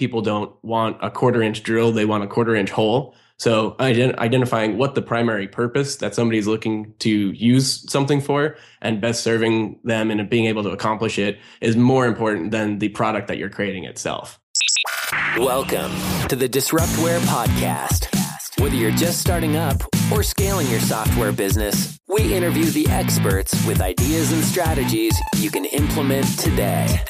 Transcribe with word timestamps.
people 0.00 0.22
don't 0.22 0.52
want 0.64 0.96
a 1.02 1.10
quarter 1.10 1.42
inch 1.42 1.62
drill; 1.62 1.92
they 1.92 2.06
want 2.06 2.24
a 2.24 2.26
quarter 2.26 2.56
inch 2.56 2.70
hole. 2.70 3.14
So 3.36 3.72
ident- 3.78 4.16
identifying 4.16 4.76
what 4.78 4.94
the 4.94 5.02
primary 5.02 5.46
purpose 5.46 5.96
that 5.96 6.14
somebody's 6.14 6.46
looking 6.46 6.94
to 7.00 7.30
use 7.32 7.90
something 7.90 8.20
for 8.20 8.56
and 8.82 9.00
best 9.00 9.22
serving 9.22 9.78
them 9.84 10.10
and 10.10 10.28
being 10.28 10.46
able 10.46 10.62
to 10.62 10.70
accomplish 10.70 11.18
it 11.18 11.38
is 11.60 11.76
more 11.76 12.06
important 12.06 12.50
than 12.50 12.78
the 12.80 12.88
product 12.88 13.28
that 13.28 13.38
you're 13.38 13.50
creating 13.50 13.84
itself. 13.84 14.40
Welcome 15.38 15.92
to 16.28 16.36
the 16.36 16.48
Disruptware 16.48 17.20
Podcast. 17.20 18.08
Whether 18.60 18.76
you're 18.76 18.90
just 18.92 19.20
starting 19.20 19.56
up 19.56 19.82
or 20.12 20.22
scaling 20.22 20.66
your 20.68 20.80
software 20.80 21.32
business, 21.32 21.98
we 22.08 22.34
interview 22.34 22.64
the 22.64 22.86
experts 22.88 23.52
with 23.66 23.80
ideas 23.80 24.32
and 24.32 24.42
strategies 24.44 25.18
you 25.36 25.50
can 25.50 25.64
implement 25.66 26.26
today. 26.38 27.00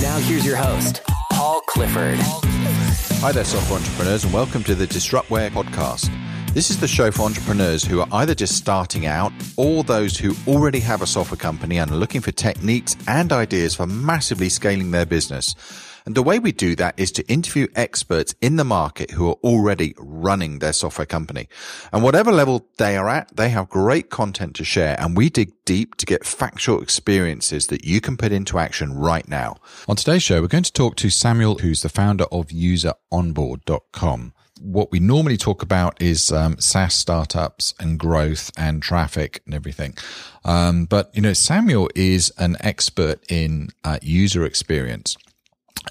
Now 0.00 0.18
here's 0.18 0.44
your 0.44 0.56
host, 0.56 1.02
Paul 1.38 1.60
Clifford. 1.68 2.18
Hi 3.20 3.30
there, 3.30 3.44
software 3.44 3.78
entrepreneurs, 3.78 4.24
and 4.24 4.34
welcome 4.34 4.64
to 4.64 4.74
the 4.74 4.88
Disruptware 4.88 5.50
podcast. 5.50 6.10
This 6.52 6.68
is 6.68 6.80
the 6.80 6.88
show 6.88 7.12
for 7.12 7.22
entrepreneurs 7.22 7.84
who 7.84 8.00
are 8.00 8.08
either 8.10 8.34
just 8.34 8.56
starting 8.56 9.06
out 9.06 9.32
or 9.56 9.84
those 9.84 10.18
who 10.18 10.34
already 10.48 10.80
have 10.80 11.00
a 11.00 11.06
software 11.06 11.38
company 11.38 11.78
and 11.78 11.92
are 11.92 11.96
looking 11.96 12.20
for 12.20 12.32
techniques 12.32 12.96
and 13.06 13.32
ideas 13.32 13.76
for 13.76 13.86
massively 13.86 14.48
scaling 14.48 14.90
their 14.90 15.06
business. 15.06 15.54
And 16.06 16.14
the 16.14 16.22
way 16.22 16.38
we 16.38 16.52
do 16.52 16.74
that 16.76 16.98
is 16.98 17.12
to 17.12 17.26
interview 17.28 17.68
experts 17.74 18.34
in 18.40 18.56
the 18.56 18.64
market 18.64 19.12
who 19.12 19.28
are 19.28 19.38
already 19.44 19.94
running 19.98 20.58
their 20.58 20.72
software 20.72 21.06
company. 21.06 21.48
And 21.92 22.02
whatever 22.02 22.32
level 22.32 22.66
they 22.78 22.96
are 22.96 23.08
at, 23.08 23.36
they 23.36 23.50
have 23.50 23.68
great 23.68 24.10
content 24.10 24.56
to 24.56 24.64
share. 24.64 24.96
And 25.00 25.16
we 25.16 25.30
dig 25.30 25.52
deep 25.64 25.96
to 25.96 26.06
get 26.06 26.24
factual 26.24 26.80
experiences 26.82 27.66
that 27.68 27.84
you 27.84 28.00
can 28.00 28.16
put 28.16 28.32
into 28.32 28.58
action 28.58 28.94
right 28.94 29.28
now. 29.28 29.56
On 29.88 29.96
today's 29.96 30.22
show, 30.22 30.40
we're 30.40 30.48
going 30.48 30.64
to 30.64 30.72
talk 30.72 30.96
to 30.96 31.10
Samuel, 31.10 31.58
who's 31.58 31.82
the 31.82 31.88
founder 31.88 32.24
of 32.32 32.48
useronboard.com 32.48 34.32
what 34.60 34.90
we 34.90 35.00
normally 35.00 35.36
talk 35.36 35.62
about 35.62 36.00
is 36.00 36.32
um, 36.32 36.58
SaaS 36.58 36.94
startups 36.94 37.74
and 37.78 37.98
growth 37.98 38.50
and 38.56 38.82
traffic 38.82 39.42
and 39.46 39.54
everything. 39.54 39.94
Um, 40.44 40.84
but 40.84 41.14
you 41.14 41.22
know, 41.22 41.32
Samuel 41.32 41.90
is 41.94 42.32
an 42.38 42.56
expert 42.60 43.20
in 43.30 43.70
uh, 43.84 43.98
user 44.02 44.44
experience. 44.44 45.16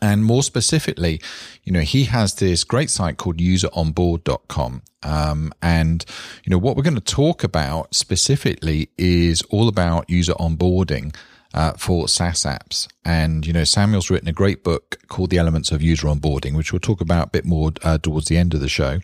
And 0.01 0.23
more 0.23 0.43
specifically, 0.43 1.21
you 1.63 1.71
know, 1.71 1.81
he 1.81 2.05
has 2.05 2.35
this 2.35 2.63
great 2.63 2.89
site 2.89 3.17
called 3.17 3.37
useronboard.com. 3.37 4.81
Um, 5.03 5.53
and, 5.61 6.05
you 6.43 6.51
know, 6.51 6.57
what 6.57 6.75
we're 6.75 6.83
going 6.83 6.95
to 6.95 7.01
talk 7.01 7.43
about 7.43 7.95
specifically 7.95 8.89
is 8.97 9.41
all 9.43 9.67
about 9.67 10.09
user 10.09 10.33
onboarding. 10.33 11.15
Uh, 11.53 11.71
for 11.73 12.07
SaaS 12.07 12.43
apps. 12.43 12.87
And, 13.03 13.47
you 13.47 13.53
know, 13.53 13.63
Samuel's 13.63 14.11
written 14.11 14.27
a 14.27 14.33
great 14.33 14.63
book 14.63 14.99
called 15.07 15.31
The 15.31 15.39
Elements 15.39 15.71
of 15.71 15.81
User 15.81 16.07
Onboarding, 16.07 16.55
which 16.55 16.71
we'll 16.71 16.81
talk 16.81 17.01
about 17.01 17.27
a 17.27 17.29
bit 17.31 17.45
more 17.45 17.71
uh, 17.83 17.97
towards 17.97 18.27
the 18.27 18.37
end 18.37 18.53
of 18.53 18.59
the 18.59 18.69
show. 18.69 18.99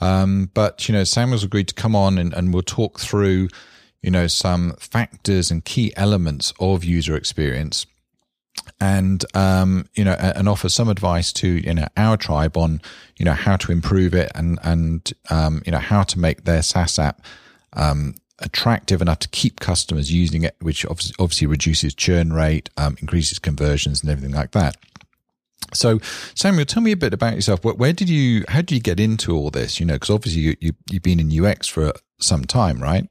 Um, 0.00 0.50
but, 0.52 0.86
you 0.88 0.92
know, 0.92 1.04
Samuel's 1.04 1.44
agreed 1.44 1.68
to 1.68 1.74
come 1.74 1.96
on 1.96 2.18
and, 2.18 2.34
and 2.34 2.52
we'll 2.52 2.62
talk 2.62 3.00
through, 3.00 3.48
you 4.02 4.10
know, 4.10 4.26
some 4.26 4.74
factors 4.78 5.50
and 5.50 5.64
key 5.64 5.92
elements 5.96 6.52
of 6.60 6.84
user 6.84 7.16
experience 7.16 7.86
and 8.80 9.24
um, 9.34 9.86
you 9.94 10.04
know 10.04 10.12
and 10.12 10.48
offer 10.48 10.68
some 10.68 10.88
advice 10.88 11.32
to 11.32 11.48
you 11.48 11.74
know 11.74 11.86
our 11.96 12.16
tribe 12.16 12.56
on 12.56 12.80
you 13.16 13.24
know 13.24 13.32
how 13.32 13.56
to 13.56 13.72
improve 13.72 14.14
it 14.14 14.30
and 14.34 14.58
and 14.62 15.12
um, 15.30 15.62
you 15.66 15.72
know 15.72 15.78
how 15.78 16.02
to 16.02 16.18
make 16.18 16.44
their 16.44 16.62
SaaS 16.62 16.98
app 16.98 17.22
um, 17.74 18.14
attractive 18.38 19.02
enough 19.02 19.18
to 19.20 19.28
keep 19.28 19.60
customers 19.60 20.12
using 20.12 20.42
it, 20.44 20.56
which 20.60 20.86
obviously, 20.86 21.14
obviously 21.18 21.46
reduces 21.46 21.94
churn 21.94 22.32
rate, 22.32 22.70
um, 22.76 22.96
increases 23.00 23.38
conversions, 23.38 24.02
and 24.02 24.10
everything 24.10 24.34
like 24.34 24.52
that. 24.52 24.76
So, 25.74 25.98
Samuel, 26.34 26.64
tell 26.64 26.82
me 26.82 26.92
a 26.92 26.96
bit 26.96 27.12
about 27.12 27.34
yourself. 27.34 27.62
Where 27.64 27.92
did 27.92 28.08
you, 28.08 28.44
how 28.48 28.60
did 28.60 28.72
you 28.72 28.80
get 28.80 28.98
into 28.98 29.36
all 29.36 29.50
this? 29.50 29.80
You 29.80 29.86
know, 29.86 29.94
because 29.94 30.10
obviously 30.10 30.42
you, 30.42 30.56
you, 30.60 30.72
you've 30.90 31.02
been 31.02 31.20
in 31.20 31.44
UX 31.44 31.68
for 31.68 31.92
some 32.20 32.44
time, 32.44 32.82
right? 32.82 33.08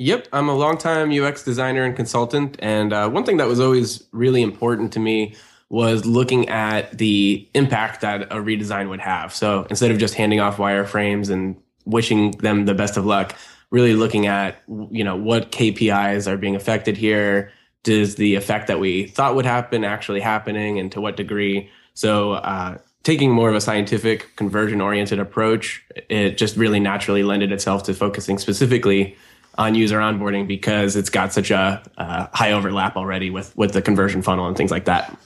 Yep, 0.00 0.28
I'm 0.32 0.48
a 0.48 0.54
longtime 0.54 1.12
UX 1.12 1.44
designer 1.44 1.84
and 1.84 1.94
consultant. 1.94 2.56
And 2.60 2.90
uh, 2.90 3.10
one 3.10 3.24
thing 3.24 3.36
that 3.36 3.46
was 3.46 3.60
always 3.60 4.08
really 4.12 4.40
important 4.40 4.94
to 4.94 4.98
me 4.98 5.34
was 5.68 6.06
looking 6.06 6.48
at 6.48 6.96
the 6.96 7.46
impact 7.52 8.00
that 8.00 8.22
a 8.32 8.36
redesign 8.36 8.88
would 8.88 9.00
have. 9.00 9.34
So 9.34 9.66
instead 9.68 9.90
of 9.90 9.98
just 9.98 10.14
handing 10.14 10.40
off 10.40 10.56
wireframes 10.56 11.28
and 11.28 11.54
wishing 11.84 12.30
them 12.30 12.64
the 12.64 12.72
best 12.72 12.96
of 12.96 13.04
luck, 13.04 13.36
really 13.70 13.92
looking 13.92 14.26
at 14.26 14.62
you 14.90 15.04
know 15.04 15.16
what 15.16 15.52
KPIs 15.52 16.26
are 16.26 16.38
being 16.38 16.56
affected 16.56 16.96
here. 16.96 17.52
Does 17.82 18.14
the 18.14 18.36
effect 18.36 18.68
that 18.68 18.80
we 18.80 19.06
thought 19.06 19.34
would 19.34 19.44
happen 19.44 19.84
actually 19.84 20.20
happening, 20.20 20.78
and 20.78 20.90
to 20.92 21.00
what 21.02 21.18
degree? 21.18 21.70
So 21.92 22.32
uh, 22.32 22.78
taking 23.02 23.32
more 23.32 23.50
of 23.50 23.54
a 23.54 23.60
scientific 23.60 24.34
conversion 24.36 24.80
oriented 24.80 25.18
approach, 25.18 25.84
it 26.08 26.38
just 26.38 26.56
really 26.56 26.80
naturally 26.80 27.22
lended 27.22 27.52
itself 27.52 27.82
to 27.84 27.94
focusing 27.94 28.38
specifically 28.38 29.16
on 29.56 29.74
user 29.74 29.98
onboarding 29.98 30.46
because 30.46 30.96
it's 30.96 31.10
got 31.10 31.32
such 31.32 31.50
a 31.50 31.82
uh, 31.98 32.26
high 32.32 32.52
overlap 32.52 32.96
already 32.96 33.30
with 33.30 33.56
with 33.56 33.72
the 33.72 33.82
conversion 33.82 34.22
funnel 34.22 34.46
and 34.46 34.56
things 34.56 34.70
like 34.70 34.86
that. 34.86 35.16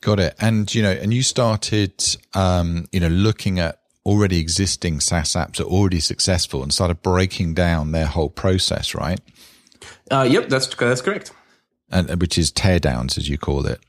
Got 0.00 0.20
it. 0.20 0.34
And 0.40 0.72
you 0.74 0.82
know, 0.82 0.92
and 0.92 1.12
you 1.12 1.22
started, 1.22 2.04
um, 2.34 2.86
you 2.92 3.00
know, 3.00 3.08
looking 3.08 3.58
at 3.58 3.80
already 4.06 4.38
existing 4.38 5.00
SaaS 5.00 5.32
apps 5.32 5.56
that 5.56 5.64
are 5.64 5.70
already 5.70 6.00
successful 6.00 6.62
and 6.62 6.72
started 6.72 7.02
breaking 7.02 7.54
down 7.54 7.92
their 7.92 8.06
whole 8.06 8.30
process, 8.30 8.94
right? 8.94 9.20
Uh, 10.10 10.26
yep, 10.28 10.48
that's 10.48 10.66
that's 10.74 11.02
correct. 11.02 11.32
And 11.90 12.20
which 12.20 12.38
is 12.38 12.52
teardowns, 12.52 13.18
as 13.18 13.28
you 13.28 13.38
call 13.38 13.66
it. 13.66 13.80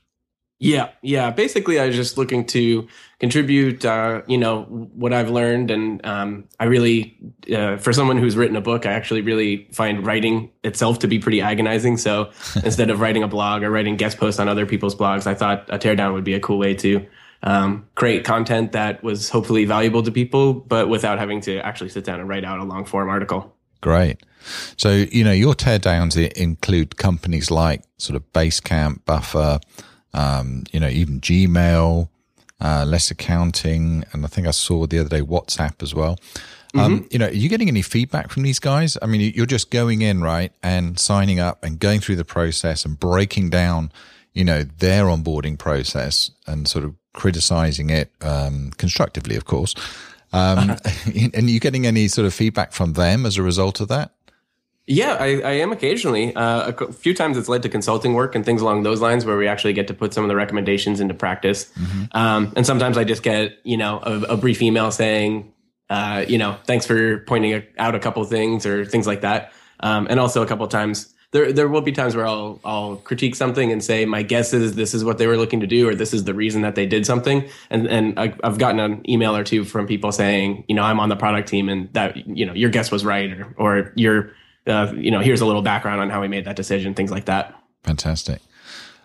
Yeah, 0.62 0.90
yeah. 1.00 1.30
Basically, 1.30 1.80
I 1.80 1.86
was 1.86 1.96
just 1.96 2.18
looking 2.18 2.44
to 2.48 2.86
contribute, 3.18 3.82
uh, 3.82 4.20
you 4.26 4.36
know, 4.36 4.64
what 4.64 5.14
I've 5.14 5.30
learned, 5.30 5.70
and 5.70 6.04
um, 6.04 6.44
I 6.60 6.66
really, 6.66 7.16
uh, 7.50 7.78
for 7.78 7.94
someone 7.94 8.18
who's 8.18 8.36
written 8.36 8.56
a 8.56 8.60
book, 8.60 8.84
I 8.84 8.92
actually 8.92 9.22
really 9.22 9.68
find 9.72 10.06
writing 10.06 10.50
itself 10.62 10.98
to 10.98 11.08
be 11.08 11.18
pretty 11.18 11.40
agonizing. 11.40 11.96
So 11.96 12.30
instead 12.62 12.90
of 12.90 13.00
writing 13.00 13.22
a 13.22 13.28
blog 13.28 13.62
or 13.62 13.70
writing 13.70 13.96
guest 13.96 14.18
posts 14.18 14.38
on 14.38 14.50
other 14.50 14.66
people's 14.66 14.94
blogs, 14.94 15.26
I 15.26 15.34
thought 15.34 15.64
a 15.70 15.78
teardown 15.78 16.12
would 16.12 16.24
be 16.24 16.34
a 16.34 16.40
cool 16.40 16.58
way 16.58 16.74
to 16.74 17.06
um, 17.42 17.88
create 17.94 18.24
content 18.24 18.72
that 18.72 19.02
was 19.02 19.30
hopefully 19.30 19.64
valuable 19.64 20.02
to 20.02 20.12
people, 20.12 20.52
but 20.52 20.90
without 20.90 21.18
having 21.18 21.40
to 21.42 21.58
actually 21.60 21.88
sit 21.88 22.04
down 22.04 22.20
and 22.20 22.28
write 22.28 22.44
out 22.44 22.58
a 22.58 22.64
long 22.64 22.84
form 22.84 23.08
article. 23.08 23.56
Great. 23.80 24.22
So, 24.76 25.06
you 25.10 25.24
know, 25.24 25.32
your 25.32 25.54
teardowns 25.54 26.18
include 26.32 26.98
companies 26.98 27.50
like 27.50 27.82
sort 27.96 28.16
of 28.16 28.30
Basecamp, 28.34 29.06
Buffer 29.06 29.60
um, 30.14 30.64
you 30.72 30.80
know, 30.80 30.88
even 30.88 31.20
Gmail, 31.20 32.08
uh, 32.60 32.84
less 32.86 33.10
accounting, 33.10 34.04
and 34.12 34.24
I 34.24 34.28
think 34.28 34.46
I 34.46 34.50
saw 34.52 34.86
the 34.86 34.98
other 34.98 35.08
day 35.08 35.22
WhatsApp 35.22 35.82
as 35.82 35.94
well. 35.94 36.18
Um, 36.74 37.00
mm-hmm. 37.00 37.06
You 37.10 37.18
know, 37.18 37.26
are 37.26 37.32
you 37.32 37.48
getting 37.48 37.68
any 37.68 37.82
feedback 37.82 38.30
from 38.30 38.42
these 38.42 38.58
guys? 38.58 38.96
I 39.02 39.06
mean, 39.06 39.32
you're 39.34 39.46
just 39.46 39.70
going 39.70 40.02
in, 40.02 40.22
right, 40.22 40.52
and 40.62 40.98
signing 40.98 41.40
up 41.40 41.64
and 41.64 41.78
going 41.78 42.00
through 42.00 42.16
the 42.16 42.24
process 42.24 42.84
and 42.84 42.98
breaking 42.98 43.50
down, 43.50 43.90
you 44.34 44.44
know, 44.44 44.62
their 44.62 45.04
onboarding 45.04 45.58
process 45.58 46.30
and 46.46 46.68
sort 46.68 46.84
of 46.84 46.94
criticizing 47.12 47.90
it 47.90 48.12
um, 48.20 48.70
constructively, 48.76 49.36
of 49.36 49.44
course. 49.46 49.74
Um, 50.32 50.76
and 51.14 51.34
are 51.34 51.50
you 51.50 51.60
getting 51.60 51.86
any 51.86 52.06
sort 52.08 52.26
of 52.26 52.34
feedback 52.34 52.72
from 52.72 52.92
them 52.92 53.26
as 53.26 53.36
a 53.36 53.42
result 53.42 53.80
of 53.80 53.88
that? 53.88 54.12
Yeah, 54.90 55.16
I, 55.20 55.40
I 55.40 55.52
am 55.52 55.70
occasionally. 55.70 56.34
Uh, 56.34 56.72
a 56.72 56.92
few 56.92 57.14
times 57.14 57.36
it's 57.36 57.48
led 57.48 57.62
to 57.62 57.68
consulting 57.68 58.12
work 58.12 58.34
and 58.34 58.44
things 58.44 58.60
along 58.60 58.82
those 58.82 59.00
lines 59.00 59.24
where 59.24 59.36
we 59.36 59.46
actually 59.46 59.72
get 59.72 59.86
to 59.86 59.94
put 59.94 60.12
some 60.12 60.24
of 60.24 60.28
the 60.28 60.34
recommendations 60.34 60.98
into 60.98 61.14
practice. 61.14 61.70
Mm-hmm. 61.78 62.04
Um, 62.10 62.52
and 62.56 62.66
sometimes 62.66 62.98
I 62.98 63.04
just 63.04 63.22
get, 63.22 63.56
you 63.62 63.76
know, 63.76 64.00
a, 64.02 64.32
a 64.32 64.36
brief 64.36 64.60
email 64.60 64.90
saying, 64.90 65.52
uh, 65.90 66.24
you 66.26 66.38
know, 66.38 66.56
thanks 66.64 66.86
for 66.86 67.18
pointing 67.18 67.62
out 67.78 67.94
a 67.94 68.00
couple 68.00 68.24
things 68.24 68.66
or 68.66 68.84
things 68.84 69.06
like 69.06 69.20
that. 69.20 69.52
Um, 69.78 70.08
and 70.10 70.18
also 70.18 70.42
a 70.42 70.46
couple 70.46 70.66
times 70.66 71.14
there 71.30 71.52
there 71.52 71.68
will 71.68 71.82
be 71.82 71.92
times 71.92 72.16
where 72.16 72.26
I'll 72.26 72.58
I'll 72.64 72.96
critique 72.96 73.36
something 73.36 73.70
and 73.70 73.84
say 73.84 74.04
my 74.06 74.24
guess 74.24 74.52
is 74.52 74.74
this 74.74 74.92
is 74.92 75.04
what 75.04 75.18
they 75.18 75.28
were 75.28 75.36
looking 75.36 75.60
to 75.60 75.68
do 75.68 75.88
or 75.88 75.94
this 75.94 76.12
is 76.12 76.24
the 76.24 76.34
reason 76.34 76.62
that 76.62 76.74
they 76.74 76.86
did 76.86 77.06
something 77.06 77.48
and 77.70 77.86
and 77.86 78.18
I, 78.18 78.34
have 78.42 78.58
gotten 78.58 78.80
an 78.80 79.08
email 79.08 79.36
or 79.36 79.44
two 79.44 79.64
from 79.64 79.86
people 79.86 80.10
saying 80.10 80.64
you 80.66 80.74
know 80.74 80.82
I'm 80.82 80.98
on 80.98 81.08
the 81.08 81.14
product 81.16 81.48
team 81.48 81.68
and 81.68 81.88
that 81.92 82.16
you 82.26 82.44
know 82.44 82.54
your 82.54 82.70
guess 82.70 82.90
was 82.90 83.04
right 83.04 83.30
or 83.30 83.54
or 83.56 83.92
your 83.94 84.32
uh, 84.70 84.92
you 84.94 85.10
know, 85.10 85.20
here's 85.20 85.40
a 85.40 85.46
little 85.46 85.62
background 85.62 86.00
on 86.00 86.10
how 86.10 86.20
we 86.20 86.28
made 86.28 86.44
that 86.46 86.56
decision, 86.56 86.94
things 86.94 87.10
like 87.10 87.26
that. 87.26 87.54
Fantastic. 87.82 88.40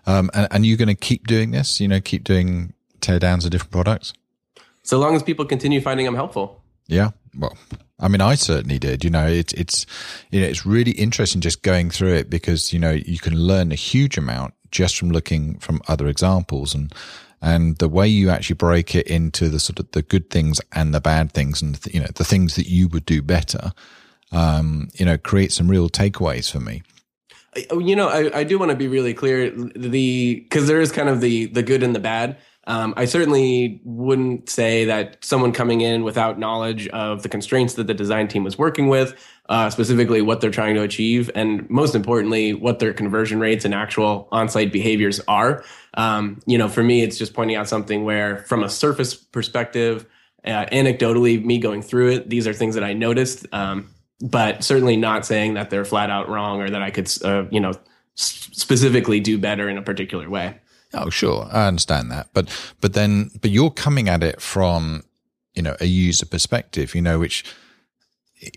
Um, 0.06 0.30
and, 0.34 0.48
and 0.52 0.66
you're 0.66 0.78
going 0.78 0.88
to 0.88 0.96
keep 0.96 1.28
doing 1.28 1.52
this, 1.52 1.80
you 1.80 1.88
know, 1.88 2.00
keep 2.00 2.24
doing 2.24 2.74
teardowns 3.02 3.46
of 3.46 3.52
different 3.52 3.72
products? 3.72 4.14
So 4.84 5.00
long 5.00 5.16
as 5.16 5.24
people 5.24 5.46
continue 5.46 5.82
finding 5.82 6.06
them 6.06 6.16
helpful. 6.16 6.62
Yeah. 6.88 7.12
Well, 7.38 7.58
I 8.00 8.08
mean, 8.08 8.22
I 8.22 8.36
certainly 8.36 8.78
did. 8.78 9.04
You 9.04 9.10
know, 9.10 9.26
it's 9.26 9.54
it's 9.54 9.86
you 10.32 10.42
know, 10.42 10.48
it's 10.48 10.66
really 10.66 10.92
interesting 10.92 11.42
just 11.42 11.64
going 11.64 11.90
through 11.90 12.14
it 12.14 12.30
because 12.30 12.72
you 12.72 12.80
know 12.80 12.92
you 12.92 13.18
can 13.18 13.36
learn 13.36 13.72
a 13.72 13.76
huge 13.76 14.18
amount 14.18 14.54
just 14.72 14.98
from 14.98 15.10
looking 15.10 15.58
from 15.60 15.82
other 15.88 16.08
examples 16.08 16.76
and 16.76 16.94
and 17.42 17.78
the 17.78 17.90
way 17.90 18.08
you 18.08 18.30
actually 18.30 18.56
break 18.56 18.96
it 18.96 19.08
into 19.08 19.50
the 19.50 19.60
sort 19.60 19.80
of 19.80 19.90
the 19.92 20.02
good 20.02 20.30
things 20.30 20.60
and 20.74 20.94
the 20.94 21.02
bad 21.02 21.32
things 21.32 21.62
and 21.62 21.80
you 21.94 22.00
know 22.00 22.08
the 22.16 22.24
things 22.24 22.56
that 22.56 22.68
you 22.68 22.88
would 22.88 23.06
do 23.06 23.22
better 23.22 23.72
um, 24.36 24.90
you 24.94 25.06
know, 25.06 25.18
create 25.18 25.52
some 25.52 25.68
real 25.68 25.90
takeaways 25.90 26.52
for 26.52 26.60
me. 26.60 26.84
You 27.72 27.96
know, 27.96 28.10
I, 28.10 28.40
I 28.40 28.44
do 28.44 28.60
want 28.60 28.72
to 28.72 28.78
be 28.78 28.90
really 28.90 29.14
clear 29.14 29.50
the 29.50 30.42
because 30.42 30.68
there 30.68 30.82
is 30.82 30.92
kind 30.92 31.08
of 31.08 31.22
the 31.22 31.46
the 31.46 31.64
good 31.64 31.84
and 31.84 31.96
the 31.96 32.02
bad. 32.02 32.38
Um, 32.68 32.96
I 32.98 33.06
certainly 33.06 33.80
wouldn't 33.84 34.50
say 34.50 34.86
that 34.86 35.24
someone 35.24 35.52
coming 35.52 35.82
in 35.82 36.04
without 36.04 36.40
knowledge 36.40 36.88
of 36.88 37.22
the 37.22 37.30
constraints 37.30 37.76
that 37.76 37.86
the 37.86 37.94
design 37.94 38.28
team 38.28 38.44
was 38.44 38.58
working 38.58 38.88
with, 38.88 39.14
uh, 39.50 39.70
specifically 39.70 40.24
what 40.24 40.42
they're 40.42 40.50
trying 40.50 40.74
to 40.74 40.82
achieve, 40.82 41.30
and 41.36 41.70
most 41.70 41.94
importantly, 41.94 42.54
what 42.54 42.80
their 42.80 42.92
conversion 42.92 43.40
rates 43.40 43.66
and 43.66 43.74
actual 43.76 44.28
on-site 44.32 44.74
behaviors 44.74 45.20
are. 45.28 45.64
Um, 45.94 46.42
you 46.48 46.58
know, 46.58 46.68
for 46.68 46.82
me, 46.82 47.04
it's 47.04 47.20
just 47.20 47.36
pointing 47.36 47.56
out 47.56 47.70
something 47.70 48.04
where, 48.04 48.38
from 48.38 48.64
a 48.64 48.70
surface 48.70 49.14
perspective, 49.14 50.08
uh, 50.44 50.66
anecdotally, 50.72 51.44
me 51.46 51.60
going 51.60 51.84
through 51.84 52.14
it, 52.14 52.30
these 52.32 52.48
are 52.48 52.54
things 52.54 52.74
that 52.74 52.84
I 52.84 52.94
noticed, 52.94 53.46
um, 53.52 53.92
but 54.22 54.64
certainly 54.64 54.98
not 54.98 55.26
saying 55.26 55.56
that 55.56 55.70
they're 55.70 55.86
flat 55.86 56.10
out 56.10 56.30
wrong 56.30 56.62
or 56.62 56.70
that 56.70 56.82
I 56.82 56.92
could, 56.92 57.12
uh, 57.24 57.46
you 57.52 57.60
know, 57.60 57.74
specifically 58.16 59.20
do 59.20 59.38
better 59.38 59.70
in 59.70 59.78
a 59.78 59.82
particular 59.82 60.30
way. 60.30 60.56
Oh, 60.94 61.10
sure, 61.10 61.48
I 61.52 61.68
understand 61.68 62.12
that, 62.12 62.30
but 62.34 62.50
but 62.80 62.94
then 62.94 63.32
but 63.42 63.52
you're 63.52 63.72
coming 63.72 64.08
at 64.08 64.24
it 64.24 64.42
from 64.42 65.04
you 65.54 65.62
know 65.62 65.76
a 65.82 65.86
user 65.86 66.26
perspective, 66.26 66.96
you 66.96 67.02
know, 67.02 67.20
which 67.20 67.44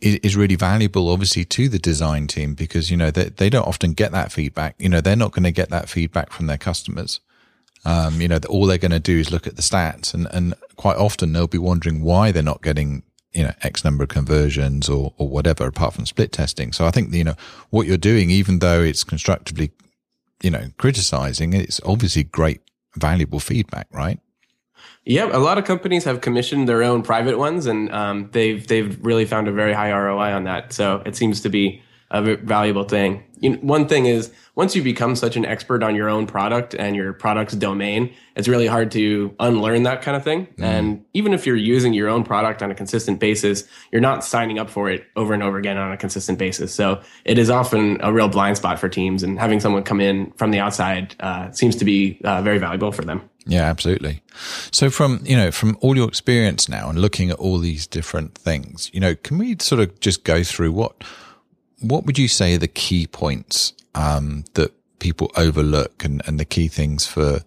is 0.02 0.36
really 0.36 0.54
valuable, 0.54 1.08
obviously, 1.08 1.44
to 1.44 1.68
the 1.68 1.78
design 1.78 2.26
team 2.26 2.54
because 2.54 2.90
you 2.90 2.96
know 2.96 3.10
they 3.10 3.24
they 3.24 3.50
don't 3.50 3.66
often 3.66 3.92
get 3.92 4.12
that 4.12 4.32
feedback. 4.32 4.76
You 4.78 4.88
know, 4.88 5.00
they're 5.00 5.16
not 5.16 5.32
going 5.32 5.44
to 5.44 5.50
get 5.50 5.70
that 5.70 5.88
feedback 5.88 6.32
from 6.32 6.46
their 6.46 6.58
customers. 6.58 7.20
Um, 7.84 8.20
you 8.20 8.28
know, 8.28 8.38
all 8.48 8.66
they're 8.66 8.78
going 8.78 8.90
to 8.90 9.00
do 9.00 9.18
is 9.18 9.30
look 9.30 9.46
at 9.46 9.56
the 9.56 9.62
stats, 9.62 10.14
and 10.14 10.28
and 10.32 10.54
quite 10.76 10.96
often 10.96 11.32
they'll 11.32 11.46
be 11.46 11.58
wondering 11.58 12.02
why 12.02 12.32
they're 12.32 12.42
not 12.42 12.62
getting 12.62 13.02
you 13.32 13.44
know 13.44 13.52
x 13.62 13.84
number 13.84 14.04
of 14.04 14.08
conversions 14.08 14.88
or 14.88 15.12
or 15.18 15.28
whatever 15.28 15.66
apart 15.66 15.94
from 15.94 16.06
split 16.06 16.32
testing. 16.32 16.72
So 16.72 16.86
I 16.86 16.90
think 16.90 17.12
you 17.12 17.24
know 17.24 17.36
what 17.70 17.86
you're 17.86 17.96
doing, 17.96 18.30
even 18.30 18.60
though 18.60 18.82
it's 18.82 19.04
constructively 19.04 19.70
you 20.42 20.50
know, 20.50 20.70
criticizing, 20.76 21.52
it's 21.52 21.80
obviously 21.84 22.24
great, 22.24 22.60
valuable 22.96 23.40
feedback, 23.40 23.88
right? 23.92 24.20
Yeah, 25.04 25.28
a 25.32 25.38
lot 25.38 25.58
of 25.58 25.64
companies 25.64 26.04
have 26.04 26.20
commissioned 26.20 26.68
their 26.68 26.82
own 26.82 27.02
private 27.02 27.38
ones, 27.38 27.66
and 27.66 27.90
um, 27.92 28.28
they've 28.32 28.66
they've 28.66 28.98
really 29.04 29.24
found 29.24 29.48
a 29.48 29.52
very 29.52 29.72
high 29.72 29.90
ROI 29.90 30.32
on 30.32 30.44
that. 30.44 30.72
So 30.72 31.02
it 31.06 31.16
seems 31.16 31.40
to 31.40 31.48
be 31.48 31.82
a 32.10 32.36
valuable 32.36 32.84
thing. 32.84 33.22
You 33.40 33.50
know, 33.50 33.56
one 33.58 33.86
thing 33.86 34.06
is 34.06 34.32
once 34.56 34.74
you 34.74 34.82
become 34.82 35.14
such 35.14 35.36
an 35.36 35.44
expert 35.44 35.84
on 35.84 35.94
your 35.94 36.08
own 36.08 36.26
product 36.26 36.74
and 36.74 36.96
your 36.96 37.12
product's 37.12 37.54
domain, 37.54 38.12
it's 38.34 38.48
really 38.48 38.66
hard 38.66 38.90
to 38.92 39.32
unlearn 39.38 39.84
that 39.84 40.02
kind 40.02 40.16
of 40.16 40.24
thing. 40.24 40.46
Mm. 40.56 40.64
And 40.64 41.04
even 41.14 41.32
if 41.32 41.46
you're 41.46 41.54
using 41.54 41.94
your 41.94 42.08
own 42.08 42.24
product 42.24 42.62
on 42.62 42.70
a 42.70 42.74
consistent 42.74 43.20
basis, 43.20 43.64
you're 43.92 44.00
not 44.00 44.24
signing 44.24 44.58
up 44.58 44.68
for 44.68 44.90
it 44.90 45.04
over 45.14 45.34
and 45.34 45.42
over 45.42 45.58
again 45.58 45.76
on 45.76 45.92
a 45.92 45.96
consistent 45.96 46.38
basis. 46.38 46.74
So 46.74 47.00
it 47.24 47.38
is 47.38 47.50
often 47.50 47.98
a 48.00 48.12
real 48.12 48.28
blind 48.28 48.56
spot 48.56 48.80
for 48.80 48.88
teams, 48.88 49.22
and 49.22 49.38
having 49.38 49.60
someone 49.60 49.84
come 49.84 50.00
in 50.00 50.32
from 50.32 50.50
the 50.50 50.58
outside 50.58 51.14
uh, 51.20 51.52
seems 51.52 51.76
to 51.76 51.84
be 51.84 52.20
uh, 52.24 52.42
very 52.42 52.58
valuable 52.58 52.90
for 52.90 53.04
them. 53.04 53.28
Yeah, 53.46 53.62
absolutely. 53.62 54.22
So 54.72 54.90
from, 54.90 55.20
you 55.24 55.36
know, 55.36 55.50
from 55.50 55.78
all 55.80 55.96
your 55.96 56.08
experience 56.08 56.68
now 56.68 56.90
and 56.90 56.98
looking 57.00 57.30
at 57.30 57.36
all 57.36 57.58
these 57.58 57.86
different 57.86 58.34
things, 58.34 58.90
you 58.92 59.00
know, 59.00 59.14
can 59.14 59.38
we 59.38 59.56
sort 59.58 59.80
of 59.80 59.98
just 60.00 60.24
go 60.24 60.42
through 60.42 60.72
what 60.72 61.02
what 61.80 62.04
would 62.06 62.18
you 62.18 62.28
say 62.28 62.54
are 62.54 62.58
the 62.58 62.68
key 62.68 63.06
points 63.06 63.72
um, 63.94 64.44
that 64.54 64.72
people 64.98 65.30
overlook 65.36 66.04
and, 66.04 66.22
and 66.26 66.38
the 66.38 66.44
key 66.44 66.68
things 66.68 67.06
for 67.06 67.40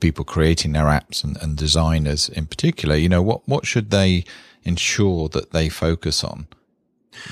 people 0.00 0.24
creating 0.24 0.72
their 0.72 0.84
apps 0.84 1.24
and, 1.24 1.36
and 1.42 1.56
designers 1.56 2.28
in 2.28 2.46
particular? 2.46 2.96
You 2.96 3.08
know, 3.08 3.22
what, 3.22 3.48
what 3.48 3.66
should 3.66 3.90
they 3.90 4.24
ensure 4.64 5.28
that 5.30 5.52
they 5.52 5.68
focus 5.68 6.22
on? 6.22 6.46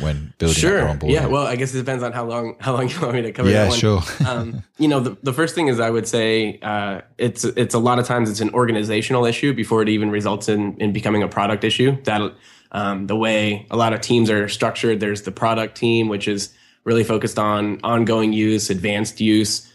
when 0.01 0.33
building 0.39 0.57
sure. 0.57 0.83
onboarding? 0.83 1.13
Yeah, 1.13 1.27
well, 1.27 1.47
I 1.47 1.57
guess 1.57 1.75
it 1.75 1.79
depends 1.79 2.03
on 2.03 2.13
how 2.13 2.25
long 2.25 2.57
how 2.61 2.73
long 2.73 2.89
you 2.91 3.01
want 3.01 3.15
me 3.15 3.23
to 3.23 3.33
cover. 3.33 3.49
Yeah, 3.49 3.65
that 3.65 3.71
one. 3.71 3.79
sure. 3.79 4.03
um, 4.27 4.63
you 4.79 4.89
know, 4.89 5.01
the, 5.01 5.17
the 5.23 5.33
first 5.33 5.55
thing 5.55 5.69
is 5.69 5.81
I 5.81 5.91
would 5.91 6.07
say 6.07 6.59
uh, 6.63 7.03
it's 7.19 7.45
it's 7.45 7.75
a 7.75 7.79
lot 7.79 7.99
of 7.99 8.07
times 8.07 8.31
it's 8.31 8.41
an 8.41 8.51
organizational 8.51 9.25
issue 9.25 9.53
before 9.53 9.83
it 9.83 9.89
even 9.89 10.11
results 10.11 10.49
in 10.49 10.77
in 10.79 10.93
becoming 10.93 11.23
a 11.23 11.29
product 11.29 11.65
issue. 11.65 12.01
That 12.03 12.33
um, 12.77 13.07
the 13.07 13.17
way 13.17 13.67
a 13.71 13.77
lot 13.77 13.95
of 13.95 14.03
teams 14.03 14.29
are 14.29 14.49
structured. 14.49 15.01
There's 15.01 15.23
the 15.23 15.33
product 15.33 15.77
team, 15.77 16.09
which 16.09 16.29
is 16.29 16.53
really 16.85 17.05
focused 17.05 17.39
on 17.39 17.81
ongoing 17.83 18.35
use, 18.35 18.69
advanced 18.69 19.19
use, 19.19 19.67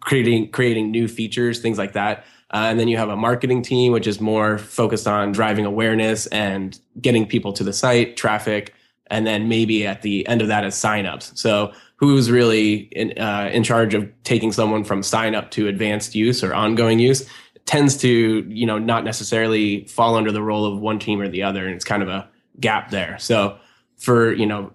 creating 0.00 0.50
creating 0.50 0.90
new 0.90 1.06
features, 1.06 1.60
things 1.60 1.78
like 1.78 1.92
that. 1.92 2.24
Uh, 2.52 2.66
and 2.68 2.80
then 2.80 2.88
you 2.88 2.96
have 2.96 3.08
a 3.08 3.16
marketing 3.16 3.62
team, 3.62 3.92
which 3.92 4.08
is 4.08 4.20
more 4.20 4.58
focused 4.58 5.06
on 5.06 5.30
driving 5.30 5.64
awareness 5.64 6.26
and 6.26 6.80
getting 7.00 7.24
people 7.24 7.52
to 7.52 7.62
the 7.62 7.72
site, 7.72 8.16
traffic, 8.16 8.74
and 9.06 9.24
then 9.24 9.48
maybe 9.48 9.86
at 9.86 10.02
the 10.02 10.26
end 10.26 10.42
of 10.42 10.48
that 10.48 10.64
is 10.64 10.74
signups. 10.74 11.38
So 11.38 11.72
who's 11.94 12.32
really 12.32 12.88
in, 12.90 13.16
uh, 13.16 13.48
in 13.52 13.62
charge 13.62 13.94
of 13.94 14.10
taking 14.24 14.50
someone 14.50 14.82
from 14.82 15.04
sign 15.04 15.36
up 15.36 15.52
to 15.52 15.68
advanced 15.68 16.16
use 16.16 16.42
or 16.42 16.52
ongoing 16.52 16.98
use 16.98 17.28
tends 17.66 17.96
to 17.98 18.08
you 18.48 18.66
know 18.66 18.78
not 18.78 19.04
necessarily 19.04 19.84
fall 19.84 20.16
under 20.16 20.32
the 20.32 20.42
role 20.42 20.64
of 20.64 20.80
one 20.80 20.98
team 20.98 21.20
or 21.20 21.28
the 21.28 21.44
other, 21.44 21.64
and 21.64 21.76
it's 21.76 21.84
kind 21.84 22.02
of 22.02 22.08
a 22.08 22.28
gap 22.60 22.90
there. 22.90 23.18
So 23.18 23.58
for 23.98 24.32
you 24.32 24.46
know, 24.46 24.70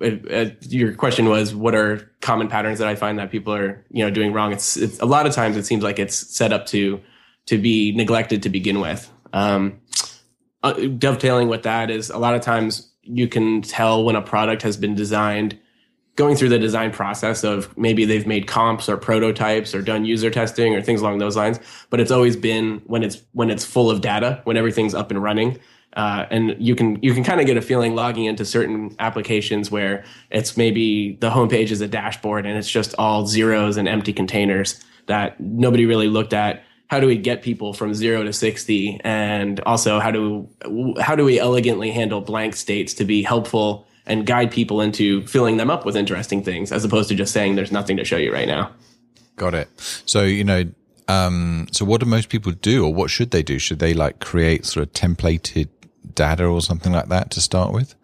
your 0.61 0.93
question 0.93 1.27
was 1.27 1.55
what 1.55 1.75
are 1.75 2.11
common 2.21 2.47
patterns 2.47 2.79
that 2.79 2.87
I 2.87 2.95
find 2.95 3.17
that 3.19 3.31
people 3.31 3.53
are 3.53 3.83
you 3.89 4.03
know 4.03 4.11
doing 4.11 4.33
wrong. 4.33 4.51
It's, 4.51 4.77
it's 4.77 4.99
a 4.99 5.05
lot 5.05 5.25
of 5.25 5.33
times 5.33 5.57
it 5.57 5.65
seems 5.65 5.83
like 5.83 5.99
it's 5.99 6.15
set 6.15 6.53
up 6.53 6.65
to 6.67 7.01
to 7.47 7.57
be 7.57 7.91
neglected 7.91 8.43
to 8.43 8.49
begin 8.49 8.79
with. 8.79 9.11
Um, 9.33 9.81
uh, 10.63 10.73
dovetailing 10.73 11.47
with 11.47 11.63
that 11.63 11.91
is 11.91 12.09
a 12.09 12.17
lot 12.17 12.33
of 12.33 12.41
times 12.41 12.91
you 13.03 13.27
can 13.27 13.61
tell 13.61 14.03
when 14.03 14.15
a 14.15 14.21
product 14.21 14.63
has 14.63 14.77
been 14.77 14.95
designed 14.95 15.59
going 16.15 16.35
through 16.35 16.49
the 16.49 16.59
design 16.59 16.91
process 16.91 17.43
of 17.43 17.77
maybe 17.77 18.05
they've 18.05 18.25
made 18.25 18.47
comps 18.47 18.87
or 18.87 18.97
prototypes 18.97 19.75
or 19.75 19.81
done 19.81 20.05
user 20.05 20.31
testing 20.31 20.73
or 20.73 20.81
things 20.81 21.01
along 21.01 21.19
those 21.19 21.35
lines 21.35 21.59
but 21.89 21.99
it's 21.99 22.09
always 22.09 22.35
been 22.35 22.81
when 22.85 23.03
it's 23.03 23.21
when 23.33 23.51
it's 23.51 23.63
full 23.65 23.91
of 23.91 24.01
data 24.01 24.41
when 24.45 24.57
everything's 24.57 24.95
up 24.95 25.11
and 25.11 25.21
running 25.21 25.59
uh, 25.95 26.25
and 26.29 26.55
you 26.59 26.75
can 26.75 27.01
you 27.01 27.13
can 27.13 27.23
kind 27.23 27.39
of 27.39 27.47
get 27.47 27.55
a 27.55 27.61
feeling 27.61 27.95
logging 27.95 28.25
into 28.25 28.43
certain 28.43 28.95
applications 28.99 29.71
where 29.71 30.03
it's 30.29 30.57
maybe 30.57 31.15
the 31.21 31.29
homepage 31.29 31.71
is 31.71 31.79
a 31.81 31.87
dashboard 31.87 32.45
and 32.45 32.57
it's 32.57 32.69
just 32.69 32.93
all 32.97 33.25
zeros 33.25 33.77
and 33.77 33.87
empty 33.87 34.11
containers 34.11 34.83
that 35.07 35.39
nobody 35.39 35.85
really 35.85 36.07
looked 36.07 36.33
at. 36.33 36.63
How 36.87 36.99
do 36.99 37.07
we 37.07 37.17
get 37.17 37.41
people 37.41 37.73
from 37.73 37.93
zero 37.93 38.23
to 38.23 38.33
60 38.33 38.99
and 39.03 39.59
also 39.61 39.99
how 39.99 40.11
do 40.11 40.47
how 40.99 41.15
do 41.15 41.23
we 41.23 41.39
elegantly 41.39 41.91
handle 41.91 42.21
blank 42.21 42.55
states 42.55 42.93
to 42.95 43.05
be 43.05 43.23
helpful 43.23 43.87
and 44.05 44.25
guide 44.25 44.51
people 44.51 44.81
into 44.81 45.25
filling 45.25 45.57
them 45.57 45.69
up 45.69 45.85
with 45.85 45.95
interesting 45.95 46.43
things 46.43 46.71
as 46.71 46.83
opposed 46.83 47.09
to 47.09 47.15
just 47.15 47.33
saying 47.33 47.55
there's 47.55 47.71
nothing 47.71 47.95
to 47.97 48.03
show 48.03 48.17
you 48.17 48.33
right 48.33 48.47
now? 48.47 48.69
Got 49.37 49.53
it. 49.53 49.69
So 50.05 50.23
you 50.23 50.43
know 50.43 50.65
um, 51.07 51.67
so 51.71 51.85
what 51.85 52.01
do 52.01 52.07
most 52.07 52.29
people 52.29 52.51
do 52.51 52.85
or 52.85 52.93
what 52.93 53.09
should 53.09 53.31
they 53.31 53.43
do? 53.43 53.59
Should 53.59 53.79
they 53.79 53.93
like 53.93 54.19
create 54.19 54.65
sort 54.65 54.87
of 54.87 54.93
templated 54.93 55.69
data 56.15 56.45
or 56.45 56.61
something 56.61 56.91
like 56.91 57.09
that 57.09 57.31
to 57.31 57.41
start 57.41 57.73
with? 57.73 57.95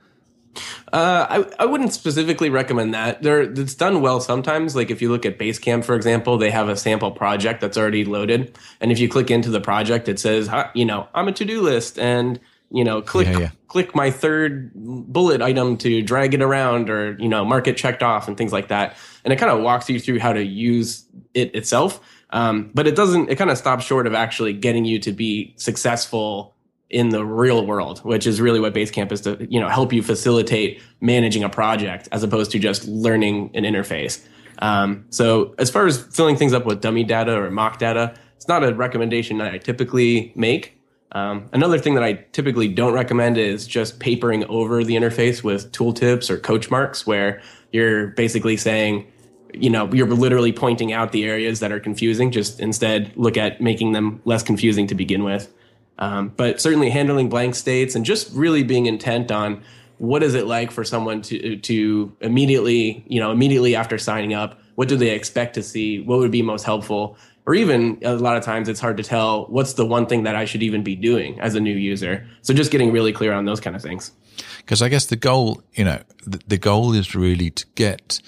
Uh, 0.91 1.25
I, 1.29 1.63
I 1.63 1.65
wouldn't 1.65 1.93
specifically 1.93 2.49
recommend 2.49 2.93
that. 2.93 3.23
There, 3.23 3.41
it's 3.41 3.75
done 3.75 4.01
well 4.01 4.19
sometimes. 4.19 4.75
Like 4.75 4.91
if 4.91 5.01
you 5.01 5.09
look 5.09 5.25
at 5.25 5.39
Basecamp, 5.39 5.85
for 5.85 5.95
example, 5.95 6.37
they 6.37 6.51
have 6.51 6.67
a 6.67 6.75
sample 6.75 7.11
project 7.11 7.61
that's 7.61 7.77
already 7.77 8.03
loaded, 8.03 8.57
and 8.81 8.91
if 8.91 8.99
you 8.99 9.07
click 9.07 9.31
into 9.31 9.49
the 9.49 9.61
project, 9.61 10.09
it 10.09 10.19
says, 10.19 10.49
you 10.73 10.85
know, 10.85 11.07
I'm 11.13 11.27
a 11.27 11.31
to 11.31 11.45
do 11.45 11.61
list, 11.61 11.97
and 11.97 12.39
you 12.69 12.83
know, 12.83 13.01
click 13.01 13.27
yeah, 13.27 13.39
yeah. 13.39 13.49
click 13.67 13.95
my 13.95 14.11
third 14.11 14.71
bullet 14.73 15.41
item 15.41 15.77
to 15.77 16.01
drag 16.01 16.33
it 16.33 16.41
around, 16.41 16.89
or 16.89 17.15
you 17.19 17.29
know, 17.29 17.45
mark 17.45 17.67
it 17.67 17.77
checked 17.77 18.03
off, 18.03 18.27
and 18.27 18.37
things 18.37 18.51
like 18.51 18.67
that. 18.67 18.97
And 19.23 19.31
it 19.31 19.37
kind 19.37 19.51
of 19.51 19.61
walks 19.61 19.89
you 19.89 19.99
through 19.99 20.19
how 20.19 20.33
to 20.33 20.43
use 20.43 21.05
it 21.33 21.55
itself. 21.55 21.99
Um, 22.31 22.71
but 22.73 22.87
it 22.87 22.95
doesn't. 22.95 23.29
It 23.29 23.37
kind 23.37 23.51
of 23.51 23.57
stops 23.57 23.85
short 23.85 24.07
of 24.07 24.13
actually 24.13 24.53
getting 24.53 24.83
you 24.83 24.99
to 24.99 25.11
be 25.11 25.53
successful 25.57 26.55
in 26.91 27.09
the 27.09 27.25
real 27.25 27.65
world, 27.65 27.99
which 27.99 28.27
is 28.27 28.39
really 28.39 28.59
what 28.59 28.73
Basecamp 28.73 29.11
is 29.11 29.21
to, 29.21 29.47
you 29.49 29.59
know, 29.59 29.69
help 29.69 29.91
you 29.93 30.03
facilitate 30.03 30.81
managing 30.99 31.43
a 31.43 31.49
project 31.49 32.07
as 32.11 32.21
opposed 32.21 32.51
to 32.51 32.59
just 32.59 32.87
learning 32.87 33.49
an 33.53 33.63
interface. 33.63 34.25
Um, 34.59 35.05
so 35.09 35.55
as 35.57 35.71
far 35.71 35.87
as 35.87 36.01
filling 36.01 36.35
things 36.35 36.53
up 36.53 36.65
with 36.65 36.81
dummy 36.81 37.03
data 37.03 37.33
or 37.33 37.49
mock 37.49 37.79
data, 37.79 38.13
it's 38.35 38.47
not 38.47 38.63
a 38.63 38.73
recommendation 38.73 39.37
that 39.39 39.53
I 39.53 39.57
typically 39.57 40.33
make. 40.35 40.77
Um, 41.13 41.49
another 41.53 41.79
thing 41.79 41.95
that 41.95 42.03
I 42.03 42.13
typically 42.33 42.67
don't 42.67 42.93
recommend 42.93 43.37
is 43.37 43.67
just 43.67 43.99
papering 43.99 44.45
over 44.45 44.83
the 44.83 44.95
interface 44.95 45.43
with 45.43 45.71
tooltips 45.71 46.29
or 46.29 46.37
coach 46.37 46.69
marks, 46.69 47.07
where 47.07 47.41
you're 47.71 48.07
basically 48.07 48.57
saying, 48.57 49.05
you 49.53 49.69
know, 49.69 49.91
you're 49.93 50.07
literally 50.07 50.53
pointing 50.53 50.93
out 50.93 51.11
the 51.11 51.25
areas 51.25 51.59
that 51.59 51.71
are 51.71 51.79
confusing. 51.79 52.31
Just 52.31 52.59
instead 52.59 53.11
look 53.15 53.37
at 53.37 53.61
making 53.61 53.91
them 53.91 54.21
less 54.25 54.43
confusing 54.43 54.87
to 54.87 54.95
begin 54.95 55.23
with. 55.23 55.53
Um, 56.01 56.33
but 56.35 56.59
certainly 56.59 56.89
handling 56.89 57.29
blank 57.29 57.55
states 57.55 57.95
and 57.95 58.03
just 58.03 58.33
really 58.33 58.63
being 58.63 58.87
intent 58.87 59.31
on 59.31 59.63
what 59.99 60.23
is 60.23 60.33
it 60.33 60.47
like 60.47 60.71
for 60.71 60.83
someone 60.83 61.21
to 61.21 61.57
to 61.57 62.11
immediately 62.21 63.05
you 63.07 63.19
know 63.19 63.31
immediately 63.31 63.75
after 63.75 63.97
signing 63.99 64.33
up 64.33 64.59
what 64.75 64.87
do 64.87 64.95
they 64.95 65.11
expect 65.11 65.53
to 65.53 65.61
see? 65.63 65.99
What 65.99 66.17
would 66.19 66.31
be 66.31 66.41
most 66.41 66.63
helpful? 66.63 67.15
Or 67.45 67.53
even 67.53 67.99
a 68.03 68.15
lot 68.15 68.35
of 68.35 68.43
times 68.43 68.67
it's 68.67 68.79
hard 68.79 68.97
to 68.97 69.03
tell 69.03 69.45
what's 69.45 69.73
the 69.73 69.85
one 69.85 70.07
thing 70.07 70.23
that 70.23 70.35
i 70.35 70.45
should 70.45 70.63
even 70.63 70.83
be 70.83 70.95
doing 70.95 71.39
as 71.39 71.53
a 71.53 71.59
new 71.59 71.75
user. 71.75 72.27
So 72.41 72.53
just 72.53 72.71
getting 72.71 72.91
really 72.91 73.13
clear 73.13 73.33
on 73.33 73.45
those 73.45 73.59
kind 73.59 73.75
of 73.75 73.81
things. 73.83 74.11
Because 74.57 74.81
i 74.81 74.89
guess 74.89 75.05
the 75.05 75.15
goal 75.15 75.61
you 75.73 75.85
know 75.85 76.01
the, 76.25 76.39
the 76.47 76.57
goal 76.57 76.93
is 76.93 77.13
really 77.13 77.51
to 77.51 77.65
get 77.75 78.21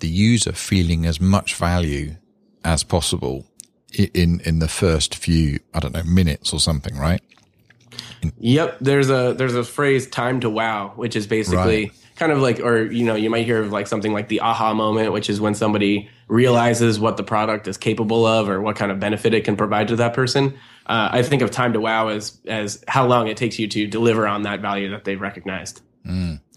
the 0.00 0.08
user 0.08 0.52
feeling 0.52 1.04
as 1.04 1.20
much 1.20 1.54
value 1.54 2.16
as 2.64 2.82
possible 2.84 3.46
in 4.14 4.40
in 4.40 4.58
the 4.58 4.68
first 4.68 5.14
few 5.14 5.58
I 5.74 5.80
don't 5.80 5.94
know 5.94 6.02
minutes 6.04 6.52
or 6.52 6.60
something, 6.60 6.96
right? 6.96 7.20
Yep, 8.38 8.78
there's 8.80 9.10
a 9.10 9.34
there's 9.36 9.54
a 9.54 9.64
phrase 9.64 10.06
"time 10.08 10.40
to 10.40 10.50
wow," 10.50 10.92
which 10.96 11.14
is 11.16 11.26
basically 11.26 11.84
Right. 11.84 11.92
kind 12.16 12.32
of 12.32 12.40
like, 12.40 12.58
or 12.60 12.84
you 12.90 13.04
know, 13.04 13.14
you 13.14 13.30
might 13.30 13.44
hear 13.44 13.62
of 13.62 13.70
like 13.72 13.86
something 13.86 14.12
like 14.12 14.28
the 14.28 14.40
aha 14.40 14.74
moment, 14.74 15.12
which 15.12 15.30
is 15.30 15.40
when 15.40 15.54
somebody 15.54 16.08
realizes 16.28 16.98
what 16.98 17.16
the 17.16 17.22
product 17.22 17.68
is 17.68 17.76
capable 17.76 18.26
of 18.26 18.48
or 18.48 18.60
what 18.60 18.74
kind 18.74 18.90
of 18.90 18.98
benefit 18.98 19.32
it 19.32 19.44
can 19.44 19.54
provide 19.56 19.88
to 19.88 19.96
that 19.96 20.12
person. 20.14 20.54
Uh, 20.86 21.08
I 21.12 21.22
think 21.22 21.42
of 21.42 21.50
time 21.50 21.72
to 21.74 21.80
wow 21.80 22.08
as 22.08 22.38
as 22.46 22.82
how 22.88 23.06
long 23.06 23.28
it 23.28 23.36
takes 23.36 23.58
you 23.58 23.68
to 23.68 23.86
deliver 23.86 24.26
on 24.26 24.42
that 24.42 24.60
value 24.60 24.90
that 24.90 25.04
they've 25.04 25.20
recognized. 25.20 25.82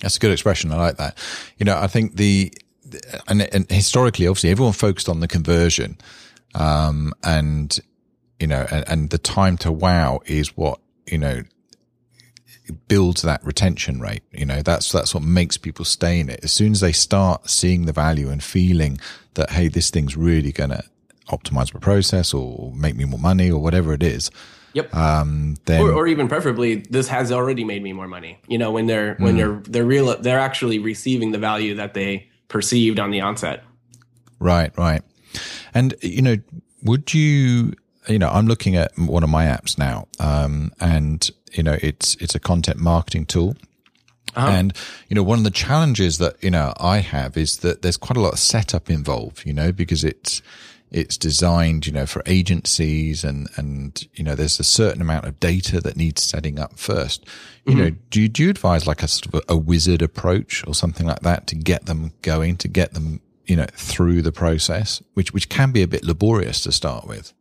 That's 0.01 0.15
a 0.15 0.19
good 0.19 0.31
expression. 0.31 0.72
I 0.72 0.77
like 0.77 0.98
that. 0.98 1.17
You 1.58 1.65
know, 1.65 1.77
I 1.77 1.88
think 1.88 2.15
the, 2.15 2.53
and, 3.27 3.41
and 3.41 3.69
historically, 3.69 4.27
obviously, 4.27 4.51
everyone 4.51 4.74
focused 4.74 5.10
on 5.10 5.19
the 5.19 5.27
conversion, 5.27 5.98
um, 6.56 7.13
and 7.24 7.79
you 8.39 8.48
know, 8.48 8.65
and, 8.72 8.88
and 8.88 9.10
the 9.10 9.18
time 9.18 9.58
to 9.58 9.72
wow 9.72 10.22
is 10.25 10.56
what 10.56 10.79
you 11.06 11.18
know 11.18 11.44
builds 12.88 13.22
that 13.24 13.44
retention 13.44 14.00
rate. 14.00 14.24
You 14.32 14.46
know, 14.46 14.62
that's 14.62 14.91
that's 14.91 15.13
what 15.13 15.24
makes 15.24 15.58
people 15.58 15.86
stay 15.86 16.20
in 16.20 16.29
it. 16.29 16.41
As 16.44 16.51
soon 16.51 16.72
as 16.72 16.79
they 16.79 16.91
start 16.91 17.50
seeing 17.50 17.86
the 17.86 17.94
value 17.94 18.29
and 18.29 18.44
feeling 18.44 19.00
that, 19.36 19.51
hey, 19.51 19.68
this 19.68 19.89
thing's 19.89 20.15
really 20.15 20.51
going 20.51 20.70
to 20.72 20.84
optimize 21.27 21.74
my 21.74 21.79
process 21.79 22.34
or 22.34 22.74
make 22.75 22.96
me 22.96 23.06
more 23.06 23.20
money 23.20 23.51
or 23.51 23.62
whatever 23.62 23.94
it 23.94 24.01
is, 24.01 24.32
Yep. 24.74 24.94
um, 24.96 25.56
then 25.65 25.82
or, 25.82 25.91
or 25.91 26.08
even 26.08 26.27
preferably, 26.27 26.75
this 26.75 27.08
has 27.08 27.32
already 27.32 27.63
made 27.63 27.84
me 27.84 27.94
more 27.94 28.08
money. 28.08 28.39
You 28.48 28.58
know, 28.58 28.72
when 28.72 28.86
they're 28.88 29.15
when 29.15 29.36
they're 29.38 29.62
they're 29.63 29.86
real, 29.86 30.15
they're 30.20 30.39
actually 30.39 30.79
receiving 30.79 31.32
the 31.32 31.39
value 31.39 31.75
that 31.75 31.94
they 31.94 32.29
perceived 32.48 33.00
on 33.00 33.12
the 33.12 33.22
onset. 33.22 33.63
Right, 34.39 34.75
right. 34.77 35.01
And 35.74 35.95
you 36.01 36.21
know, 36.21 36.38
would 36.83 37.13
you? 37.13 37.74
You 38.07 38.17
know, 38.17 38.29
I'm 38.29 38.48
looking 38.48 38.75
at 38.75 38.98
one 38.98 39.24
of 39.24 39.29
my 39.29 39.45
apps 39.45 39.77
now, 39.77 40.07
um, 40.19 40.71
and 40.79 41.29
you 41.53 41.63
know, 41.63 41.77
it's 41.81 42.15
it's 42.15 42.33
a 42.33 42.39
content 42.39 42.79
marketing 42.79 43.25
tool. 43.25 43.55
And 44.36 44.74
you 45.09 45.15
know, 45.15 45.24
one 45.24 45.38
of 45.38 45.43
the 45.43 45.51
challenges 45.51 46.17
that 46.19 46.41
you 46.43 46.50
know 46.50 46.74
I 46.79 47.00
have 47.00 47.38
is 47.38 47.57
that 47.57 47.81
there's 47.81 47.98
quite 47.98 48.17
a 48.17 48.21
lot 48.21 48.33
of 48.33 48.39
setup 48.39 48.89
involved. 48.89 49.45
You 49.45 49.53
know, 49.53 49.71
because 49.71 50.03
it's 50.03 50.41
it's 50.91 51.17
designed, 51.17 51.86
you 51.86 51.93
know, 51.93 52.05
for 52.05 52.24
agencies, 52.25 53.24
and 53.24 53.48
and 53.57 54.07
you 54.13 54.24
know, 54.24 54.36
there's 54.36 54.59
a 54.59 54.63
certain 54.63 55.01
amount 55.01 55.25
of 55.25 55.39
data 55.39 55.79
that 55.81 55.95
needs 55.95 56.24
setting 56.24 56.59
up 56.59 56.79
first. 56.79 57.25
You 57.65 57.75
know, 57.75 57.89
do 58.09 58.21
you, 58.21 58.27
do 58.29 58.43
you 58.43 58.50
advise 58.50 58.88
like 58.88 59.03
a 59.03 59.07
sort 59.07 59.36
of 59.36 59.41
a 59.48 59.55
wizard 59.55 60.01
approach 60.01 60.65
or 60.65 60.74
something 60.74 61.05
like 61.05 61.19
that 61.19 61.45
to 61.48 61.55
get 61.55 61.86
them 61.86 62.13
going, 62.24 62.57
to 62.57 62.67
get 62.67 62.95
them 62.95 63.21
you 63.50 63.56
know 63.56 63.65
through 63.74 64.22
the 64.22 64.32
process, 64.32 65.01
which 65.15 65.34
which 65.34 65.50
can 65.50 65.72
be 65.72 65.82
a 65.82 65.88
bit 65.88 66.06
laborious 66.06 66.62
to 66.62 66.72
start 66.72 67.08
with. 67.08 67.34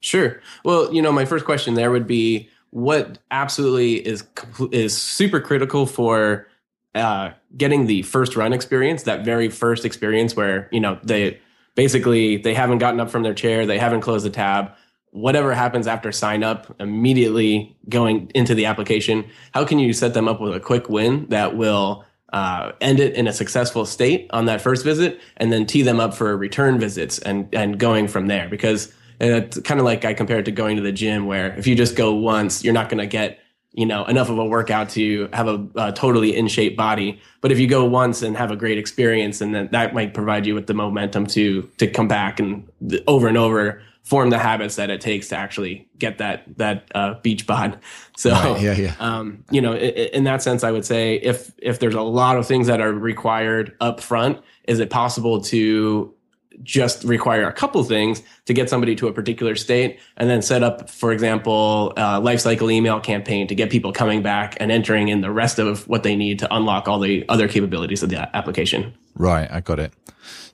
Sure. 0.00 0.40
Well, 0.64 0.92
you 0.92 1.00
know, 1.00 1.12
my 1.12 1.24
first 1.24 1.46
question 1.46 1.74
there 1.74 1.90
would 1.90 2.06
be 2.06 2.50
what 2.70 3.18
absolutely 3.30 4.06
is 4.06 4.24
is 4.70 4.96
super 4.96 5.40
critical 5.40 5.86
for 5.86 6.46
uh, 6.94 7.30
getting 7.56 7.86
the 7.86 8.02
first 8.02 8.36
run 8.36 8.52
experience, 8.52 9.04
that 9.04 9.24
very 9.24 9.48
first 9.48 9.84
experience 9.84 10.36
where 10.36 10.68
you 10.70 10.80
know 10.80 10.98
they 11.02 11.40
basically 11.74 12.36
they 12.36 12.54
haven't 12.54 12.78
gotten 12.78 13.00
up 13.00 13.10
from 13.10 13.22
their 13.22 13.34
chair, 13.34 13.64
they 13.64 13.78
haven't 13.78 14.02
closed 14.02 14.26
the 14.26 14.30
tab. 14.30 14.72
Whatever 15.10 15.54
happens 15.54 15.86
after 15.86 16.10
sign 16.10 16.42
up, 16.42 16.74
immediately 16.80 17.76
going 17.88 18.30
into 18.34 18.52
the 18.54 18.66
application, 18.66 19.24
how 19.52 19.64
can 19.64 19.78
you 19.78 19.92
set 19.92 20.12
them 20.12 20.26
up 20.26 20.40
with 20.40 20.54
a 20.54 20.60
quick 20.60 20.88
win 20.88 21.26
that 21.28 21.56
will 21.56 22.04
uh, 22.34 22.72
end 22.80 22.98
it 22.98 23.14
in 23.14 23.28
a 23.28 23.32
successful 23.32 23.86
state 23.86 24.28
on 24.30 24.46
that 24.46 24.60
first 24.60 24.84
visit, 24.84 25.20
and 25.36 25.52
then 25.52 25.64
tee 25.64 25.82
them 25.82 26.00
up 26.00 26.12
for 26.12 26.36
return 26.36 26.78
visits 26.78 27.18
and 27.20 27.48
and 27.54 27.78
going 27.78 28.08
from 28.08 28.26
there? 28.26 28.48
Because 28.48 28.92
it's 29.20 29.60
kind 29.60 29.78
of 29.78 29.86
like 29.86 30.04
I 30.04 30.12
compare 30.14 30.40
it 30.40 30.44
to 30.46 30.50
going 30.50 30.76
to 30.76 30.82
the 30.82 30.92
gym, 30.92 31.26
where 31.26 31.56
if 31.56 31.66
you 31.66 31.76
just 31.76 31.94
go 31.94 32.12
once, 32.12 32.64
you're 32.64 32.74
not 32.74 32.88
going 32.88 32.98
to 32.98 33.06
get 33.06 33.38
you 33.72 33.86
know 33.86 34.04
enough 34.06 34.30
of 34.30 34.38
a 34.38 34.44
workout 34.44 34.90
to 34.90 35.28
have 35.32 35.46
a, 35.46 35.66
a 35.76 35.92
totally 35.92 36.36
in 36.36 36.48
shape 36.48 36.76
body. 36.76 37.20
But 37.40 37.52
if 37.52 37.60
you 37.60 37.68
go 37.68 37.84
once 37.84 38.20
and 38.22 38.36
have 38.36 38.50
a 38.50 38.56
great 38.56 38.78
experience, 38.78 39.40
and 39.40 39.54
then 39.54 39.68
that 39.70 39.94
might 39.94 40.12
provide 40.12 40.44
you 40.44 40.56
with 40.56 40.66
the 40.66 40.74
momentum 40.74 41.26
to 41.28 41.62
to 41.78 41.86
come 41.86 42.08
back 42.08 42.40
and 42.40 42.68
over 43.06 43.28
and 43.28 43.38
over 43.38 43.80
form 44.04 44.30
the 44.30 44.38
habits 44.38 44.76
that 44.76 44.90
it 44.90 45.00
takes 45.00 45.28
to 45.28 45.36
actually 45.36 45.88
get 45.98 46.18
that 46.18 46.44
that 46.58 46.88
uh, 46.94 47.14
beach 47.22 47.46
bod. 47.46 47.78
So 48.16 48.30
Right, 48.30 48.60
yeah, 48.62 48.76
yeah. 48.76 48.94
um, 49.00 49.42
you 49.50 49.60
know, 49.60 49.72
i- 49.72 49.76
i- 49.76 50.10
in 50.12 50.22
that 50.24 50.40
sense, 50.40 50.62
I 50.62 50.70
would 50.70 50.84
say 50.84 51.16
if 51.16 51.50
if 51.58 51.80
there's 51.80 51.96
a 51.96 52.00
lot 52.02 52.36
of 52.36 52.46
things 52.46 52.68
that 52.68 52.80
are 52.80 52.92
required 52.92 53.74
up 53.80 54.00
front, 54.00 54.38
is 54.68 54.78
it 54.78 54.88
possible 54.90 55.40
to 55.42 56.14
just 56.62 57.02
require 57.02 57.48
a 57.48 57.52
couple 57.52 57.82
things 57.82 58.22
to 58.46 58.52
get 58.54 58.70
somebody 58.70 58.94
to 58.94 59.08
a 59.08 59.12
particular 59.12 59.56
state 59.56 59.98
and 60.16 60.30
then 60.30 60.40
set 60.40 60.62
up, 60.62 60.88
for 60.88 61.10
example, 61.12 61.92
a 61.96 62.20
life 62.20 62.38
cycle 62.38 62.70
email 62.70 63.00
campaign 63.00 63.48
to 63.48 63.54
get 63.56 63.70
people 63.70 63.92
coming 63.92 64.22
back 64.22 64.56
and 64.60 64.70
entering 64.70 65.08
in 65.08 65.20
the 65.20 65.32
rest 65.32 65.58
of 65.58 65.88
what 65.88 66.04
they 66.04 66.14
need 66.14 66.38
to 66.38 66.54
unlock 66.54 66.86
all 66.86 67.00
the 67.00 67.24
other 67.28 67.48
capabilities 67.48 68.04
of 68.04 68.10
the 68.10 68.36
application. 68.36 68.94
Right, 69.16 69.50
I 69.50 69.60
got 69.60 69.80
it. 69.80 69.92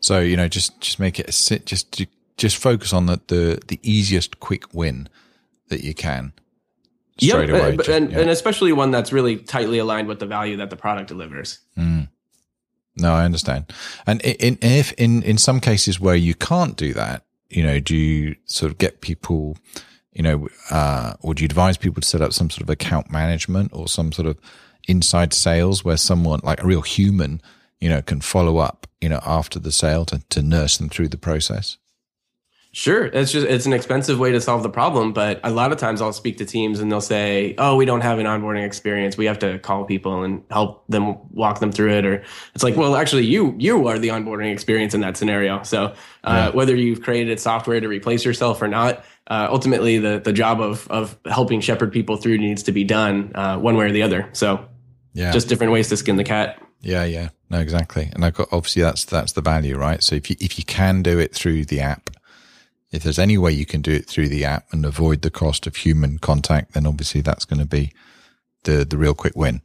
So 0.01 0.21
you 0.21 0.37
know, 0.39 0.49
just 0.49 0.81
just 0.81 0.99
make 0.99 1.21
it 1.21 1.29
a 1.29 1.33
sit. 1.33 1.67
Just 1.67 1.91
just 2.41 2.57
focus 2.57 2.93
on 2.93 3.07
the 3.07 3.21
the, 3.29 3.61
the 3.69 3.79
easiest 3.83 4.41
quick 4.41 4.65
win 4.75 5.09
that 5.69 5.85
you 5.85 5.95
can 5.95 6.33
straight 7.19 7.49
Yep, 7.51 7.59
away. 7.61 7.73
uh, 7.73 7.77
but- 7.77 7.87
Just- 7.87 7.97
and, 7.97 8.11
yeah. 8.11 8.21
and 8.21 8.31
especially 8.31 8.73
one 8.73 8.91
that's 8.91 9.13
really 9.13 9.37
tightly 9.37 9.79
aligned 9.79 10.09
with 10.09 10.19
the 10.21 10.27
value 10.27 10.57
that 10.57 10.71
the 10.71 10.77
product 10.77 11.09
delivers. 11.09 11.59
No, 11.77 13.15
I 13.15 13.25
understand. 13.25 13.73
And 14.07 14.21
i- 14.25 14.37
in, 14.41 14.59
if 14.63 14.93
in, 14.93 15.23
in 15.23 15.39
some 15.39 15.61
cases 15.61 16.01
where 16.01 16.17
you 16.17 16.35
can't 16.35 16.77
do 16.77 16.93
that, 16.95 17.25
you 17.49 17.63
know, 17.63 17.79
do 17.81 17.95
you 17.97 18.37
sort 18.47 18.71
of 18.73 18.79
get 18.79 19.01
people, 19.01 19.57
you 20.13 20.23
know, 20.23 20.49
uh, 20.71 21.15
or 21.21 21.35
do 21.35 21.43
you 21.43 21.47
advise 21.47 21.77
people 21.77 22.01
to 22.03 22.09
set 22.09 22.21
up 22.21 22.33
some 22.33 22.51
sort 22.51 22.63
of 22.63 22.71
account 22.71 23.11
management 23.11 23.71
or 23.73 23.87
some 23.89 24.13
sort 24.13 24.27
of 24.29 24.39
inside 24.89 25.33
sales 25.33 25.85
where 25.85 25.97
someone 25.97 26.41
like 26.43 26.63
a 26.63 26.67
real 26.67 26.83
human, 26.83 27.41
you 27.81 27.89
know, 27.89 28.03
can 28.03 28.21
follow 28.21 28.59
up, 28.59 28.87
you 29.01 29.09
know, 29.09 29.21
after 29.25 29.59
the 29.59 29.73
sale 29.73 30.05
to, 30.07 30.21
to 30.31 30.43
nurse 30.43 30.77
them 30.79 30.89
through 30.89 31.09
the 31.09 31.19
process? 31.19 31.77
Sure, 32.73 33.07
it's 33.07 33.33
just 33.33 33.49
it's 33.49 33.67
an 33.67 33.73
expensive 33.73 34.21
way 34.21 34.31
to 34.31 34.41
solve 34.41 34.63
the 34.63 34.71
problem, 34.71 35.13
but 35.13 35.41
a 35.43 35.51
lot 35.51 35.73
of 35.73 35.79
times 35.79 36.01
I'll 36.01 36.13
speak 36.13 36.39
to 36.39 36.45
teams 36.45 36.79
and 36.79 36.91
they'll 36.91 37.01
say, 37.01 37.57
"Oh, 37.59 37.75
we 37.75 37.85
don't 37.85 38.03
have 38.03 38.21
an 38.21 38.27
onboarding 38.27 38.65
experience. 38.65 39.17
We 39.17 39.27
have 39.27 39.41
to 39.41 39.59
call 39.59 39.85
people 39.85 40.23
and 40.23 40.45
help 40.53 40.85
them 40.89 41.17
walk 41.33 41.59
them 41.59 41.73
through 41.73 41.95
it." 41.95 42.07
Or 42.07 42.23
it's 42.55 42.63
like, 42.63 42.77
"Well, 42.77 42.95
actually, 42.95 43.27
you 43.27 43.57
you 43.59 43.89
are 43.89 43.99
the 43.99 44.09
onboarding 44.09 44.53
experience 44.53 44.95
in 44.95 45.01
that 45.01 45.17
scenario." 45.17 45.65
So 45.65 45.95
uh, 46.23 46.53
whether 46.53 46.77
you've 46.77 47.03
created 47.03 47.41
software 47.41 47.81
to 47.81 47.89
replace 47.89 48.25
yourself 48.25 48.63
or 48.63 48.69
not, 48.69 49.05
uh, 49.27 49.49
ultimately 49.51 49.99
the 49.99 50.21
the 50.21 50.33
job 50.33 50.61
of 50.61 50.87
of 50.91 51.19
helping 51.27 51.61
shepherd 51.61 51.91
people 51.91 52.19
through 52.19 52.39
needs 52.39 52.63
to 52.63 52.73
be 52.73 52.85
done 52.85 53.33
uh, 53.35 53.59
one 53.59 53.77
way 53.77 53.87
or 53.87 53.93
the 53.93 54.03
other. 54.03 54.29
So 54.33 54.65
Yeah. 55.13 55.33
just 55.33 55.49
different 55.49 55.73
ways 55.73 55.89
to 55.89 55.97
skin 55.97 56.15
the 56.15 56.25
cat. 56.25 56.63
Yeah, 56.83 57.05
yeah, 57.05 57.31
no, 57.51 57.59
exactly. 57.59 58.11
And 58.15 58.25
I've 58.25 58.35
got 58.35 58.47
obviously 58.53 58.83
that's 58.83 59.05
that's 59.05 59.33
the 59.33 59.43
value, 59.43 59.77
right? 59.77 60.03
So 60.05 60.15
if 60.15 60.31
you 60.31 60.37
if 60.39 60.57
you 60.57 60.65
can 60.65 61.03
do 61.03 61.19
it 61.19 61.35
through 61.35 61.65
the 61.65 61.81
app, 61.81 62.11
if 62.93 63.03
there's 63.03 63.19
any 63.19 63.39
way 63.39 63.53
you 63.53 63.67
can 63.67 63.83
do 63.83 63.93
it 63.93 64.07
through 64.07 64.29
the 64.29 64.45
app 64.45 64.73
and 64.73 64.85
avoid 64.85 65.23
the 65.23 65.31
cost 65.31 65.67
of 65.67 65.77
human 65.77 66.19
contact, 66.19 66.73
then 66.73 66.87
obviously 66.87 67.21
that's 67.21 67.45
going 67.45 67.61
to 67.61 67.67
be 67.67 67.93
the 68.65 68.85
the 68.85 68.97
real 68.97 69.15
quick 69.15 69.35
win. 69.37 69.63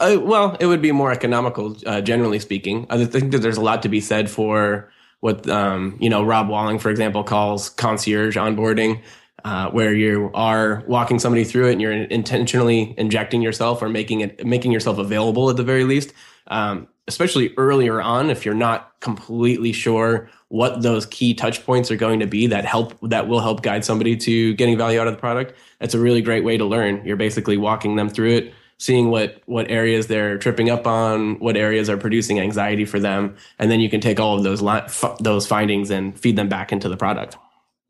Uh, 0.00 0.18
well, 0.20 0.56
it 0.58 0.66
would 0.66 0.82
be 0.82 0.90
more 0.90 1.12
economical, 1.12 1.76
uh, 1.86 2.00
generally 2.00 2.40
speaking. 2.40 2.86
I 2.90 3.04
think 3.04 3.30
that 3.30 3.38
there's 3.38 3.56
a 3.56 3.62
lot 3.62 3.82
to 3.82 3.88
be 3.88 4.00
said 4.00 4.28
for 4.28 4.90
what 5.20 5.48
um, 5.48 5.96
you 6.00 6.10
know 6.10 6.24
Rob 6.24 6.48
Walling, 6.48 6.78
for 6.78 6.90
example, 6.90 7.22
calls 7.22 7.70
concierge 7.70 8.36
onboarding, 8.36 9.00
uh, 9.44 9.70
where 9.70 9.94
you 9.94 10.30
are 10.34 10.82
walking 10.88 11.20
somebody 11.20 11.44
through 11.44 11.68
it 11.68 11.72
and 11.72 11.80
you're 11.80 11.92
intentionally 11.92 12.94
injecting 12.98 13.42
yourself 13.42 13.80
or 13.80 13.88
making 13.88 14.20
it 14.22 14.44
making 14.44 14.72
yourself 14.72 14.98
available 14.98 15.48
at 15.50 15.56
the 15.56 15.64
very 15.64 15.84
least. 15.84 16.12
Um, 16.48 16.88
especially 17.06 17.54
earlier 17.56 18.00
on, 18.00 18.30
if 18.30 18.44
you're 18.44 18.54
not 18.54 19.00
completely 19.00 19.72
sure 19.72 20.28
what 20.52 20.82
those 20.82 21.06
key 21.06 21.32
touch 21.32 21.64
points 21.64 21.90
are 21.90 21.96
going 21.96 22.20
to 22.20 22.26
be 22.26 22.46
that 22.46 22.66
help 22.66 22.94
that 23.08 23.26
will 23.26 23.40
help 23.40 23.62
guide 23.62 23.86
somebody 23.86 24.14
to 24.14 24.52
getting 24.56 24.76
value 24.76 25.00
out 25.00 25.06
of 25.06 25.14
the 25.14 25.18
product, 25.18 25.54
that's 25.78 25.94
a 25.94 25.98
really 25.98 26.20
great 26.20 26.44
way 26.44 26.58
to 26.58 26.64
learn. 26.66 27.02
You're 27.06 27.16
basically 27.16 27.56
walking 27.56 27.96
them 27.96 28.10
through 28.10 28.32
it 28.32 28.54
seeing 28.76 29.10
what 29.10 29.40
what 29.46 29.70
areas 29.70 30.08
they're 30.08 30.36
tripping 30.36 30.68
up 30.68 30.86
on, 30.86 31.38
what 31.38 31.56
areas 31.56 31.88
are 31.88 31.96
producing 31.96 32.38
anxiety 32.38 32.84
for 32.84 33.00
them, 33.00 33.34
and 33.58 33.70
then 33.70 33.80
you 33.80 33.88
can 33.88 34.00
take 34.02 34.20
all 34.20 34.36
of 34.36 34.42
those 34.42 34.60
li- 34.60 34.82
f- 34.84 35.16
those 35.20 35.46
findings 35.46 35.88
and 35.88 36.18
feed 36.20 36.36
them 36.36 36.50
back 36.50 36.70
into 36.70 36.88
the 36.88 36.98
product. 36.98 37.38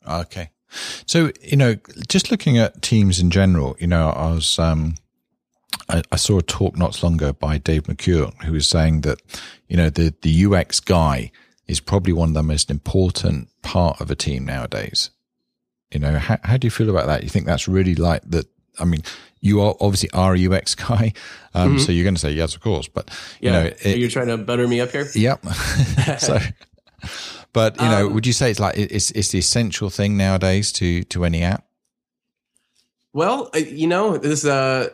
Okay. 0.06 0.50
So, 1.04 1.32
you 1.40 1.56
know, 1.56 1.76
just 2.08 2.30
looking 2.30 2.58
at 2.58 2.80
teams 2.80 3.18
in 3.18 3.30
general, 3.30 3.76
you 3.80 3.88
know, 3.88 4.10
I 4.10 4.32
was, 4.32 4.58
um, 4.58 4.94
I, 5.88 6.02
I 6.12 6.16
saw 6.16 6.38
a 6.38 6.42
talk 6.42 6.76
not 6.76 7.02
long 7.02 7.14
ago 7.14 7.32
by 7.32 7.58
Dave 7.58 7.88
McClure 7.88 8.30
who 8.44 8.52
was 8.52 8.68
saying 8.68 9.02
that, 9.02 9.20
you 9.68 9.76
know, 9.76 9.90
the, 9.90 10.14
the 10.22 10.46
UX 10.46 10.80
guy 10.80 11.30
is 11.66 11.80
probably 11.80 12.12
one 12.12 12.30
of 12.30 12.34
the 12.34 12.42
most 12.42 12.70
important 12.70 13.48
part 13.62 14.00
of 14.00 14.10
a 14.10 14.14
team 14.14 14.44
nowadays. 14.44 15.10
You 15.92 16.00
know, 16.00 16.18
how, 16.18 16.38
how 16.42 16.56
do 16.56 16.66
you 16.66 16.70
feel 16.70 16.90
about 16.90 17.06
that? 17.06 17.22
You 17.22 17.28
think 17.28 17.46
that's 17.46 17.68
really 17.68 17.94
like 17.94 18.22
that? 18.30 18.46
I 18.78 18.84
mean, 18.84 19.02
you 19.40 19.60
are 19.60 19.74
obviously 19.80 20.10
are 20.12 20.34
a 20.34 20.46
UX 20.46 20.74
guy. 20.88 21.12
Um, 21.54 21.78
so 21.78 21.92
you're 21.92 22.04
going 22.04 22.14
to 22.14 22.20
say 22.20 22.32
yes, 22.32 22.54
of 22.54 22.62
course, 22.62 22.88
but 22.88 23.10
you 23.40 23.50
Yeah, 23.50 23.62
know, 23.64 23.70
Are 23.84 23.96
you 23.96 24.08
trying 24.08 24.28
to 24.28 24.38
butter 24.38 24.66
me 24.66 24.80
up 24.80 24.90
here? 24.90 25.06
Yep. 25.14 25.44
so, 26.18 26.38
But 27.52 27.78
you 27.78 27.88
know, 27.88 28.06
um, 28.06 28.14
would 28.14 28.26
you 28.26 28.32
say 28.32 28.50
it's 28.50 28.60
like 28.60 28.78
it's 28.78 29.10
it's 29.10 29.28
the 29.28 29.38
essential 29.38 29.90
thing 29.90 30.16
nowadays 30.16 30.72
to 30.72 31.02
to 31.04 31.24
any 31.26 31.42
app? 31.42 31.66
Well, 33.12 33.50
you 33.54 33.86
know, 33.86 34.16
this 34.16 34.46
uh, 34.46 34.88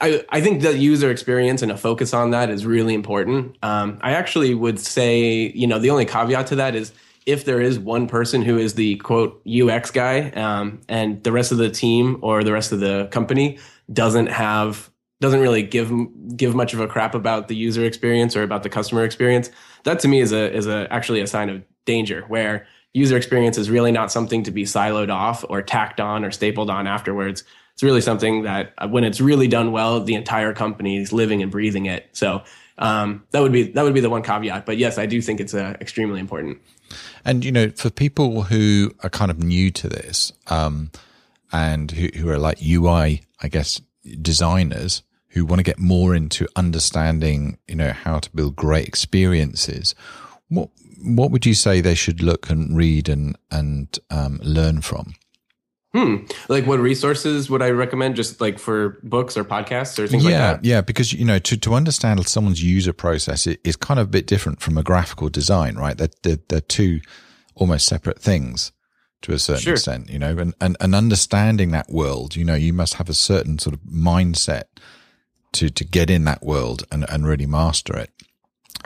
I 0.00 0.24
I 0.28 0.40
think 0.40 0.62
the 0.62 0.76
user 0.76 1.10
experience 1.10 1.62
and 1.62 1.72
a 1.72 1.76
focus 1.76 2.12
on 2.12 2.30
that 2.30 2.50
is 2.50 2.66
really 2.66 2.94
important. 2.94 3.56
Um, 3.62 3.98
I 4.02 4.12
actually 4.12 4.54
would 4.54 4.78
say, 4.78 5.52
you 5.54 5.66
know, 5.66 5.78
the 5.78 5.90
only 5.90 6.04
caveat 6.04 6.48
to 6.48 6.56
that 6.56 6.74
is 6.74 6.92
if 7.26 7.44
there 7.44 7.60
is 7.60 7.78
one 7.78 8.06
person 8.06 8.42
who 8.42 8.58
is 8.58 8.74
the 8.74 8.96
quote 8.96 9.40
UX 9.46 9.90
guy, 9.90 10.30
um, 10.30 10.80
and 10.88 11.22
the 11.24 11.32
rest 11.32 11.52
of 11.52 11.58
the 11.58 11.70
team 11.70 12.18
or 12.22 12.44
the 12.44 12.52
rest 12.52 12.72
of 12.72 12.80
the 12.80 13.08
company 13.10 13.58
doesn't 13.92 14.26
have 14.26 14.90
doesn't 15.20 15.40
really 15.40 15.62
give 15.62 15.90
give 16.36 16.54
much 16.54 16.74
of 16.74 16.80
a 16.80 16.86
crap 16.86 17.14
about 17.14 17.48
the 17.48 17.56
user 17.56 17.84
experience 17.84 18.36
or 18.36 18.42
about 18.42 18.62
the 18.62 18.68
customer 18.68 19.04
experience. 19.04 19.50
That 19.84 20.00
to 20.00 20.08
me 20.08 20.20
is 20.20 20.32
a 20.32 20.52
is 20.52 20.66
a 20.66 20.86
actually 20.92 21.20
a 21.20 21.26
sign 21.26 21.48
of 21.48 21.62
danger 21.86 22.24
where 22.28 22.66
user 22.92 23.16
experience 23.16 23.58
is 23.58 23.70
really 23.70 23.92
not 23.92 24.12
something 24.12 24.42
to 24.44 24.50
be 24.50 24.64
siloed 24.64 25.10
off 25.10 25.44
or 25.48 25.62
tacked 25.62 26.00
on 26.00 26.24
or 26.24 26.30
stapled 26.30 26.70
on 26.70 26.86
afterwards. 26.86 27.44
It's 27.74 27.82
really 27.82 28.00
something 28.00 28.42
that 28.42 28.72
uh, 28.78 28.88
when 28.88 29.04
it's 29.04 29.20
really 29.20 29.48
done 29.48 29.72
well, 29.72 30.00
the 30.00 30.14
entire 30.14 30.54
company 30.54 30.96
is 30.96 31.12
living 31.12 31.42
and 31.42 31.50
breathing 31.50 31.86
it. 31.86 32.08
So 32.12 32.42
um, 32.78 33.24
that 33.32 33.40
would 33.40 33.52
be 33.52 33.64
that 33.72 33.82
would 33.82 33.94
be 33.94 34.00
the 34.00 34.10
one 34.10 34.22
caveat. 34.22 34.66
But 34.66 34.78
yes, 34.78 34.98
I 34.98 35.06
do 35.06 35.20
think 35.20 35.40
it's 35.40 35.54
uh, 35.54 35.76
extremely 35.80 36.20
important. 36.20 36.58
And 37.24 37.44
you 37.44 37.52
know, 37.52 37.70
for 37.70 37.90
people 37.90 38.42
who 38.42 38.92
are 39.02 39.10
kind 39.10 39.30
of 39.30 39.42
new 39.42 39.70
to 39.72 39.88
this 39.88 40.32
um, 40.48 40.90
and 41.52 41.90
who, 41.90 42.08
who 42.16 42.28
are 42.30 42.38
like 42.38 42.58
UI, 42.62 43.22
I 43.40 43.48
guess 43.48 43.80
designers 44.20 45.02
who 45.28 45.44
want 45.44 45.58
to 45.58 45.64
get 45.64 45.78
more 45.78 46.14
into 46.14 46.46
understanding, 46.54 47.58
you 47.66 47.74
know, 47.74 47.90
how 47.90 48.20
to 48.20 48.30
build 48.30 48.54
great 48.54 48.86
experiences, 48.86 49.94
what 50.48 50.70
what 51.02 51.30
would 51.30 51.44
you 51.44 51.54
say 51.54 51.80
they 51.80 51.94
should 51.94 52.22
look 52.22 52.50
and 52.50 52.76
read 52.76 53.08
and 53.08 53.36
and 53.50 53.98
um, 54.10 54.38
learn 54.42 54.80
from? 54.80 55.14
Hmm. 55.94 56.24
Like 56.48 56.66
what 56.66 56.80
resources 56.80 57.48
would 57.48 57.62
I 57.62 57.70
recommend 57.70 58.16
just 58.16 58.40
like 58.40 58.58
for 58.58 58.98
books 59.04 59.36
or 59.36 59.44
podcasts 59.44 59.96
or 59.96 60.08
things 60.08 60.24
yeah, 60.24 60.30
like 60.30 60.62
that? 60.62 60.64
Yeah, 60.64 60.80
because 60.80 61.12
you 61.12 61.24
know, 61.24 61.38
to, 61.38 61.56
to 61.56 61.74
understand 61.74 62.26
someone's 62.26 62.62
user 62.62 62.92
process 62.92 63.46
is 63.46 63.76
kind 63.76 64.00
of 64.00 64.08
a 64.08 64.10
bit 64.10 64.26
different 64.26 64.60
from 64.60 64.76
a 64.76 64.82
graphical 64.82 65.28
design, 65.28 65.76
right? 65.76 65.96
They're, 65.96 66.08
they're, 66.22 66.38
they're 66.48 66.60
two 66.60 67.00
almost 67.54 67.86
separate 67.86 68.18
things 68.18 68.72
to 69.22 69.32
a 69.32 69.38
certain 69.38 69.62
sure. 69.62 69.74
extent, 69.74 70.10
you 70.10 70.18
know, 70.18 70.36
and, 70.36 70.52
and, 70.60 70.76
and 70.80 70.96
understanding 70.96 71.70
that 71.70 71.88
world, 71.88 72.34
you 72.34 72.44
know, 72.44 72.56
you 72.56 72.72
must 72.72 72.94
have 72.94 73.08
a 73.08 73.14
certain 73.14 73.60
sort 73.60 73.74
of 73.74 73.80
mindset 73.82 74.64
to, 75.52 75.70
to 75.70 75.84
get 75.84 76.10
in 76.10 76.24
that 76.24 76.42
world 76.42 76.82
and, 76.90 77.08
and 77.08 77.24
really 77.24 77.46
master 77.46 77.96
it. 77.96 78.10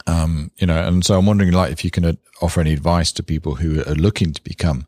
Um, 0.07 0.51
you 0.59 0.67
know, 0.67 0.87
and 0.87 1.05
so 1.05 1.19
I'm 1.19 1.27
wondering, 1.27 1.53
like, 1.53 1.73
if 1.73 1.85
you 1.85 1.91
can 1.91 2.05
uh, 2.05 2.13
offer 2.41 2.61
any 2.61 2.73
advice 2.73 3.11
to 3.13 3.23
people 3.23 3.57
who 3.57 3.81
are 3.81 3.95
looking 3.95 4.33
to 4.33 4.43
become, 4.45 4.87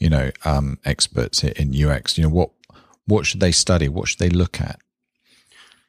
you 0.00 0.10
know, 0.10 0.30
um, 0.44 0.78
experts 0.84 1.44
in 1.44 1.70
UX. 1.72 2.18
You 2.18 2.24
know, 2.24 2.30
what 2.30 2.50
what 3.06 3.26
should 3.26 3.40
they 3.40 3.52
study? 3.52 3.88
What 3.88 4.08
should 4.08 4.18
they 4.18 4.30
look 4.30 4.60
at? 4.60 4.80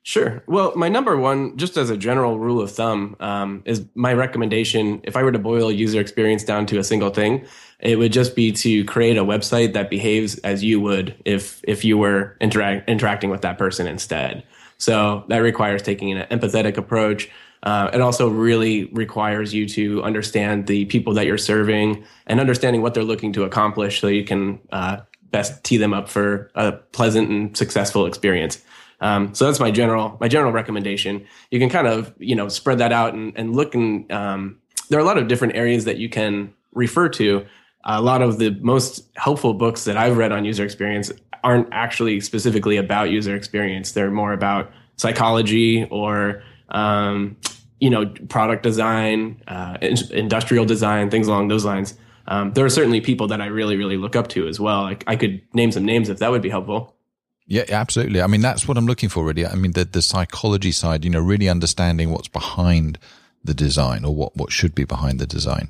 Sure. 0.04 0.44
Well, 0.48 0.74
my 0.76 0.90
number 0.90 1.16
one, 1.16 1.56
just 1.58 1.78
as 1.78 1.92
a 1.92 1.98
general 1.98 2.40
rule 2.40 2.60
of 2.60 2.72
thumb, 2.72 3.16
um, 3.20 3.62
is 3.66 3.86
my 3.94 4.14
recommendation. 4.14 5.00
If 5.04 5.16
I 5.16 5.22
were 5.22 5.32
to 5.32 5.38
boil 5.38 5.72
user 5.72 6.02
experience 6.02 6.44
down 6.44 6.66
to 6.68 6.80
a 6.80 6.84
single 6.84 7.12
thing, 7.12 7.46
it 7.80 8.00
would 8.00 8.12
just 8.12 8.36
be 8.36 8.52
to 8.52 8.84
create 8.86 9.18
a 9.18 9.24
website 9.24 9.74
that 9.74 9.92
behaves 9.92 10.40
as 10.40 10.64
you 10.64 10.80
would 10.82 11.16
if 11.24 11.62
if 11.68 11.86
you 11.86 12.00
were 12.00 12.36
interact, 12.42 12.90
interacting 12.90 13.30
with 13.30 13.42
that 13.42 13.60
person 13.60 13.86
instead. 13.86 14.44
So 14.80 15.24
that 15.28 15.38
requires 15.38 15.84
taking 15.84 16.12
an 16.12 16.26
empathetic 16.36 16.78
approach. 16.78 17.30
Uh, 17.64 17.90
it 17.94 18.02
also 18.02 18.28
really 18.28 18.86
requires 18.86 19.54
you 19.54 19.68
to 19.68 20.04
understand 20.04 20.66
the 20.68 20.86
people 20.86 21.14
that 21.14 21.26
you're 21.28 21.38
serving 21.38 22.04
and 22.26 22.40
understanding 22.40 22.82
what 22.82 22.94
they're 22.94 23.04
looking 23.04 23.32
to 23.34 23.44
accomplish 23.44 24.02
so 24.02 24.08
you 24.08 24.24
can 24.24 24.60
uh, 24.72 24.98
best 25.30 25.64
tee 25.64 25.78
them 25.78 25.94
up 25.94 26.10
for 26.10 26.50
a 26.56 26.72
pleasant 26.72 27.30
and 27.30 27.56
successful 27.56 28.06
experience. 28.06 28.62
Um, 29.00 29.34
so 29.34 29.46
that's 29.46 29.60
my 29.60 29.72
general 29.72 30.18
my 30.20 30.28
general 30.28 30.52
recommendation. 30.52 31.26
You 31.50 31.60
can 31.60 31.70
kind 31.70 31.88
of 31.88 32.14
you 32.20 32.36
know 32.36 32.50
spread 32.50 32.78
that 32.80 32.92
out 32.92 33.14
and, 33.14 33.34
and 33.36 33.56
look 33.56 33.76
and 33.76 34.12
um, 34.12 34.60
there 34.90 35.00
are 35.00 35.02
a 35.02 35.06
lot 35.06 35.18
of 35.18 35.28
different 35.28 35.56
areas 35.56 35.86
that 35.86 35.98
you 35.98 36.10
can 36.10 36.54
refer 36.74 37.10
to. 37.10 37.46
A 37.86 38.02
lot 38.02 38.22
of 38.22 38.38
the 38.38 38.52
most 38.62 39.08
helpful 39.16 39.54
books 39.54 39.86
that 39.86 39.98
I've 39.98 40.18
read 40.18 40.32
on 40.32 40.46
user 40.46 40.64
experience 40.64 41.12
aren't 41.44 41.68
actually 41.72 42.22
specifically 42.22 42.78
about 42.78 43.10
user 43.10 43.36
experience. 43.36 43.94
They're 43.94 44.12
more 44.12 44.34
about 44.34 44.72
psychology 44.98 45.88
or 45.90 46.44
um, 46.70 47.38
you 47.82 47.90
know 47.90 48.06
product 48.30 48.64
design, 48.64 49.42
uh, 49.48 49.78
industrial 49.82 50.64
design, 50.64 51.10
things 51.10 51.28
along 51.28 51.50
those 51.50 51.66
lines. 51.66 51.96
Um, 52.28 52.54
there 52.54 52.64
are 52.64 52.70
certainly 52.70 53.02
people 53.02 53.28
that 53.28 53.42
I 53.42 53.48
really 53.48 53.76
really 53.76 53.98
look 53.98 54.16
up 54.16 54.30
to 54.30 54.48
as 54.48 54.60
well. 54.60 54.86
I, 54.86 54.98
I 55.08 55.18
could 55.18 55.42
name 55.54 55.74
some 55.74 55.84
names 55.84 56.08
if 56.08 56.20
that 56.20 56.32
would 56.32 56.42
be 56.42 56.50
helpful. 56.50 56.96
Yeah, 57.48 57.66
absolutely. 57.68 58.22
I 58.22 58.28
mean, 58.28 58.40
that's 58.40 58.66
what 58.66 58.78
I'm 58.78 58.86
looking 58.86 59.10
for, 59.10 59.26
really. 59.26 59.46
I 59.46 59.56
mean, 59.56 59.74
the, 59.74 59.84
the 59.84 60.02
psychology 60.02 60.72
side, 60.72 61.04
you 61.04 61.10
know, 61.10 61.20
really 61.20 61.50
understanding 61.50 62.10
what's 62.10 62.30
behind 62.30 62.98
the 63.44 63.54
design 63.54 64.06
or 64.06 64.16
what, 64.16 64.38
what 64.38 64.54
should 64.54 64.74
be 64.74 64.86
behind 64.86 65.20
the 65.20 65.28
design. 65.28 65.70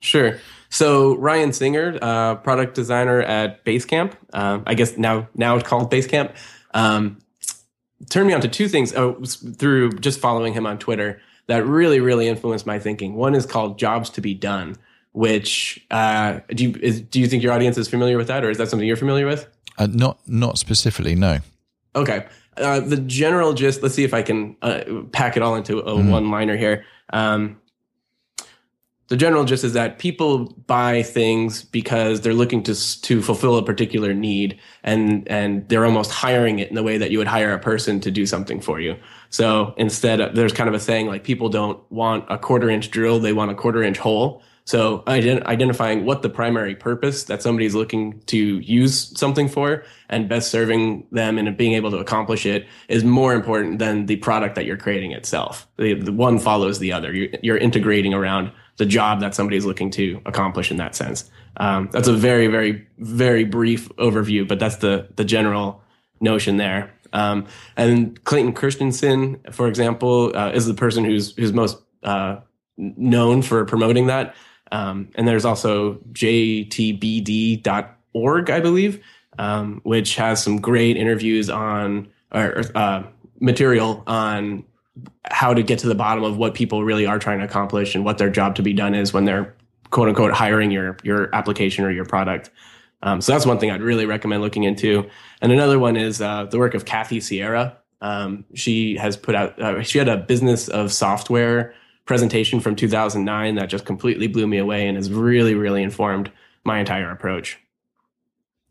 Sure. 0.00 0.38
So 0.68 1.16
Ryan 1.16 1.54
Singer, 1.54 1.98
uh, 2.02 2.34
product 2.34 2.74
designer 2.74 3.22
at 3.22 3.64
Basecamp, 3.64 4.12
uh, 4.34 4.60
I 4.66 4.74
guess 4.74 4.98
now 4.98 5.28
now 5.34 5.56
it's 5.56 5.66
called 5.66 5.90
Basecamp, 5.90 6.34
um, 6.74 7.18
turned 8.10 8.26
me 8.26 8.34
on 8.34 8.42
to 8.42 8.48
two 8.48 8.68
things 8.68 8.92
oh, 8.94 9.14
through 9.24 9.92
just 9.92 10.20
following 10.20 10.52
him 10.52 10.66
on 10.66 10.78
Twitter 10.78 11.22
that 11.46 11.66
really 11.66 12.00
really 12.00 12.28
influenced 12.28 12.66
my 12.66 12.78
thinking. 12.78 13.14
One 13.14 13.34
is 13.34 13.46
called 13.46 13.78
Jobs 13.78 14.10
to 14.10 14.20
be 14.20 14.34
Done, 14.34 14.76
which 15.12 15.84
uh, 15.90 16.40
do 16.48 16.64
you 16.64 16.78
is, 16.82 17.00
do 17.00 17.20
you 17.20 17.26
think 17.26 17.42
your 17.42 17.52
audience 17.52 17.76
is 17.78 17.88
familiar 17.88 18.16
with 18.16 18.28
that, 18.28 18.44
or 18.44 18.50
is 18.50 18.58
that 18.58 18.68
something 18.68 18.86
you're 18.86 18.96
familiar 18.96 19.26
with? 19.26 19.46
Uh, 19.78 19.86
not 19.90 20.18
not 20.26 20.58
specifically, 20.58 21.14
no. 21.14 21.38
Okay. 21.94 22.26
Uh, 22.56 22.80
the 22.80 22.98
general 22.98 23.54
gist. 23.54 23.82
Let's 23.82 23.94
see 23.94 24.04
if 24.04 24.12
I 24.12 24.22
can 24.22 24.56
uh, 24.62 24.82
pack 25.12 25.36
it 25.36 25.42
all 25.42 25.54
into 25.54 25.78
a 25.78 25.94
mm. 25.94 26.10
one 26.10 26.30
liner 26.30 26.56
here. 26.56 26.84
Um, 27.12 27.58
the 29.08 29.16
general 29.16 29.44
gist 29.44 29.62
is 29.62 29.74
that 29.74 29.98
people 29.98 30.54
buy 30.66 31.02
things 31.02 31.64
because 31.64 32.22
they're 32.22 32.32
looking 32.32 32.62
to 32.62 33.00
to 33.02 33.20
fulfill 33.20 33.56
a 33.56 33.62
particular 33.62 34.14
need, 34.14 34.58
and 34.82 35.28
and 35.28 35.68
they're 35.68 35.84
almost 35.84 36.10
hiring 36.10 36.58
it 36.58 36.68
in 36.68 36.74
the 36.74 36.82
way 36.82 36.98
that 36.98 37.10
you 37.10 37.18
would 37.18 37.26
hire 37.26 37.52
a 37.52 37.58
person 37.58 38.00
to 38.00 38.10
do 38.10 38.24
something 38.24 38.60
for 38.60 38.80
you. 38.80 38.96
So 39.32 39.72
instead, 39.78 40.36
there's 40.36 40.52
kind 40.52 40.68
of 40.68 40.74
a 40.74 40.80
saying 40.80 41.06
like 41.06 41.24
people 41.24 41.48
don't 41.48 41.80
want 41.90 42.26
a 42.28 42.38
quarter 42.38 42.68
inch 42.68 42.90
drill; 42.90 43.18
they 43.18 43.32
want 43.32 43.50
a 43.50 43.54
quarter 43.54 43.82
inch 43.82 43.98
hole. 43.98 44.42
So 44.64 45.00
ident- 45.06 45.42
identifying 45.44 46.04
what 46.04 46.22
the 46.22 46.28
primary 46.28 46.76
purpose 46.76 47.24
that 47.24 47.42
somebody's 47.42 47.74
looking 47.74 48.20
to 48.26 48.58
use 48.60 49.18
something 49.18 49.48
for 49.48 49.84
and 50.08 50.28
best 50.28 50.50
serving 50.50 51.06
them 51.10 51.38
and 51.38 51.56
being 51.56 51.72
able 51.72 51.90
to 51.90 51.96
accomplish 51.96 52.46
it 52.46 52.66
is 52.88 53.02
more 53.02 53.34
important 53.34 53.80
than 53.80 54.06
the 54.06 54.16
product 54.16 54.54
that 54.54 54.64
you're 54.64 54.76
creating 54.76 55.12
itself. 55.12 55.66
The, 55.78 55.94
the 55.94 56.12
one 56.12 56.38
follows 56.38 56.78
the 56.78 56.92
other. 56.92 57.12
You're, 57.12 57.28
you're, 57.42 57.56
integrating 57.56 58.14
around 58.14 58.52
the 58.76 58.86
job 58.86 59.20
that 59.20 59.34
somebody's 59.34 59.64
looking 59.64 59.90
to 59.92 60.20
accomplish 60.26 60.70
in 60.70 60.76
that 60.76 60.94
sense. 60.94 61.28
Um, 61.56 61.88
that's 61.90 62.08
a 62.08 62.12
very, 62.12 62.46
very, 62.46 62.86
very 62.98 63.44
brief 63.44 63.88
overview, 63.96 64.46
but 64.46 64.60
that's 64.60 64.76
the 64.76 65.08
the 65.16 65.24
general 65.24 65.82
notion 66.20 66.56
there. 66.56 66.92
Um, 67.12 67.46
and 67.76 68.22
Clayton 68.24 68.52
Christensen, 68.54 69.40
for 69.50 69.68
example, 69.68 70.32
uh, 70.36 70.50
is 70.52 70.66
the 70.66 70.74
person 70.74 71.04
who's 71.04 71.36
who's 71.36 71.52
most 71.52 71.78
uh, 72.02 72.40
known 72.76 73.42
for 73.42 73.64
promoting 73.64 74.06
that. 74.06 74.34
Um, 74.70 75.10
and 75.14 75.28
there's 75.28 75.44
also 75.44 75.94
jtbd.org, 76.12 76.80
I 78.50 78.60
believe, 78.60 79.04
um, 79.38 79.80
which 79.84 80.16
has 80.16 80.42
some 80.42 80.60
great 80.60 80.96
interviews 80.96 81.50
on 81.50 82.08
or 82.32 82.62
uh, 82.74 83.02
material 83.40 84.02
on 84.06 84.64
how 85.24 85.52
to 85.54 85.62
get 85.62 85.78
to 85.80 85.88
the 85.88 85.94
bottom 85.94 86.24
of 86.24 86.36
what 86.36 86.54
people 86.54 86.84
really 86.84 87.06
are 87.06 87.18
trying 87.18 87.38
to 87.38 87.44
accomplish 87.44 87.94
and 87.94 88.04
what 88.04 88.18
their 88.18 88.30
job 88.30 88.54
to 88.56 88.62
be 88.62 88.72
done 88.72 88.94
is 88.94 89.12
when 89.12 89.24
they're 89.24 89.54
quote 89.90 90.08
unquote 90.08 90.32
hiring 90.32 90.70
your 90.70 90.96
your 91.02 91.34
application 91.34 91.84
or 91.84 91.90
your 91.90 92.04
product. 92.04 92.50
Um, 93.02 93.20
so 93.20 93.32
that's 93.32 93.46
one 93.46 93.58
thing 93.58 93.70
I'd 93.70 93.82
really 93.82 94.06
recommend 94.06 94.42
looking 94.42 94.64
into. 94.64 95.08
And 95.40 95.52
another 95.52 95.78
one 95.78 95.96
is 95.96 96.20
uh, 96.20 96.44
the 96.44 96.58
work 96.58 96.74
of 96.74 96.84
Kathy 96.84 97.20
Sierra. 97.20 97.76
Um, 98.00 98.44
she 98.54 98.96
has 98.96 99.16
put 99.16 99.34
out. 99.34 99.60
Uh, 99.60 99.82
she 99.82 99.98
had 99.98 100.08
a 100.08 100.16
business 100.16 100.68
of 100.68 100.92
software 100.92 101.74
presentation 102.04 102.60
from 102.60 102.74
2009 102.76 103.54
that 103.56 103.66
just 103.66 103.84
completely 103.84 104.26
blew 104.26 104.46
me 104.46 104.58
away 104.58 104.86
and 104.86 104.96
has 104.96 105.10
really, 105.10 105.54
really 105.54 105.82
informed 105.82 106.30
my 106.64 106.78
entire 106.78 107.10
approach. 107.10 107.58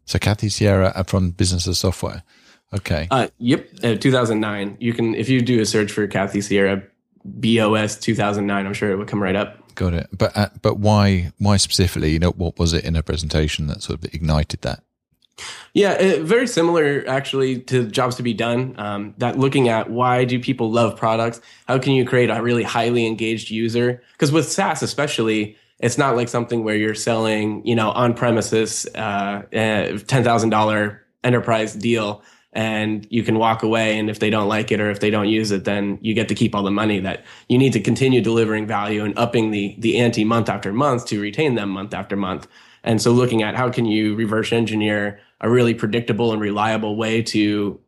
So 0.06 0.20
Kathy 0.20 0.50
Sierra 0.50 1.04
from 1.08 1.32
Business 1.32 1.68
of 1.68 1.78
Software. 1.78 2.24
Okay. 2.74 3.08
Uh, 3.12 3.28
yep. 3.38 3.70
Uh, 3.84 3.96
2009. 3.96 4.78
You 4.80 4.94
can, 4.94 5.16
if 5.16 5.30
you 5.30 5.42
do 5.42 5.62
a 5.62 5.66
search 5.66 5.92
for 5.92 6.08
Kathy 6.08 6.42
Sierra, 6.42 6.84
BOS 7.24 7.98
2009, 8.00 8.66
I'm 8.66 8.74
sure 8.74 8.92
it 8.92 8.98
would 8.98 9.08
come 9.08 9.22
right 9.22 9.36
up. 9.36 9.61
Got 9.82 9.96
it. 9.96 10.10
But, 10.16 10.38
uh, 10.38 10.50
but 10.62 10.78
why, 10.78 11.32
why 11.40 11.58
specifically, 11.58 12.12
you 12.12 12.20
know, 12.20 12.30
what 12.30 12.60
was 12.60 12.72
it 12.72 12.86
in 12.86 12.96
a 12.96 13.02
presentation 13.02 13.66
that 13.66 13.82
sort 13.82 13.98
of 13.98 14.14
ignited 14.14 14.62
that? 14.62 14.84
Yeah, 15.74 15.94
it, 15.94 16.22
very 16.22 16.46
similar 16.46 17.04
actually 17.08 17.62
to 17.62 17.88
jobs 17.88 18.16
to 18.18 18.22
be 18.22 18.36
done. 18.36 18.76
Um, 18.78 19.16
that 19.18 19.40
looking 19.40 19.70
at 19.70 19.90
why 19.90 20.24
do 20.24 20.40
people 20.40 20.70
love 20.70 20.96
products? 20.98 21.42
How 21.68 21.80
can 21.80 21.94
you 21.94 22.06
create 22.06 22.30
a 22.30 22.44
really 22.44 22.62
highly 22.62 23.08
engaged 23.08 23.50
user? 23.50 24.04
Because 24.12 24.32
with 24.32 24.52
SaaS, 24.52 24.84
especially, 24.84 25.58
it's 25.80 25.98
not 25.98 26.16
like 26.16 26.30
something 26.30 26.64
where 26.64 26.76
you're 26.76 26.94
selling, 26.94 27.66
you 27.66 27.74
know, 27.74 27.90
on 27.90 28.14
premises, 28.14 28.86
uh, 28.94 29.42
$10,000 29.52 31.00
enterprise 31.24 31.74
deal 31.74 32.22
and 32.54 33.08
you 33.10 33.24
can 33.24 33.38
walk 33.38 33.64
away. 33.64 33.98
And 33.98 34.10
if 34.10 34.20
they 34.20 34.30
don't 34.30 34.48
like 34.48 34.72
it 34.72 34.82
or 34.82 34.90
if 34.90 35.00
they 35.00 35.10
don't 35.10 35.30
use 35.30 35.52
it, 35.52 35.64
then 35.64 36.00
you 36.02 36.14
get 36.14 36.28
to 36.30 36.36
keep 36.36 36.54
all 36.54 36.64
the 36.64 36.72
money 36.72 37.00
that 37.00 37.24
you 37.48 37.58
need 37.58 37.74
to 37.74 37.80
continue 37.80 38.22
delivering 38.22 38.68
value 38.68 39.04
and 39.06 39.18
upping 39.18 39.52
the, 39.52 39.76
the 39.80 40.00
ante 40.00 40.24
month 40.24 40.50
after 40.50 40.74
month 40.74 41.06
to 41.08 41.22
retain 41.22 41.56
them 41.56 41.70
month 41.70 41.94
after 41.94 42.16
month. 42.16 42.48
And 42.84 43.02
so 43.02 43.12
looking 43.12 43.42
at 43.44 43.56
how 43.56 43.70
can 43.70 43.86
you 43.86 44.16
reverse 44.16 44.52
engineer 44.52 45.20
a 45.40 45.50
really 45.50 45.74
predictable 45.74 46.34
and 46.34 46.42
reliable 46.42 46.96
way 46.96 47.22
to 47.22 47.80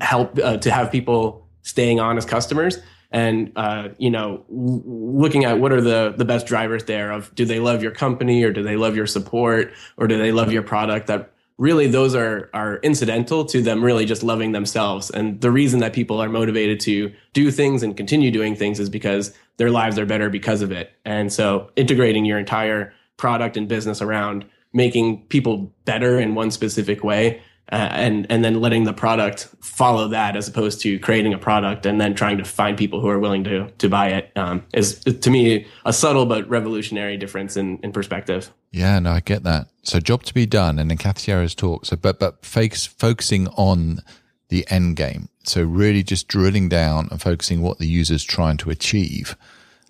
help 0.00 0.38
uh, 0.42 0.56
to 0.58 0.70
have 0.70 0.90
people 0.90 1.46
staying 1.62 2.00
on 2.00 2.16
as 2.18 2.24
customers 2.24 2.78
and 3.10 3.52
uh, 3.56 3.88
you 3.98 4.10
know 4.10 4.44
looking 4.48 5.44
at 5.44 5.58
what 5.58 5.72
are 5.72 5.80
the 5.80 6.14
the 6.16 6.24
best 6.24 6.46
drivers 6.46 6.84
there 6.84 7.10
of 7.10 7.34
do 7.34 7.44
they 7.44 7.60
love 7.60 7.82
your 7.82 7.92
company 7.92 8.42
or 8.42 8.52
do 8.52 8.62
they 8.62 8.76
love 8.76 8.96
your 8.96 9.06
support 9.06 9.72
or 9.96 10.06
do 10.06 10.18
they 10.18 10.32
love 10.32 10.52
your 10.52 10.62
product 10.62 11.06
that 11.06 11.32
really 11.58 11.88
those 11.88 12.14
are 12.14 12.48
are 12.54 12.76
incidental 12.78 13.44
to 13.44 13.60
them 13.60 13.84
really 13.84 14.06
just 14.06 14.22
loving 14.22 14.52
themselves. 14.52 15.10
And 15.10 15.40
the 15.40 15.50
reason 15.50 15.80
that 15.80 15.92
people 15.92 16.20
are 16.20 16.28
motivated 16.28 16.80
to 16.80 17.12
do 17.32 17.50
things 17.50 17.82
and 17.82 17.96
continue 17.96 18.30
doing 18.30 18.54
things 18.54 18.80
is 18.80 18.88
because 18.88 19.34
their 19.56 19.70
lives 19.70 19.98
are 19.98 20.06
better 20.06 20.30
because 20.30 20.62
of 20.62 20.72
it. 20.72 20.92
And 21.04 21.32
so 21.32 21.70
integrating 21.76 22.24
your 22.24 22.38
entire 22.38 22.94
product 23.16 23.56
and 23.56 23.68
business 23.68 24.00
around 24.00 24.44
making 24.72 25.22
people 25.26 25.72
better 25.84 26.18
in 26.20 26.34
one 26.34 26.50
specific 26.50 27.02
way 27.02 27.42
uh, 27.70 27.88
and 27.92 28.26
and 28.30 28.42
then 28.42 28.60
letting 28.60 28.84
the 28.84 28.92
product 28.92 29.48
follow 29.60 30.08
that 30.08 30.36
as 30.36 30.48
opposed 30.48 30.80
to 30.80 30.98
creating 31.00 31.34
a 31.34 31.38
product 31.38 31.84
and 31.84 32.00
then 32.00 32.14
trying 32.14 32.38
to 32.38 32.44
find 32.44 32.78
people 32.78 33.00
who 33.00 33.08
are 33.08 33.18
willing 33.18 33.44
to 33.44 33.70
to 33.78 33.88
buy 33.88 34.08
it 34.08 34.30
um, 34.36 34.64
is 34.72 35.00
to 35.00 35.30
me 35.30 35.66
a 35.84 35.92
subtle 35.92 36.26
but 36.26 36.48
revolutionary 36.48 37.16
difference 37.16 37.56
in, 37.56 37.78
in 37.82 37.92
perspective. 37.92 38.50
Yeah, 38.72 38.98
no, 38.98 39.12
I 39.12 39.20
get 39.20 39.42
that. 39.44 39.68
So 39.82 40.00
job 40.00 40.22
to 40.24 40.34
be 40.34 40.46
done, 40.46 40.78
and 40.78 40.90
then 40.90 40.98
Kathy 40.98 41.20
Sierra's 41.20 41.54
talk. 41.54 41.86
So, 41.86 41.96
but 41.96 42.18
but 42.18 42.44
focus, 42.44 42.86
focusing 42.86 43.48
on 43.48 44.00
the 44.48 44.66
end 44.70 44.96
game. 44.96 45.28
So 45.44 45.62
really 45.62 46.02
just 46.02 46.28
drilling 46.28 46.68
down 46.68 47.08
and 47.10 47.20
focusing 47.20 47.62
what 47.62 47.78
the 47.78 47.86
user's 47.86 48.24
trying 48.24 48.56
to 48.58 48.70
achieve. 48.70 49.36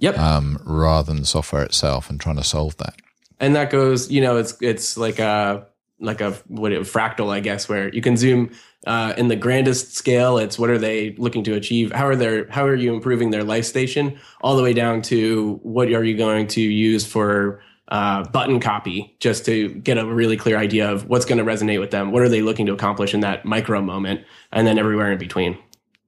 Yep. 0.01 0.17
Um, 0.17 0.61
rather 0.65 1.13
than 1.13 1.23
the 1.23 1.27
software 1.27 1.65
itself 1.65 2.09
and 2.09 2.21
trying 2.21 2.37
to 2.37 2.45
solve 2.45 2.77
that. 2.77 2.95
And 3.41 3.57
that 3.57 3.71
goes, 3.71 4.11
you 4.11 4.21
know, 4.21 4.37
it's 4.37 4.57
it's 4.61 4.97
like 4.97 5.19
a 5.19 5.67
like 6.01 6.21
a 6.21 6.33
what 6.47 6.73
a 6.73 6.81
fractal, 6.81 7.31
I 7.31 7.41
guess, 7.41 7.69
where 7.69 7.93
you 7.93 8.01
can 8.01 8.17
zoom 8.17 8.51
uh, 8.87 9.15
in 9.17 9.29
the 9.29 9.37
grandest 9.37 9.95
scale. 9.95 10.39
It's 10.39 10.59
what 10.59 10.71
are 10.71 10.79
they 10.79 11.13
looking 11.13 11.45
to 11.45 11.55
achieve? 11.55 11.93
How 11.93 12.07
are 12.07 12.17
they? 12.17 12.45
How 12.51 12.65
are 12.67 12.75
you 12.75 12.95
improving 12.95 13.31
their 13.31 13.45
life 13.45 13.65
station? 13.65 14.19
All 14.41 14.57
the 14.57 14.63
way 14.63 14.73
down 14.73 15.03
to 15.03 15.59
what 15.63 15.89
are 15.89 16.05
you 16.05 16.17
going 16.17 16.47
to 16.49 16.61
use 16.61 17.05
for 17.07 17.61
uh, 17.89 18.25
button 18.29 18.61
copy, 18.61 19.17
just 19.19 19.45
to 19.47 19.71
get 19.71 19.99
a 19.99 20.07
really 20.07 20.37
clear 20.37 20.57
idea 20.57 20.91
of 20.91 21.09
what's 21.09 21.25
going 21.25 21.39
to 21.39 21.45
resonate 21.45 21.81
with 21.81 21.91
them. 21.91 22.13
What 22.13 22.23
are 22.23 22.29
they 22.29 22.43
looking 22.43 22.67
to 22.67 22.73
accomplish 22.73 23.15
in 23.15 23.21
that 23.21 23.45
micro 23.45 23.81
moment, 23.81 24.25
and 24.53 24.67
then 24.67 24.79
everywhere 24.79 25.13
in 25.13 25.19
between. 25.19 25.59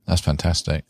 That's 0.06 0.20
fantastic. 0.20 0.84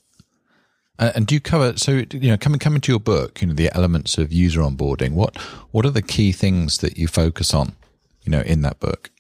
Uh, 0.99 1.13
and 1.15 1.27
do 1.27 1.35
you 1.35 1.41
cover 1.41 1.79
so 1.79 2.05
you 2.13 2.29
know 2.29 2.37
coming 2.37 2.59
coming 2.59 2.81
to 2.83 2.93
your 2.93 3.01
book, 3.01 3.41
you 3.41 3.49
know 3.49 3.55
the 3.55 3.75
elements 3.75 4.19
of 4.19 4.33
user 4.33 4.61
onboarding? 4.61 5.13
What 5.13 5.37
what 5.71 5.87
are 5.87 5.91
the 5.91 6.03
key 6.03 6.33
things 6.33 6.79
that 6.79 6.99
you 6.99 7.09
focus 7.09 7.55
on? 7.55 7.75
You 8.23 8.31
know, 8.31 8.41
in 8.41 8.63
that 8.63 8.81
book? 8.81 9.11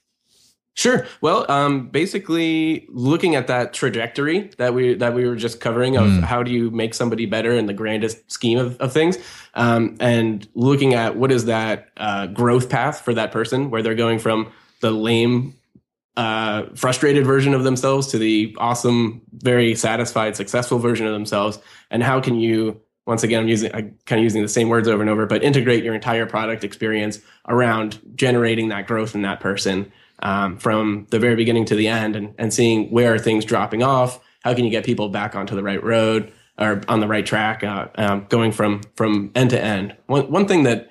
Sure. 0.74 1.06
Well, 1.20 1.50
um, 1.50 1.88
basically, 1.88 2.86
looking 2.88 3.34
at 3.34 3.48
that 3.48 3.74
trajectory 3.74 4.50
that 4.56 4.72
we 4.72 4.94
that 4.94 5.14
we 5.14 5.26
were 5.26 5.36
just 5.36 5.60
covering 5.60 5.96
of 5.96 6.06
mm. 6.06 6.22
how 6.22 6.42
do 6.42 6.50
you 6.50 6.70
make 6.70 6.94
somebody 6.94 7.26
better 7.26 7.52
in 7.52 7.66
the 7.66 7.74
grandest 7.74 8.30
scheme 8.30 8.58
of, 8.58 8.80
of 8.80 8.92
things, 8.92 9.18
um, 9.54 9.96
and 10.00 10.48
looking 10.54 10.94
at 10.94 11.16
what 11.16 11.32
is 11.32 11.44
that 11.46 11.88
uh, 11.96 12.28
growth 12.28 12.70
path 12.70 13.00
for 13.00 13.12
that 13.12 13.30
person, 13.30 13.70
where 13.70 13.82
they're 13.82 13.94
going 13.94 14.18
from 14.18 14.50
the 14.80 14.90
lame, 14.90 15.54
uh, 16.16 16.62
frustrated 16.76 17.26
version 17.26 17.52
of 17.52 17.64
themselves 17.64 18.06
to 18.06 18.18
the 18.18 18.54
awesome, 18.56 19.20
very 19.32 19.74
satisfied, 19.74 20.34
successful 20.34 20.78
version 20.78 21.06
of 21.06 21.12
themselves, 21.12 21.58
and 21.90 22.02
how 22.02 22.20
can 22.20 22.40
you 22.40 22.80
once 23.10 23.24
again, 23.24 23.42
I'm 23.42 23.48
using 23.48 23.74
I 23.74 23.90
kind 24.06 24.20
of 24.20 24.22
using 24.22 24.40
the 24.40 24.48
same 24.48 24.68
words 24.68 24.86
over 24.86 25.02
and 25.02 25.10
over, 25.10 25.26
but 25.26 25.42
integrate 25.42 25.82
your 25.82 25.94
entire 25.94 26.26
product 26.26 26.62
experience 26.62 27.18
around 27.48 27.98
generating 28.14 28.68
that 28.68 28.86
growth 28.86 29.16
in 29.16 29.22
that 29.22 29.40
person 29.40 29.90
um, 30.20 30.56
from 30.58 31.08
the 31.10 31.18
very 31.18 31.34
beginning 31.34 31.64
to 31.66 31.74
the 31.74 31.88
end, 31.88 32.14
and, 32.14 32.32
and 32.38 32.54
seeing 32.54 32.88
where 32.92 33.12
are 33.12 33.18
things 33.18 33.44
dropping 33.44 33.82
off. 33.82 34.20
How 34.44 34.54
can 34.54 34.64
you 34.64 34.70
get 34.70 34.84
people 34.84 35.08
back 35.08 35.34
onto 35.34 35.56
the 35.56 35.62
right 35.64 35.82
road 35.82 36.32
or 36.56 36.82
on 36.86 37.00
the 37.00 37.08
right 37.08 37.26
track, 37.26 37.64
uh, 37.64 37.88
um, 37.96 38.26
going 38.28 38.52
from 38.52 38.82
from 38.94 39.32
end 39.34 39.50
to 39.50 39.60
end? 39.60 39.96
One 40.06 40.30
one 40.30 40.46
thing 40.46 40.62
that 40.62 40.88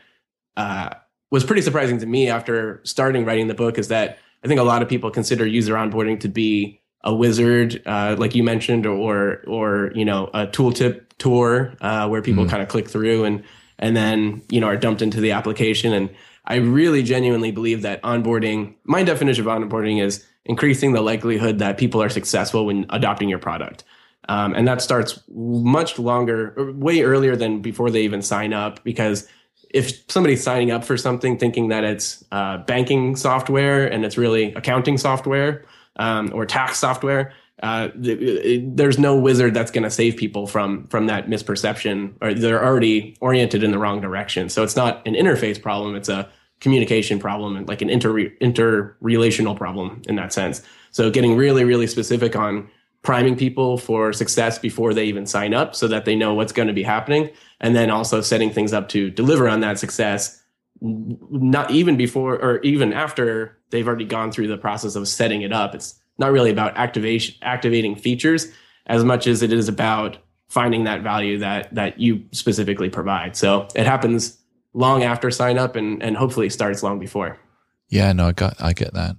uh, 0.58 0.90
was 1.32 1.46
pretty 1.46 1.62
surprising 1.62 2.00
to 2.00 2.06
me 2.06 2.28
after 2.28 2.82
starting 2.84 3.24
writing 3.24 3.48
the 3.48 3.54
book 3.54 3.78
is 3.78 3.88
that 3.88 4.18
I 4.44 4.50
think 4.50 4.60
a 4.60 4.64
lot 4.64 4.82
of 4.82 4.90
people 4.90 5.10
consider 5.10 5.48
user 5.48 5.76
onboarding 5.76 6.20
to 6.20 6.28
be 6.28 6.82
a 7.02 7.16
wizard, 7.16 7.82
uh, 7.86 8.18
like 8.20 8.36
you 8.36 8.44
mentioned, 8.44 8.86
or 8.86 9.42
or 9.48 9.94
you 9.96 10.04
know 10.04 10.30
a 10.34 10.48
tooltip 10.48 11.09
tour 11.20 11.74
uh, 11.82 12.08
where 12.08 12.22
people 12.22 12.46
mm. 12.46 12.50
kind 12.50 12.64
of 12.64 12.70
click 12.70 12.90
through 12.90 13.26
and 13.26 13.44
and 13.78 13.96
then 13.96 14.42
you 14.50 14.60
know 14.60 14.68
are 14.68 14.78
dumped 14.78 15.02
into 15.02 15.22
the 15.22 15.32
application. 15.32 15.94
And 15.94 16.10
I 16.46 16.56
really 16.56 17.04
genuinely 17.04 17.52
believe 17.52 17.84
that 17.84 18.02
onboarding. 18.02 18.76
My 18.84 19.04
definition 19.04 19.48
of 19.48 19.62
onboarding 19.62 20.02
is 20.02 20.26
increasing 20.46 20.94
the 20.94 21.02
likelihood 21.02 21.60
that 21.60 21.78
people 21.78 22.02
are 22.02 22.10
successful 22.10 22.66
when 22.66 22.86
adopting 22.90 23.30
your 23.30 23.40
product. 23.40 23.84
Um, 24.28 24.54
and 24.54 24.68
that 24.68 24.82
starts 24.82 25.22
much 25.30 25.98
longer, 25.98 26.74
way 26.74 27.02
earlier 27.02 27.36
than 27.36 27.62
before 27.62 27.90
they 27.90 28.02
even 28.02 28.22
sign 28.22 28.54
up. 28.54 28.84
Because 28.84 29.28
if 29.70 30.10
somebody's 30.12 30.44
signing 30.44 30.72
up 30.72 30.84
for 30.84 30.98
something 30.98 31.38
thinking 31.38 31.70
that 31.70 31.84
it's 31.84 32.24
uh, 32.32 32.58
banking 32.60 33.16
software 33.16 33.88
and 33.88 34.06
it's 34.06 34.18
really 34.18 34.54
accounting 34.54 34.98
software 34.98 35.66
um, 35.98 36.32
or 36.34 36.46
tax 36.46 36.80
software, 36.80 37.34
uh, 37.62 37.90
there's 37.96 38.98
no 38.98 39.18
wizard 39.18 39.54
that's 39.54 39.72
going 39.72 39.84
to 39.84 39.90
save 39.90 40.16
people 40.16 40.48
from 40.48 40.88
from 40.88 41.08
that 41.08 41.28
misperception, 41.28 42.14
or 42.22 42.34
they're 42.34 42.64
already 42.64 43.18
oriented 43.20 43.64
in 43.64 43.72
the 43.72 43.78
wrong 43.78 44.00
direction. 44.00 44.50
So 44.50 44.64
it's 44.64 44.76
not 44.76 45.06
an 45.06 45.14
interface 45.14 45.62
problem; 45.62 45.96
it's 45.96 46.10
a 46.10 46.30
communication 46.62 47.20
problem 47.20 47.56
and 47.56 47.68
like 47.68 47.82
an 47.82 47.90
inter 47.90 48.30
interrelational 48.42 49.58
problem 49.58 50.02
in 50.08 50.16
that 50.16 50.32
sense. 50.32 50.62
So 50.92 51.12
getting 51.12 51.36
really 51.36 51.64
really 51.64 51.88
specific 51.88 52.36
on 52.36 52.70
priming 53.02 53.36
people 53.36 53.78
for 53.78 54.12
success 54.12 54.60
before 54.60 54.94
they 54.94 55.06
even 55.06 55.26
sign 55.26 55.54
up, 55.54 55.76
so 55.76 55.88
that 55.88 56.06
they 56.06 56.16
know 56.16 56.34
what's 56.34 56.54
going 56.54 56.68
to 56.68 56.74
be 56.74 56.84
happening, 56.84 57.30
and 57.60 57.76
then 57.76 57.90
also 57.90 58.22
setting 58.22 58.52
things 58.52 58.72
up 58.72 58.88
to 58.90 59.10
deliver 59.10 59.50
on 59.50 59.60
that 59.60 59.80
success, 59.80 60.42
not 60.82 61.72
even 61.72 61.98
before 61.98 62.36
or 62.36 62.60
even 62.62 62.94
after 62.94 63.58
they've 63.70 63.88
already 63.88 64.06
gone 64.06 64.32
through 64.32 64.48
the 64.48 64.58
process 64.58 64.96
of 64.96 65.08
setting 65.08 65.42
it 65.42 65.52
up. 65.52 65.76
It's 65.76 66.00
not 66.20 66.32
really 66.32 66.52
about 66.52 66.78
activation 66.78 67.36
activating 67.42 67.96
features 67.96 68.48
as 68.86 69.04
much 69.04 69.28
as 69.28 69.42
it 69.42 69.54
is 69.54 69.68
about 69.68 70.18
finding 70.50 70.84
that 70.84 71.02
value 71.02 71.38
that 71.40 71.74
that 71.74 72.00
you 72.00 72.24
specifically 72.32 72.90
provide. 72.90 73.36
So 73.36 73.68
it 73.76 73.86
happens 73.86 74.38
long 74.74 75.04
after 75.04 75.32
sign 75.32 75.58
up 75.58 75.76
and 75.76 76.04
and 76.04 76.18
hopefully 76.18 76.50
starts 76.50 76.84
long 76.84 77.00
before. 77.00 77.40
Yeah, 77.88 78.12
no, 78.14 78.28
I 78.28 78.32
got 78.34 78.62
I 78.62 78.74
get 78.74 78.94
that. 78.94 79.16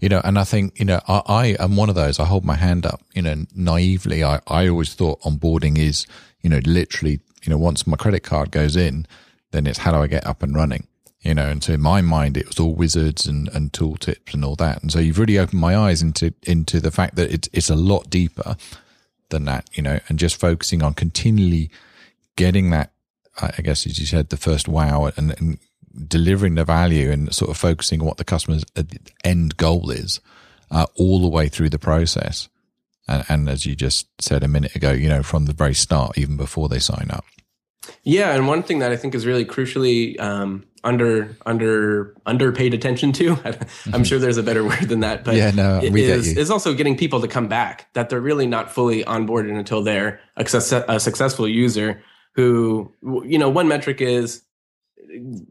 You 0.00 0.08
know, 0.08 0.20
and 0.22 0.38
I 0.38 0.44
think, 0.44 0.78
you 0.78 0.84
know, 0.84 1.00
I, 1.08 1.22
I 1.26 1.46
am 1.58 1.76
one 1.76 1.88
of 1.88 1.96
those, 1.96 2.20
I 2.20 2.24
hold 2.24 2.44
my 2.44 2.54
hand 2.54 2.86
up, 2.86 3.00
you 3.12 3.22
know, 3.22 3.44
naively. 3.56 4.22
I, 4.22 4.40
I 4.46 4.68
always 4.68 4.94
thought 4.94 5.20
onboarding 5.22 5.78
is, 5.78 6.06
you 6.42 6.50
know, 6.50 6.60
literally, 6.64 7.18
you 7.42 7.50
know, 7.50 7.58
once 7.58 7.84
my 7.84 7.96
credit 7.96 8.22
card 8.22 8.52
goes 8.52 8.76
in, 8.76 9.04
then 9.50 9.66
it's 9.66 9.78
how 9.80 9.90
do 9.90 9.98
I 9.98 10.06
get 10.06 10.26
up 10.26 10.44
and 10.44 10.54
running? 10.54 10.86
You 11.24 11.34
know, 11.34 11.48
and 11.48 11.64
so 11.64 11.72
in 11.72 11.80
my 11.80 12.02
mind, 12.02 12.36
it 12.36 12.46
was 12.46 12.60
all 12.60 12.74
wizards 12.74 13.26
and, 13.26 13.48
and 13.48 13.72
tooltips 13.72 14.34
and 14.34 14.44
all 14.44 14.56
that. 14.56 14.82
And 14.82 14.92
so 14.92 14.98
you've 14.98 15.18
really 15.18 15.38
opened 15.38 15.60
my 15.60 15.74
eyes 15.74 16.02
into, 16.02 16.34
into 16.42 16.80
the 16.80 16.90
fact 16.90 17.16
that 17.16 17.32
it's, 17.32 17.48
it's 17.52 17.70
a 17.70 17.76
lot 17.76 18.10
deeper 18.10 18.56
than 19.30 19.46
that, 19.46 19.68
you 19.72 19.82
know, 19.82 19.98
and 20.08 20.18
just 20.18 20.38
focusing 20.38 20.82
on 20.82 20.92
continually 20.92 21.70
getting 22.36 22.70
that, 22.70 22.92
I 23.40 23.62
guess, 23.62 23.86
as 23.86 23.98
you 23.98 24.04
said, 24.04 24.28
the 24.28 24.36
first 24.36 24.68
wow 24.68 25.10
and, 25.16 25.34
and 25.38 25.58
delivering 26.06 26.56
the 26.56 26.64
value 26.64 27.10
and 27.10 27.34
sort 27.34 27.50
of 27.50 27.56
focusing 27.56 28.00
on 28.00 28.06
what 28.06 28.18
the 28.18 28.24
customer's 28.24 28.64
end 29.24 29.56
goal 29.56 29.90
is, 29.90 30.20
uh, 30.70 30.86
all 30.96 31.22
the 31.22 31.28
way 31.28 31.48
through 31.48 31.70
the 31.70 31.78
process. 31.78 32.50
And, 33.08 33.24
and 33.30 33.48
as 33.48 33.64
you 33.64 33.74
just 33.74 34.08
said 34.20 34.44
a 34.44 34.48
minute 34.48 34.76
ago, 34.76 34.92
you 34.92 35.08
know, 35.08 35.22
from 35.22 35.46
the 35.46 35.54
very 35.54 35.74
start, 35.74 36.18
even 36.18 36.36
before 36.36 36.68
they 36.68 36.78
sign 36.78 37.08
up. 37.10 37.24
Yeah, 38.02 38.34
and 38.34 38.46
one 38.46 38.62
thing 38.62 38.80
that 38.80 38.92
I 38.92 38.96
think 38.96 39.14
is 39.14 39.26
really 39.26 39.44
crucially 39.44 40.18
um, 40.20 40.64
under 40.82 41.36
under 41.46 42.14
underpaid 42.26 42.74
attention 42.74 43.12
to, 43.12 43.30
I'm 43.44 43.54
mm-hmm. 43.54 44.02
sure 44.02 44.18
there's 44.18 44.36
a 44.36 44.42
better 44.42 44.64
word 44.64 44.88
than 44.88 45.00
that, 45.00 45.24
but 45.24 45.34
yeah, 45.34 45.50
no, 45.50 45.80
we 45.90 46.04
is, 46.04 46.26
get 46.26 46.34
you. 46.36 46.40
is 46.40 46.50
also 46.50 46.74
getting 46.74 46.96
people 46.96 47.20
to 47.20 47.28
come 47.28 47.48
back. 47.48 47.92
That 47.94 48.10
they're 48.10 48.20
really 48.20 48.46
not 48.46 48.70
fully 48.70 49.04
onboarded 49.04 49.56
until 49.58 49.82
they're 49.82 50.20
a, 50.36 50.46
success, 50.46 50.84
a 50.88 51.00
successful 51.00 51.48
user. 51.48 52.02
Who 52.34 52.92
you 53.02 53.38
know, 53.38 53.48
one 53.48 53.68
metric 53.68 54.00
is 54.00 54.42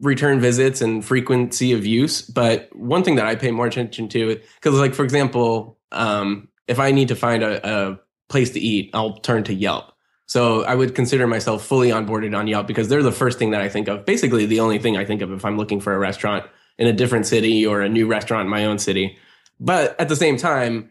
return 0.00 0.40
visits 0.40 0.82
and 0.82 1.04
frequency 1.04 1.72
of 1.72 1.86
use, 1.86 2.20
but 2.22 2.68
one 2.74 3.02
thing 3.02 3.16
that 3.16 3.26
I 3.26 3.34
pay 3.34 3.50
more 3.50 3.66
attention 3.66 4.08
to, 4.10 4.40
because 4.56 4.78
like 4.78 4.94
for 4.94 5.04
example, 5.04 5.78
um, 5.92 6.48
if 6.68 6.78
I 6.78 6.92
need 6.92 7.08
to 7.08 7.16
find 7.16 7.42
a, 7.42 7.66
a 7.66 8.00
place 8.28 8.50
to 8.50 8.60
eat, 8.60 8.90
I'll 8.92 9.16
turn 9.18 9.44
to 9.44 9.54
Yelp 9.54 9.93
So 10.34 10.64
I 10.64 10.74
would 10.74 10.96
consider 10.96 11.28
myself 11.28 11.64
fully 11.64 11.90
onboarded 11.90 12.36
on 12.36 12.48
Yelp 12.48 12.66
because 12.66 12.88
they're 12.88 13.04
the 13.04 13.12
first 13.12 13.38
thing 13.38 13.52
that 13.52 13.60
I 13.60 13.68
think 13.68 13.86
of. 13.86 14.04
Basically, 14.04 14.46
the 14.46 14.58
only 14.58 14.80
thing 14.80 14.96
I 14.96 15.04
think 15.04 15.22
of 15.22 15.30
if 15.30 15.44
I'm 15.44 15.56
looking 15.56 15.78
for 15.78 15.94
a 15.94 15.98
restaurant 16.00 16.44
in 16.76 16.88
a 16.88 16.92
different 16.92 17.24
city 17.24 17.64
or 17.64 17.82
a 17.82 17.88
new 17.88 18.08
restaurant 18.08 18.46
in 18.46 18.50
my 18.50 18.64
own 18.64 18.80
city. 18.80 19.16
But 19.60 19.94
at 20.00 20.08
the 20.08 20.16
same 20.16 20.36
time, 20.36 20.90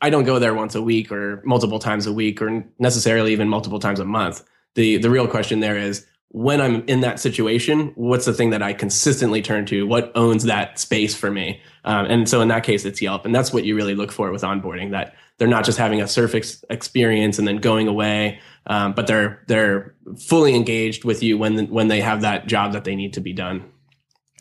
I 0.00 0.10
don't 0.10 0.24
go 0.24 0.40
there 0.40 0.54
once 0.54 0.74
a 0.74 0.82
week 0.82 1.12
or 1.12 1.40
multiple 1.44 1.78
times 1.78 2.08
a 2.08 2.12
week 2.12 2.42
or 2.42 2.64
necessarily 2.80 3.30
even 3.30 3.48
multiple 3.48 3.78
times 3.78 4.00
a 4.00 4.04
month. 4.04 4.42
The 4.74 4.96
the 4.96 5.08
real 5.08 5.28
question 5.28 5.60
there 5.60 5.78
is 5.78 6.04
when 6.32 6.60
I'm 6.60 6.84
in 6.86 7.00
that 7.00 7.18
situation, 7.18 7.92
what's 7.96 8.24
the 8.24 8.32
thing 8.32 8.50
that 8.50 8.62
I 8.62 8.72
consistently 8.72 9.42
turn 9.42 9.66
to? 9.66 9.84
What 9.86 10.12
owns 10.14 10.44
that 10.44 10.78
space 10.78 11.14
for 11.14 11.30
me? 11.30 11.60
Um, 11.84 12.06
and 12.06 12.28
so 12.28 12.40
in 12.40 12.48
that 12.48 12.62
case, 12.62 12.84
it's 12.84 13.02
Yelp, 13.02 13.24
and 13.24 13.34
that's 13.34 13.52
what 13.52 13.64
you 13.64 13.74
really 13.74 13.96
look 13.96 14.12
for 14.12 14.30
with 14.30 14.42
onboarding. 14.42 14.92
That 14.92 15.14
they're 15.38 15.48
not 15.48 15.64
just 15.64 15.76
having 15.76 16.00
a 16.00 16.06
surface 16.06 16.64
experience 16.70 17.38
and 17.38 17.48
then 17.48 17.56
going 17.56 17.88
away, 17.88 18.38
um, 18.66 18.92
but 18.92 19.08
they're 19.08 19.42
they're 19.48 19.94
fully 20.18 20.54
engaged 20.54 21.04
with 21.04 21.20
you 21.20 21.36
when 21.36 21.66
when 21.68 21.88
they 21.88 22.00
have 22.00 22.20
that 22.20 22.46
job 22.46 22.74
that 22.74 22.84
they 22.84 22.94
need 22.94 23.12
to 23.14 23.20
be 23.20 23.32
done. 23.32 23.64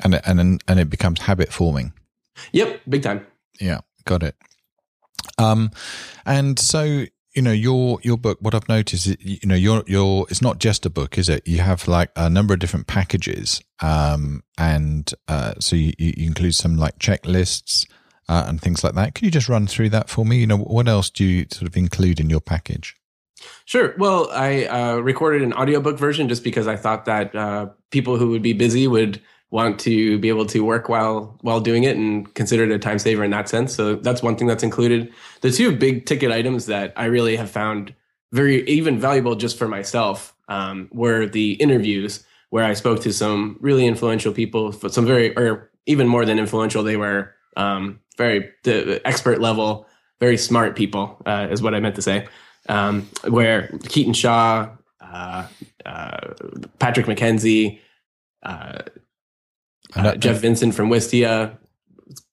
And 0.03 0.21
and 0.25 0.63
and 0.67 0.79
it 0.79 0.91
becomes 0.91 1.21
habit 1.21 1.51
forming. 1.51 1.93
Yep, 2.51 2.81
big 2.87 3.01
time. 3.01 3.25
Yeah, 3.59 3.79
got 4.05 4.21
it. 4.21 4.35
Um, 5.39 5.71
and 6.25 6.59
so 6.59 7.05
you 7.35 7.41
know 7.41 7.51
your 7.51 7.99
your 8.01 8.17
book. 8.17 8.37
What 8.41 8.55
I've 8.55 8.69
noticed, 8.69 9.07
is, 9.07 9.17
you 9.19 9.47
know, 9.47 9.55
your 9.55 9.83
your 9.87 10.25
it's 10.29 10.41
not 10.41 10.59
just 10.59 10.85
a 10.85 10.89
book, 10.89 11.17
is 11.17 11.29
it? 11.29 11.47
You 11.47 11.59
have 11.59 11.87
like 11.87 12.11
a 12.15 12.29
number 12.29 12.53
of 12.53 12.59
different 12.59 12.87
packages, 12.87 13.61
um, 13.81 14.43
and 14.57 15.11
uh, 15.27 15.53
so 15.59 15.75
you, 15.75 15.93
you 15.97 16.13
include 16.17 16.55
some 16.55 16.77
like 16.77 16.99
checklists. 16.99 17.87
Uh, 18.27 18.45
and 18.47 18.61
things 18.61 18.83
like 18.83 18.93
that. 18.93 19.15
Can 19.15 19.25
you 19.25 19.31
just 19.31 19.49
run 19.49 19.65
through 19.65 19.89
that 19.89 20.07
for 20.07 20.23
me? 20.23 20.37
You 20.37 20.45
know, 20.45 20.57
what 20.57 20.87
else 20.87 21.09
do 21.09 21.25
you 21.25 21.47
sort 21.49 21.67
of 21.67 21.75
include 21.75 22.19
in 22.19 22.29
your 22.29 22.39
package? 22.39 22.95
Sure. 23.65 23.95
Well, 23.97 24.29
I 24.31 24.65
uh, 24.65 24.97
recorded 24.97 25.41
an 25.41 25.53
audiobook 25.53 25.97
version 25.97 26.29
just 26.29 26.43
because 26.43 26.67
I 26.67 26.75
thought 26.75 27.05
that 27.05 27.35
uh, 27.35 27.69
people 27.89 28.17
who 28.17 28.29
would 28.29 28.43
be 28.43 28.53
busy 28.53 28.87
would 28.87 29.19
want 29.51 29.79
to 29.79 30.19
be 30.19 30.29
able 30.29 30.45
to 30.45 30.63
work 30.63 30.89
while 30.89 31.37
while 31.41 31.59
doing 31.59 31.83
it 31.83 31.97
and 31.97 32.33
consider 32.35 32.63
it 32.63 32.71
a 32.71 32.79
time 32.79 32.99
saver 32.99 33.23
in 33.23 33.31
that 33.31 33.49
sense. 33.49 33.73
So 33.73 33.95
that's 33.95 34.21
one 34.21 34.35
thing 34.35 34.47
that's 34.47 34.63
included. 34.63 35.11
The 35.41 35.51
two 35.51 35.75
big 35.75 36.05
ticket 36.05 36.31
items 36.31 36.67
that 36.67 36.93
I 36.95 37.05
really 37.05 37.35
have 37.35 37.49
found 37.49 37.93
very 38.31 38.67
even 38.67 38.99
valuable 38.99 39.35
just 39.35 39.57
for 39.57 39.67
myself 39.67 40.35
um, 40.49 40.87
were 40.91 41.25
the 41.25 41.53
interviews 41.53 42.23
where 42.51 42.63
I 42.63 42.73
spoke 42.73 43.01
to 43.01 43.13
some 43.13 43.57
really 43.59 43.85
influential 43.85 44.33
people, 44.33 44.71
some 44.71 45.05
very 45.05 45.35
or 45.35 45.71
even 45.85 46.07
more 46.07 46.25
than 46.25 46.37
influential, 46.37 46.83
they 46.83 46.97
were 46.97 47.33
um, 47.57 47.99
very 48.17 48.51
the 48.63 49.01
expert 49.05 49.39
level, 49.41 49.87
very 50.19 50.37
smart 50.37 50.75
people 50.75 51.21
uh, 51.25 51.47
is 51.49 51.61
what 51.61 51.73
I 51.73 51.79
meant 51.79 51.95
to 51.95 52.01
say. 52.01 52.27
Um, 52.67 53.07
where 53.27 53.69
Hiten 53.83 54.15
Shah, 54.15 54.69
uh, 55.01 55.47
uh, 55.85 56.19
Patrick 56.77 57.07
McKenzie, 57.07 57.79
uh, 58.43 58.79
uh, 59.95 60.15
Jeff 60.15 60.37
Vincent 60.37 60.75
from 60.75 60.89
Wistia, 60.89 61.51
a 61.51 61.57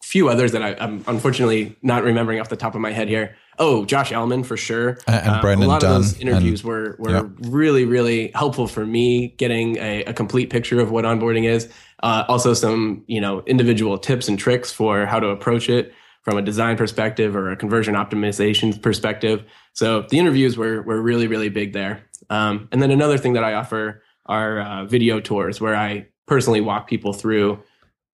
few 0.02 0.28
others 0.28 0.52
that 0.52 0.62
I, 0.62 0.70
am 0.72 1.04
unfortunately 1.06 1.76
not 1.82 2.02
remembering 2.04 2.40
off 2.40 2.48
the 2.48 2.56
top 2.56 2.74
of 2.74 2.80
my 2.80 2.92
head 2.92 3.08
here. 3.08 3.36
Oh, 3.58 3.84
Josh 3.86 4.12
Elman 4.12 4.44
for 4.44 4.56
sure. 4.56 4.98
And, 5.06 5.26
and 5.26 5.40
Brennan 5.40 5.64
A 5.64 5.68
lot 5.68 5.80
Dunn 5.80 5.96
of 5.96 6.02
those 6.02 6.20
interviews 6.20 6.60
and, 6.60 6.68
were 6.68 6.96
were 6.98 7.24
really 7.40 7.84
really 7.84 8.30
helpful 8.34 8.66
for 8.66 8.84
me 8.84 9.28
getting 9.38 9.78
a, 9.78 10.04
a 10.04 10.12
complete 10.12 10.50
picture 10.50 10.80
of 10.80 10.90
what 10.90 11.04
onboarding 11.04 11.44
is. 11.44 11.72
Uh, 12.02 12.24
also, 12.28 12.52
some 12.52 13.04
you 13.06 13.20
know 13.20 13.42
individual 13.46 13.96
tips 13.98 14.28
and 14.28 14.38
tricks 14.38 14.72
for 14.72 15.06
how 15.06 15.18
to 15.18 15.28
approach 15.28 15.70
it 15.70 15.94
from 16.22 16.36
a 16.36 16.42
design 16.42 16.76
perspective 16.76 17.34
or 17.34 17.50
a 17.50 17.56
conversion 17.56 17.94
optimization 17.94 18.80
perspective. 18.82 19.44
So 19.72 20.02
the 20.02 20.18
interviews 20.18 20.58
were 20.58 20.82
were 20.82 21.00
really 21.00 21.26
really 21.26 21.48
big 21.48 21.72
there. 21.72 22.04
Um, 22.28 22.68
and 22.72 22.82
then 22.82 22.90
another 22.90 23.16
thing 23.16 23.34
that 23.34 23.44
I 23.44 23.54
offer 23.54 24.02
are 24.26 24.60
uh, 24.60 24.84
video 24.84 25.20
tours 25.20 25.60
where 25.60 25.76
I 25.76 26.08
personally 26.26 26.60
walk 26.60 26.88
people 26.88 27.12
through 27.12 27.62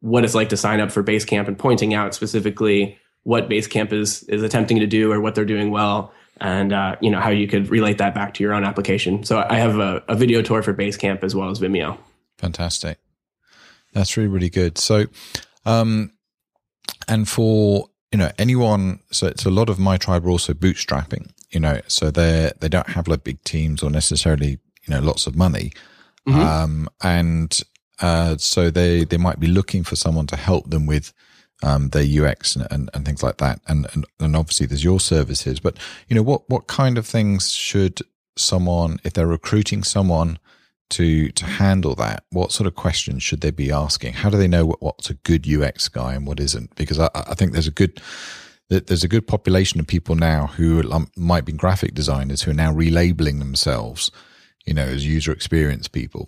what 0.01 0.25
it's 0.25 0.35
like 0.35 0.49
to 0.51 0.57
sign 0.57 0.81
up 0.81 0.91
for 0.91 1.03
Basecamp 1.03 1.49
and 1.49 1.59
pointing 1.59 1.95
out 1.95 2.15
specifically 2.15 2.99
what 3.23 3.49
Basecamp 3.49 3.93
is 3.93 4.25
is 4.25 4.43
attempting 4.43 4.81
to 4.81 4.87
do 4.87 5.11
or 5.13 5.21
what 5.21 5.35
they're 5.35 5.45
doing 5.45 5.71
well, 5.71 6.13
and 6.41 6.73
uh, 6.73 6.97
you 7.01 7.11
know 7.11 7.21
how 7.21 7.31
you 7.31 7.47
could 7.47 7.71
relate 7.71 7.99
that 7.99 8.15
back 8.15 8.35
to 8.35 8.43
your 8.43 8.53
own 8.53 8.65
application. 8.65 9.25
So 9.25 9.47
I 9.49 9.57
have 9.57 9.79
a, 9.79 10.03
a 10.09 10.17
video 10.17 10.43
tour 10.43 10.63
for 10.63 10.75
Basecamp 10.75 11.23
as 11.23 11.35
well 11.35 11.51
as 11.51 11.61
Vimeo. 11.61 11.97
Fantastic, 12.39 12.99
that's 13.93 14.17
really 14.17 14.29
really 14.29 14.51
good. 14.51 14.77
So, 14.77 15.07
um, 15.65 16.13
and 17.07 17.29
for 17.29 17.89
you 18.11 18.19
know 18.19 18.33
anyone, 18.39 19.01
so 19.13 19.29
it's 19.29 19.47
a 19.47 19.51
lot 19.51 19.69
of 19.69 19.79
my 19.79 19.97
tribe 19.97 20.27
are 20.27 20.31
also 20.31 20.53
bootstrapping. 20.53 21.31
You 21.51 21.61
know, 21.61 21.81
so 21.87 22.11
they 22.11 22.51
they 22.59 22.69
don't 22.69 22.89
have 22.91 23.07
like 23.07 23.23
big 23.23 23.43
teams 23.45 23.83
or 23.83 23.91
necessarily 23.91 24.59
you 24.87 24.95
know 24.95 25.01
lots 25.01 25.29
of 25.29 25.37
money. 25.37 25.73
Mm-hmm. 26.27 26.41
Um, 26.41 26.89
and 27.03 27.63
uh, 28.01 28.37
so 28.37 28.71
they, 28.71 29.05
they 29.05 29.17
might 29.17 29.41
be 29.41 29.47
looking 29.47 29.85
for 29.85 29.97
someone 29.97 30.27
to 30.29 30.37
help 30.37 30.71
them 30.71 30.87
with 30.87 31.13
um, 31.63 31.91
their 31.91 32.27
UX 32.27 32.57
and, 32.57 32.67
and, 32.71 32.91
and, 32.93 33.05
things 33.05 33.23
like 33.23 33.37
that. 33.39 33.61
And, 33.69 33.87
and, 33.93 34.05
and 34.19 34.35
obviously 34.35 34.67
there's 34.67 34.83
your 34.83 35.01
services, 35.01 35.61
but 35.61 35.77
you 36.09 36.17
know, 36.17 36.23
what, 36.23 36.49
what 36.49 36.67
kind 36.67 36.99
of 36.99 37.07
things 37.07 37.53
should 37.53 38.01
someone, 38.37 38.99
if 39.05 39.13
they're 39.13 39.27
recruiting 39.27 39.85
someone 39.85 40.39
to, 40.91 41.31
to 41.31 41.45
handle 41.45 41.95
that, 41.97 42.25
what 42.31 42.53
sort 42.53 42.67
of 42.67 42.75
questions 42.75 43.23
should 43.23 43.43
they 43.43 43.51
be 43.51 43.71
asking? 43.71 44.15
How 44.15 44.31
do 44.31 44.39
they 44.39 44.49
know 44.49 44.67
what, 44.67 44.83
what's 44.83 45.11
a 45.11 45.15
good 45.15 45.49
UX 45.49 45.89
guy 45.89 46.15
and 46.15 46.27
what 46.27 46.41
isn't? 46.41 46.75
Because 46.75 46.99
I, 46.99 47.09
I 47.15 47.35
think 47.35 47.53
there's 47.53 47.69
a 47.69 47.73
good, 47.73 48.01
there's 48.69 49.05
a 49.05 49.09
good 49.09 49.27
population 49.27 49.81
of 49.81 49.87
people 49.87 50.17
now 50.17 50.49
who 50.49 50.83
might 51.17 51.45
be 51.45 51.53
graphic 51.53 51.95
designers 51.95 52.43
who 52.43 52.51
are 52.51 52.55
now 52.55 52.73
relabeling 52.73 53.39
themselves, 53.39 54.11
you 54.67 54.75
know, 54.75 54.85
as 54.85 55.07
user 55.07 55.33
experience 55.33 55.89
people. 55.89 56.27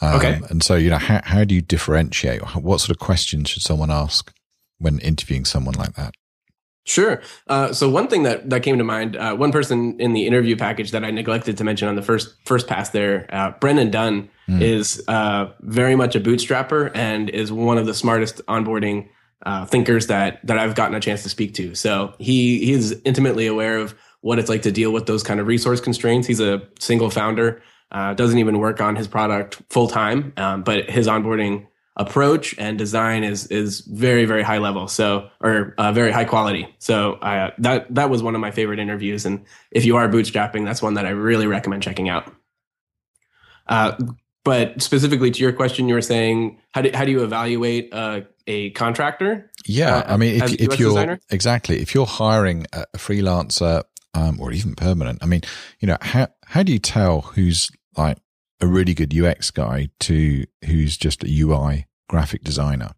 Um, 0.00 0.14
okay. 0.16 0.40
And 0.50 0.62
so, 0.62 0.74
you 0.74 0.90
know, 0.90 0.98
how, 0.98 1.20
how 1.24 1.44
do 1.44 1.54
you 1.54 1.60
differentiate? 1.60 2.42
What 2.54 2.80
sort 2.80 2.90
of 2.90 2.98
questions 2.98 3.50
should 3.50 3.62
someone 3.62 3.90
ask 3.90 4.32
when 4.78 4.98
interviewing 5.00 5.44
someone 5.44 5.74
like 5.74 5.94
that? 5.94 6.14
Sure. 6.88 7.20
Uh, 7.48 7.72
so 7.72 7.90
one 7.90 8.08
thing 8.08 8.22
that, 8.22 8.48
that 8.48 8.62
came 8.62 8.78
to 8.78 8.84
mind, 8.84 9.14
uh, 9.14 9.36
one 9.36 9.52
person 9.52 10.00
in 10.00 10.14
the 10.14 10.26
interview 10.26 10.56
package 10.56 10.92
that 10.92 11.04
I 11.04 11.10
neglected 11.10 11.58
to 11.58 11.64
mention 11.64 11.86
on 11.86 11.96
the 11.96 12.02
first 12.02 12.34
first 12.46 12.66
pass 12.66 12.90
there, 12.90 13.26
uh, 13.30 13.50
Brennan 13.60 13.90
Dunn 13.90 14.30
mm. 14.48 14.62
is 14.62 15.02
uh, 15.06 15.52
very 15.60 15.96
much 15.96 16.16
a 16.16 16.20
bootstrapper 16.20 16.90
and 16.94 17.28
is 17.28 17.52
one 17.52 17.76
of 17.76 17.84
the 17.84 17.92
smartest 17.92 18.40
onboarding 18.46 19.08
uh, 19.44 19.66
thinkers 19.66 20.06
that 20.06 20.40
that 20.46 20.58
I've 20.58 20.74
gotten 20.74 20.94
a 20.94 21.00
chance 21.00 21.22
to 21.24 21.28
speak 21.28 21.52
to. 21.54 21.74
So 21.74 22.14
he 22.18 22.64
he's 22.64 22.92
intimately 23.02 23.46
aware 23.46 23.76
of 23.76 23.94
what 24.22 24.38
it's 24.38 24.48
like 24.48 24.62
to 24.62 24.72
deal 24.72 24.90
with 24.90 25.04
those 25.04 25.22
kind 25.22 25.40
of 25.40 25.46
resource 25.46 25.82
constraints. 25.82 26.26
He's 26.26 26.40
a 26.40 26.62
single 26.80 27.10
founder 27.10 27.60
uh, 27.90 28.14
doesn't 28.14 28.38
even 28.38 28.58
work 28.58 28.80
on 28.80 28.96
his 28.96 29.08
product 29.08 29.62
full 29.70 29.88
time, 29.88 30.32
um, 30.36 30.62
but 30.62 30.90
his 30.90 31.06
onboarding 31.06 31.66
approach 31.98 32.54
and 32.58 32.78
design 32.78 33.24
is 33.24 33.48
is 33.48 33.80
very 33.80 34.24
very 34.24 34.42
high 34.42 34.58
level. 34.58 34.88
So 34.88 35.28
or 35.40 35.74
uh, 35.78 35.92
very 35.92 36.12
high 36.12 36.24
quality. 36.24 36.74
So 36.78 37.14
uh, 37.14 37.50
that 37.58 37.92
that 37.94 38.08
was 38.08 38.22
one 38.22 38.34
of 38.34 38.40
my 38.40 38.52
favorite 38.52 38.78
interviews. 38.78 39.26
And 39.26 39.44
if 39.72 39.84
you 39.84 39.96
are 39.96 40.08
bootstrapping 40.08 40.64
that's 40.64 40.80
one 40.80 40.94
that 40.94 41.06
i 41.06 41.10
really 41.10 41.46
recommend 41.46 41.82
checking 41.82 42.08
out. 42.08 42.32
Uh, 43.66 43.98
but 44.44 44.80
specifically 44.80 45.30
to 45.30 45.42
your 45.42 45.52
question 45.52 45.88
you 45.88 45.94
were 45.94 46.00
saying 46.00 46.58
how 46.70 46.80
do, 46.80 46.90
how 46.94 47.04
do 47.04 47.10
you 47.10 47.22
evaluate 47.22 47.92
uh, 47.92 48.20
a 48.46 48.70
contractor? 48.70 49.50
Yeah 49.66 49.96
uh, 49.96 50.14
i 50.14 50.16
mean 50.16 50.40
if, 50.40 50.52
if 50.54 50.78
you're 50.78 50.90
designer? 50.90 51.20
exactly. 51.30 51.80
If 51.80 51.94
you're 51.94 52.06
hiring 52.06 52.66
a 52.72 52.86
freelancer 52.96 53.82
um, 54.14 54.40
or 54.40 54.52
even 54.52 54.74
permanent 54.74 55.18
i 55.20 55.26
mean 55.26 55.42
you 55.80 55.88
know 55.88 55.98
how 56.00 56.28
how 56.46 56.62
do 56.62 56.72
you 56.72 56.78
tell 56.78 57.22
who's 57.22 57.70
like 57.98 58.18
a 58.60 58.66
really 58.66 58.94
good 58.94 59.16
UX 59.16 59.50
guy 59.50 59.88
to 60.00 60.44
who's 60.64 60.96
just 60.96 61.22
a 61.24 61.40
UI 61.40 61.86
graphic 62.08 62.42
designer? 62.42 62.92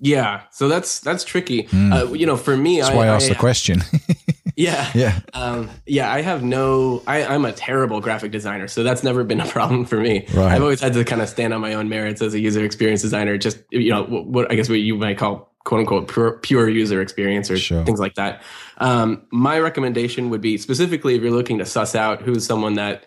Yeah, 0.00 0.42
so 0.50 0.68
that's 0.68 1.00
that's 1.00 1.24
tricky. 1.24 1.64
Mm. 1.64 1.92
Uh, 1.92 2.12
you 2.12 2.26
know, 2.26 2.36
for 2.36 2.56
me, 2.56 2.80
that's 2.80 2.90
I, 2.90 2.96
why 2.96 3.04
I 3.04 3.14
asked 3.14 3.26
I, 3.26 3.34
the 3.34 3.38
question. 3.38 3.82
yeah, 4.56 4.90
yeah, 4.94 5.20
um, 5.32 5.70
yeah. 5.86 6.12
I 6.12 6.20
have 6.20 6.42
no. 6.42 7.02
I, 7.06 7.18
am 7.18 7.44
a 7.44 7.52
terrible 7.52 8.00
graphic 8.00 8.32
designer, 8.32 8.66
so 8.66 8.82
that's 8.82 9.04
never 9.04 9.22
been 9.22 9.40
a 9.40 9.46
problem 9.48 9.84
for 9.84 9.96
me. 9.96 10.26
Right. 10.34 10.52
I've 10.52 10.62
always 10.62 10.80
had 10.80 10.94
to 10.94 11.04
kind 11.04 11.22
of 11.22 11.28
stand 11.28 11.54
on 11.54 11.60
my 11.60 11.74
own 11.74 11.88
merits 11.88 12.22
as 12.22 12.34
a 12.34 12.40
user 12.40 12.64
experience 12.64 13.02
designer. 13.02 13.38
Just 13.38 13.58
you 13.70 13.90
know, 13.90 14.02
what, 14.04 14.26
what 14.26 14.52
I 14.52 14.56
guess 14.56 14.68
what 14.68 14.80
you 14.80 14.96
might 14.96 15.16
call 15.16 15.54
quote 15.64 15.80
unquote 15.80 16.08
pure, 16.08 16.38
pure 16.38 16.68
user 16.68 17.00
experience 17.00 17.50
or 17.50 17.56
sure. 17.56 17.84
things 17.84 18.00
like 18.00 18.14
that. 18.14 18.42
Um, 18.78 19.26
my 19.30 19.58
recommendation 19.58 20.28
would 20.30 20.40
be 20.40 20.58
specifically 20.58 21.14
if 21.14 21.22
you're 21.22 21.30
looking 21.30 21.58
to 21.58 21.64
suss 21.64 21.94
out 21.94 22.20
who's 22.20 22.44
someone 22.44 22.74
that 22.74 23.06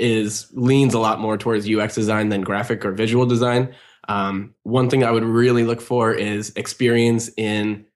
is 0.00 0.48
leans 0.52 0.94
a 0.94 0.98
lot 0.98 1.20
more 1.20 1.36
towards 1.36 1.70
UX 1.70 1.94
design 1.94 2.28
than 2.30 2.40
graphic 2.42 2.84
or 2.84 2.92
visual 2.92 3.26
design. 3.26 3.74
Um, 4.08 4.54
one 4.62 4.90
thing 4.90 5.04
I 5.04 5.10
would 5.10 5.24
really 5.24 5.64
look 5.64 5.80
for 5.80 6.12
is 6.12 6.52
experience 6.56 7.30
in 7.36 7.86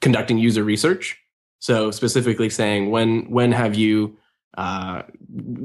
conducting 0.00 0.38
user 0.38 0.62
research. 0.62 1.18
So 1.58 1.90
specifically 1.90 2.50
saying 2.50 2.90
when 2.90 3.30
when 3.30 3.52
have 3.52 3.74
you 3.74 4.16
uh, 4.56 5.02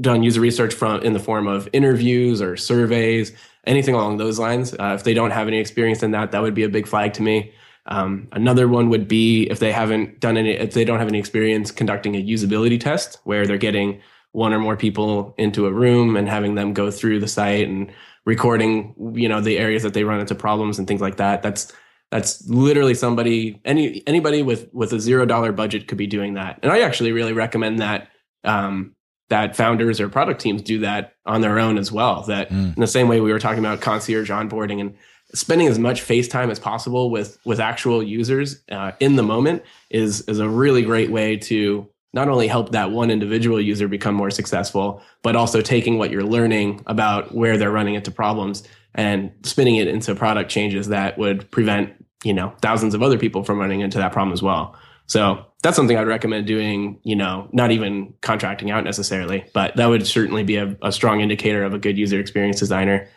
done 0.02 0.24
user 0.24 0.42
research 0.42 0.74
from 0.74 1.02
in 1.02 1.14
the 1.14 1.20
form 1.20 1.48
of 1.48 1.70
interviews 1.72 2.42
or 2.42 2.58
surveys, 2.58 3.32
anything 3.66 3.96
along 3.96 4.18
those 4.18 4.40
lines. 4.40 4.74
Uh, 4.74 4.94
if 4.96 5.04
they 5.04 5.14
don't 5.14 5.32
have 5.32 5.48
any 5.48 5.60
experience 5.60 6.04
in 6.04 6.12
that, 6.12 6.32
that 6.32 6.42
would 6.42 6.54
be 6.54 6.64
a 6.64 6.70
big 6.70 6.88
flag 6.88 7.14
to 7.14 7.22
me. 7.22 7.54
Um, 7.86 8.28
another 8.32 8.68
one 8.68 8.90
would 8.90 9.08
be 9.08 9.44
if 9.50 9.60
they 9.60 9.72
haven't 9.72 10.20
done 10.20 10.38
any, 10.38 10.52
if 10.52 10.74
they 10.74 10.86
don't 10.86 11.00
have 11.00 11.08
any 11.08 11.20
experience 11.20 11.72
conducting 11.72 12.16
a 12.16 12.24
usability 12.24 12.80
test 12.80 13.20
where 13.24 13.48
they're 13.48 13.58
getting 13.58 14.02
one 14.32 14.54
or 14.54 14.60
more 14.60 14.78
people 14.78 15.34
into 15.38 15.66
a 15.66 15.72
room 15.72 16.16
and 16.16 16.28
having 16.28 16.56
them 16.56 16.74
go 16.74 16.90
through 16.90 17.20
the 17.20 17.28
site 17.28 17.68
and 17.68 17.92
recording, 18.26 18.96
you 19.14 19.28
know, 19.28 19.42
the 19.42 19.58
areas 19.58 19.84
that 19.84 19.94
they 19.94 20.04
run 20.04 20.20
into 20.20 20.36
problems 20.36 20.80
and 20.80 20.88
things 20.88 21.02
like 21.02 21.18
that. 21.18 21.42
That's 21.42 21.74
that's 22.12 22.48
literally 22.48 22.94
somebody 22.94 23.62
any 23.66 24.04
anybody 24.06 24.44
with 24.44 24.70
with 24.74 24.94
a 24.94 25.00
zero 25.00 25.26
dollar 25.26 25.52
budget 25.52 25.88
could 25.88 25.98
be 25.98 26.08
doing 26.08 26.36
that. 26.36 26.60
And 26.62 26.72
I 26.72 26.82
actually 26.82 27.12
really 27.12 27.34
recommend 27.34 27.80
that 27.80 28.10
um, 28.44 28.96
that 29.30 29.56
founders 29.56 30.00
or 30.00 30.10
product 30.10 30.42
teams 30.42 30.62
do 30.62 30.80
that 30.80 31.14
on 31.26 31.42
their 31.42 31.58
own 31.58 31.78
as 31.78 31.92
well. 31.92 32.24
That 32.24 32.50
mm. 32.50 32.76
in 32.76 32.80
the 32.80 32.88
same 32.88 33.08
way 33.08 33.22
we 33.22 33.32
were 33.32 33.40
talking 33.40 33.60
about 33.60 33.82
concierge 33.82 34.30
onboarding 34.30 34.82
and 34.82 34.96
spending 35.34 35.68
as 35.68 35.80
much 35.80 36.02
face 36.02 36.28
time 36.28 36.50
as 36.50 36.60
possible 36.60 37.10
with 37.10 37.38
with 37.46 37.60
actual 37.60 38.04
users 38.04 38.62
uh, 38.72 38.92
in 39.00 39.16
the 39.16 39.24
moment 39.24 39.64
is 39.90 40.22
is 40.22 40.40
a 40.40 40.50
really 40.50 40.84
great 40.84 41.12
way 41.12 41.38
to 41.38 41.88
not 42.14 42.28
only 42.28 42.48
help 42.48 42.72
that 42.72 42.92
one 42.92 43.10
individual 43.10 43.60
user 43.60 43.88
become 43.88 44.16
more 44.16 44.32
successful, 44.32 45.02
but 45.24 45.36
also 45.36 45.62
taking 45.62 45.98
what 45.98 46.12
you're 46.12 46.24
learning 46.24 46.82
about 46.88 47.34
where 47.34 47.58
they're 47.58 47.72
running 47.72 47.96
into 47.96 48.12
problems 48.12 48.64
and 48.94 49.32
spinning 49.44 49.78
it 49.78 49.88
into 49.88 50.14
product 50.14 50.52
changes 50.52 50.90
that 50.90 51.18
would 51.18 51.50
prevent, 51.52 51.94
you 52.24 52.34
know, 52.34 52.54
thousands 52.62 52.94
of 52.94 53.02
other 53.02 53.18
people 53.18 53.44
from 53.44 53.60
running 53.60 53.80
into 53.80 53.98
that 53.98 54.12
problem 54.12 54.34
as 54.34 54.42
well. 54.42 54.76
So 55.08 55.46
that's 55.64 55.76
something 55.76 55.98
I'd 55.98 56.08
recommend 56.08 56.48
doing, 56.48 57.00
you 57.04 57.16
know, 57.16 57.48
not 57.52 57.72
even 57.72 58.14
contracting 58.22 58.72
out 58.72 58.84
necessarily, 58.84 59.46
but 59.54 59.76
that 59.76 59.88
would 59.88 60.06
certainly 60.06 60.44
be 60.44 60.58
a, 60.58 60.78
a 60.82 60.92
strong 60.92 61.22
indicator 61.22 61.64
of 61.64 61.74
a 61.74 61.80
good 61.80 61.98
user 61.98 62.20
experience 62.20 62.60
designer. 62.60 63.08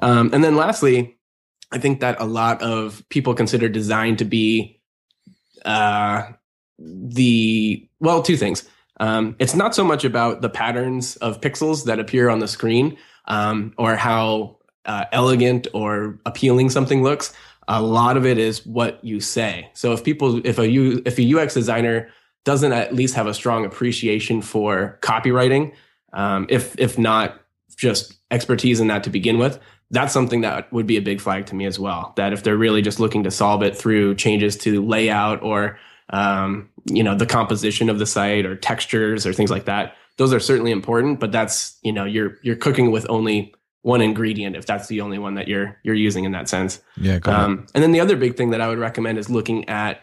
Um, 0.00 0.30
and 0.32 0.42
then 0.42 0.56
lastly, 0.56 1.18
I 1.72 1.78
think 1.78 2.00
that 2.00 2.20
a 2.20 2.24
lot 2.24 2.62
of 2.62 3.04
people 3.10 3.34
consider 3.34 3.68
design 3.68 4.16
to 4.16 4.24
be 4.24 4.80
uh, 5.64 6.32
the 6.80 7.86
well, 8.00 8.22
two 8.22 8.36
things. 8.36 8.68
Um, 8.98 9.36
it's 9.38 9.54
not 9.54 9.74
so 9.74 9.84
much 9.84 10.04
about 10.04 10.42
the 10.42 10.50
patterns 10.50 11.16
of 11.16 11.40
pixels 11.40 11.84
that 11.84 11.98
appear 11.98 12.28
on 12.28 12.38
the 12.38 12.48
screen 12.48 12.98
um, 13.26 13.72
or 13.78 13.96
how 13.96 14.58
uh, 14.84 15.04
elegant 15.12 15.66
or 15.72 16.18
appealing 16.26 16.70
something 16.70 17.02
looks. 17.02 17.32
A 17.68 17.80
lot 17.80 18.16
of 18.16 18.26
it 18.26 18.36
is 18.36 18.66
what 18.66 19.02
you 19.04 19.20
say. 19.20 19.70
So 19.74 19.92
if 19.92 20.02
people, 20.02 20.44
if 20.44 20.58
a 20.58 20.68
U, 20.68 21.02
if 21.06 21.18
a 21.18 21.34
UX 21.38 21.54
designer 21.54 22.10
doesn't 22.44 22.72
at 22.72 22.94
least 22.94 23.14
have 23.14 23.26
a 23.26 23.34
strong 23.34 23.64
appreciation 23.64 24.42
for 24.42 24.98
copywriting, 25.02 25.72
um, 26.12 26.46
if 26.50 26.78
if 26.78 26.98
not 26.98 27.40
just 27.76 28.14
expertise 28.30 28.80
in 28.80 28.88
that 28.88 29.04
to 29.04 29.10
begin 29.10 29.38
with, 29.38 29.58
that's 29.90 30.12
something 30.12 30.40
that 30.40 30.70
would 30.72 30.86
be 30.86 30.96
a 30.96 31.02
big 31.02 31.20
flag 31.20 31.46
to 31.46 31.54
me 31.54 31.64
as 31.64 31.78
well. 31.78 32.12
That 32.16 32.32
if 32.32 32.42
they're 32.42 32.56
really 32.56 32.82
just 32.82 33.00
looking 33.00 33.22
to 33.24 33.30
solve 33.30 33.62
it 33.62 33.76
through 33.76 34.16
changes 34.16 34.56
to 34.58 34.84
layout 34.84 35.42
or 35.42 35.78
um, 36.10 36.68
you 36.86 37.02
know 37.02 37.14
the 37.14 37.26
composition 37.26 37.88
of 37.88 37.98
the 37.98 38.06
site 38.06 38.46
or 38.46 38.56
textures 38.56 39.26
or 39.26 39.32
things 39.32 39.50
like 39.50 39.64
that. 39.64 39.94
Those 40.16 40.32
are 40.32 40.40
certainly 40.40 40.70
important 40.70 41.20
but 41.20 41.32
that's 41.32 41.78
you 41.82 41.92
know 41.92 42.04
you're 42.04 42.36
you're 42.42 42.56
cooking 42.56 42.90
with 42.90 43.06
only 43.08 43.54
one 43.82 44.02
ingredient 44.02 44.56
if 44.56 44.66
that's 44.66 44.88
the 44.88 45.00
only 45.00 45.18
one 45.18 45.34
that 45.34 45.48
you're 45.48 45.78
you're 45.82 45.94
using 45.94 46.24
in 46.24 46.32
that 46.32 46.48
sense. 46.48 46.80
Yeah 46.96 47.18
um, 47.24 47.66
and 47.74 47.82
then 47.82 47.92
the 47.92 48.00
other 48.00 48.16
big 48.16 48.36
thing 48.36 48.50
that 48.50 48.60
i 48.60 48.68
would 48.68 48.78
recommend 48.78 49.16
is 49.18 49.30
looking 49.30 49.68
at 49.68 50.02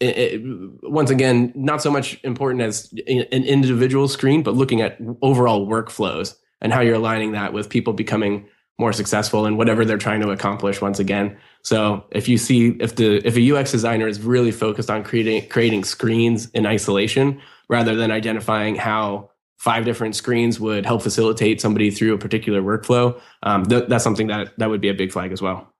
it, 0.00 0.18
it, 0.18 0.42
once 0.82 1.10
again 1.10 1.52
not 1.54 1.82
so 1.82 1.90
much 1.90 2.18
important 2.24 2.62
as 2.62 2.92
an 3.06 3.44
individual 3.44 4.08
screen 4.08 4.42
but 4.42 4.54
looking 4.54 4.80
at 4.80 4.98
overall 5.22 5.66
workflows 5.66 6.36
and 6.60 6.72
how 6.72 6.80
you're 6.80 6.94
aligning 6.94 7.32
that 7.32 7.52
with 7.52 7.68
people 7.68 7.92
becoming 7.92 8.46
more 8.80 8.92
successful 8.92 9.46
in 9.46 9.56
whatever 9.56 9.84
they're 9.84 9.98
trying 9.98 10.20
to 10.20 10.30
accomplish 10.30 10.80
once 10.80 10.98
again 10.98 11.36
so 11.62 12.04
if 12.10 12.28
you 12.28 12.38
see 12.38 12.70
if 12.80 12.96
the 12.96 13.24
if 13.26 13.36
a 13.36 13.56
UX 13.56 13.70
designer 13.70 14.08
is 14.08 14.20
really 14.20 14.50
focused 14.50 14.90
on 14.90 15.04
creating 15.04 15.46
creating 15.48 15.84
screens 15.84 16.50
in 16.50 16.66
isolation 16.66 17.40
rather 17.68 17.94
than 17.94 18.10
identifying 18.10 18.74
how 18.74 19.30
five 19.60 19.84
different 19.84 20.16
screens 20.16 20.58
would 20.58 20.86
help 20.86 21.02
facilitate 21.02 21.60
somebody 21.60 21.90
through 21.90 22.14
a 22.14 22.18
particular 22.18 22.62
workflow, 22.62 23.20
um, 23.42 23.62
th- 23.66 23.88
that's 23.88 24.02
something 24.02 24.28
that 24.28 24.52
that 24.56 24.70
would 24.70 24.80
be 24.80 24.88
a 24.88 24.94
big 24.94 25.12
flag 25.12 25.32
as 25.32 25.42
well. 25.42 25.70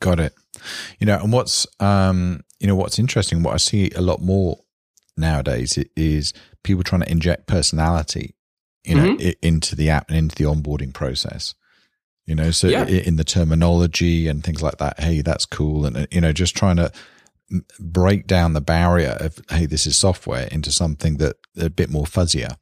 Got 0.00 0.18
it. 0.18 0.32
You 0.98 1.06
know, 1.06 1.18
and 1.22 1.30
what's 1.30 1.66
um, 1.78 2.42
you 2.58 2.66
know 2.66 2.74
what's 2.74 2.98
interesting, 2.98 3.42
what 3.42 3.52
I 3.52 3.58
see 3.58 3.90
a 3.94 4.00
lot 4.00 4.22
more 4.22 4.60
nowadays 5.16 5.78
is 5.94 6.32
people 6.64 6.82
trying 6.82 7.02
to 7.02 7.10
inject 7.10 7.46
personality, 7.46 8.34
you 8.84 8.94
know, 8.94 9.16
mm-hmm. 9.16 9.30
into 9.42 9.76
the 9.76 9.90
app 9.90 10.08
and 10.08 10.16
into 10.16 10.34
the 10.34 10.44
onboarding 10.44 10.94
process 10.94 11.54
you 12.28 12.34
know 12.34 12.50
so 12.50 12.68
yeah. 12.68 12.84
in 12.84 13.16
the 13.16 13.24
terminology 13.24 14.28
and 14.28 14.44
things 14.44 14.62
like 14.62 14.76
that 14.78 15.00
hey 15.00 15.22
that's 15.22 15.46
cool. 15.46 15.86
And 15.86 15.96
uh, 15.96 16.06
you 16.10 16.20
know 16.20 16.32
just 16.32 16.54
trying 16.54 16.76
to 16.76 16.92
break 17.80 18.26
down 18.26 18.52
the 18.52 18.60
barrier 18.60 19.16
of 19.18 19.40
hey 19.50 19.64
this 19.64 19.86
is 19.86 19.96
software 19.96 20.46
into 20.48 20.70
something 20.70 21.16
that 21.16 21.36
a 21.58 21.70
bit 21.70 21.88
more 21.88 22.04
fuzzier. 22.04 22.56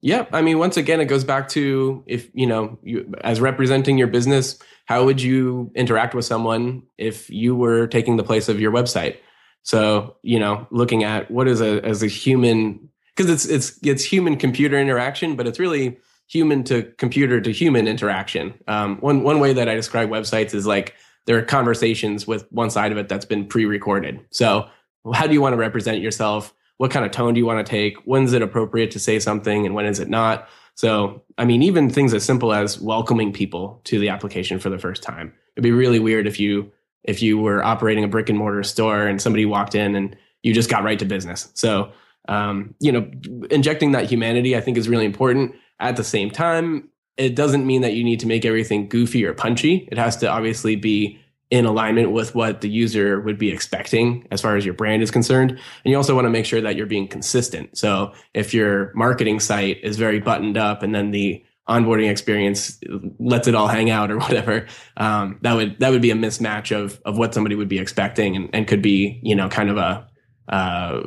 Yeah 0.00 0.24
i 0.32 0.40
mean 0.40 0.58
once 0.58 0.76
again 0.76 1.00
it 1.00 1.04
goes 1.04 1.24
back 1.24 1.48
to 1.50 2.02
if 2.06 2.30
you 2.32 2.46
know 2.46 2.78
you 2.82 3.14
as 3.22 3.40
representing 3.40 3.98
your 3.98 4.08
business 4.08 4.58
how 4.86 5.04
would 5.04 5.20
you 5.20 5.70
interact 5.74 6.14
with 6.14 6.24
someone 6.24 6.82
if 6.96 7.28
you 7.28 7.54
were 7.54 7.86
taking 7.86 8.16
the 8.16 8.24
place 8.24 8.48
of 8.48 8.58
your 8.58 8.72
website? 8.72 9.18
So 9.64 10.16
you 10.22 10.38
know 10.38 10.66
looking 10.70 11.04
at 11.04 11.30
what 11.30 11.46
is 11.46 11.60
a 11.60 11.84
as 11.84 12.02
a 12.02 12.06
human 12.06 12.88
because 13.14 13.30
it's 13.30 13.44
it's 13.44 13.78
it's 13.86 14.02
human 14.02 14.36
computer 14.36 14.78
interaction 14.78 15.36
but 15.36 15.46
it's 15.46 15.58
really 15.58 15.98
human 16.28 16.62
to 16.64 16.84
computer 16.98 17.40
to 17.40 17.52
human 17.52 17.88
interaction. 17.88 18.54
Um, 18.68 18.98
one 18.98 19.22
one 19.22 19.40
way 19.40 19.52
that 19.54 19.68
I 19.68 19.74
describe 19.74 20.08
websites 20.10 20.54
is 20.54 20.66
like 20.66 20.94
there 21.26 21.36
are 21.38 21.42
conversations 21.42 22.26
with 22.26 22.50
one 22.52 22.70
side 22.70 22.92
of 22.92 22.98
it 22.98 23.08
that's 23.08 23.24
been 23.24 23.46
pre-recorded. 23.46 24.20
So 24.30 24.68
how 25.12 25.26
do 25.26 25.34
you 25.34 25.40
want 25.40 25.54
to 25.54 25.58
represent 25.58 26.00
yourself? 26.00 26.54
What 26.76 26.90
kind 26.90 27.04
of 27.04 27.10
tone 27.10 27.34
do 27.34 27.38
you 27.38 27.46
want 27.46 27.64
to 27.66 27.68
take? 27.68 27.96
When 28.04 28.22
is 28.22 28.32
it 28.32 28.42
appropriate 28.42 28.92
to 28.92 29.00
say 29.00 29.18
something 29.18 29.66
and 29.66 29.74
when 29.74 29.84
is 29.84 29.98
it 29.98 30.08
not? 30.08 30.48
So, 30.74 31.22
I 31.36 31.44
mean, 31.44 31.62
even 31.62 31.90
things 31.90 32.14
as 32.14 32.24
simple 32.24 32.52
as 32.52 32.80
welcoming 32.80 33.32
people 33.32 33.80
to 33.84 33.98
the 33.98 34.10
application 34.10 34.60
for 34.60 34.70
the 34.70 34.78
first 34.78 35.02
time. 35.02 35.32
It'd 35.56 35.64
be 35.64 35.72
really 35.72 35.98
weird 35.98 36.26
if 36.26 36.38
you 36.38 36.70
if 37.04 37.20
you 37.20 37.38
were 37.38 37.64
operating 37.64 38.04
a 38.04 38.08
brick 38.08 38.28
and 38.28 38.38
mortar 38.38 38.62
store 38.62 39.06
and 39.06 39.20
somebody 39.20 39.44
walked 39.44 39.74
in 39.74 39.96
and 39.96 40.16
you 40.42 40.54
just 40.54 40.70
got 40.70 40.84
right 40.84 40.98
to 40.98 41.04
business. 41.04 41.50
So, 41.54 41.90
um, 42.28 42.74
you 42.80 42.92
know, 42.92 43.10
injecting 43.50 43.92
that 43.92 44.08
humanity, 44.08 44.56
I 44.56 44.60
think, 44.60 44.76
is 44.76 44.88
really 44.88 45.04
important. 45.04 45.54
At 45.80 45.96
the 45.96 46.04
same 46.04 46.30
time, 46.30 46.88
it 47.16 47.34
doesn't 47.34 47.66
mean 47.66 47.82
that 47.82 47.94
you 47.94 48.04
need 48.04 48.20
to 48.20 48.26
make 48.26 48.44
everything 48.44 48.88
goofy 48.88 49.24
or 49.24 49.34
punchy. 49.34 49.88
It 49.90 49.98
has 49.98 50.16
to 50.18 50.28
obviously 50.28 50.76
be 50.76 51.18
in 51.50 51.64
alignment 51.64 52.12
with 52.12 52.34
what 52.34 52.60
the 52.60 52.68
user 52.68 53.20
would 53.20 53.38
be 53.38 53.50
expecting 53.50 54.26
as 54.30 54.40
far 54.40 54.56
as 54.56 54.64
your 54.64 54.74
brand 54.74 55.02
is 55.02 55.10
concerned. 55.10 55.50
And 55.50 55.60
you 55.84 55.96
also 55.96 56.14
want 56.14 56.26
to 56.26 56.30
make 56.30 56.44
sure 56.44 56.60
that 56.60 56.76
you're 56.76 56.86
being 56.86 57.08
consistent. 57.08 57.76
So 57.76 58.12
if 58.34 58.52
your 58.52 58.92
marketing 58.94 59.40
site 59.40 59.82
is 59.82 59.96
very 59.96 60.20
buttoned 60.20 60.58
up 60.58 60.82
and 60.82 60.94
then 60.94 61.10
the 61.10 61.42
onboarding 61.68 62.10
experience 62.10 62.78
lets 63.18 63.46
it 63.48 63.54
all 63.54 63.68
hang 63.68 63.90
out 63.90 64.10
or 64.10 64.18
whatever, 64.18 64.66
um, 64.98 65.38
that 65.42 65.54
would 65.54 65.78
that 65.80 65.90
would 65.90 66.02
be 66.02 66.10
a 66.10 66.14
mismatch 66.14 66.76
of 66.76 67.00
of 67.04 67.16
what 67.16 67.32
somebody 67.32 67.54
would 67.54 67.68
be 67.68 67.78
expecting 67.78 68.36
and, 68.36 68.50
and 68.52 68.68
could 68.68 68.82
be 68.82 69.18
you 69.22 69.34
know 69.34 69.48
kind 69.48 69.70
of 69.70 69.78
a 69.78 70.06
uh, 70.48 71.00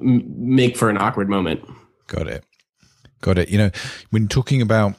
make 0.00 0.76
for 0.76 0.88
an 0.88 0.96
awkward 0.96 1.28
moment. 1.28 1.60
Got 2.06 2.28
it. 2.28 2.44
Got 3.24 3.38
it. 3.38 3.48
You 3.48 3.56
know, 3.56 3.70
when 4.10 4.28
talking 4.28 4.60
about 4.60 4.96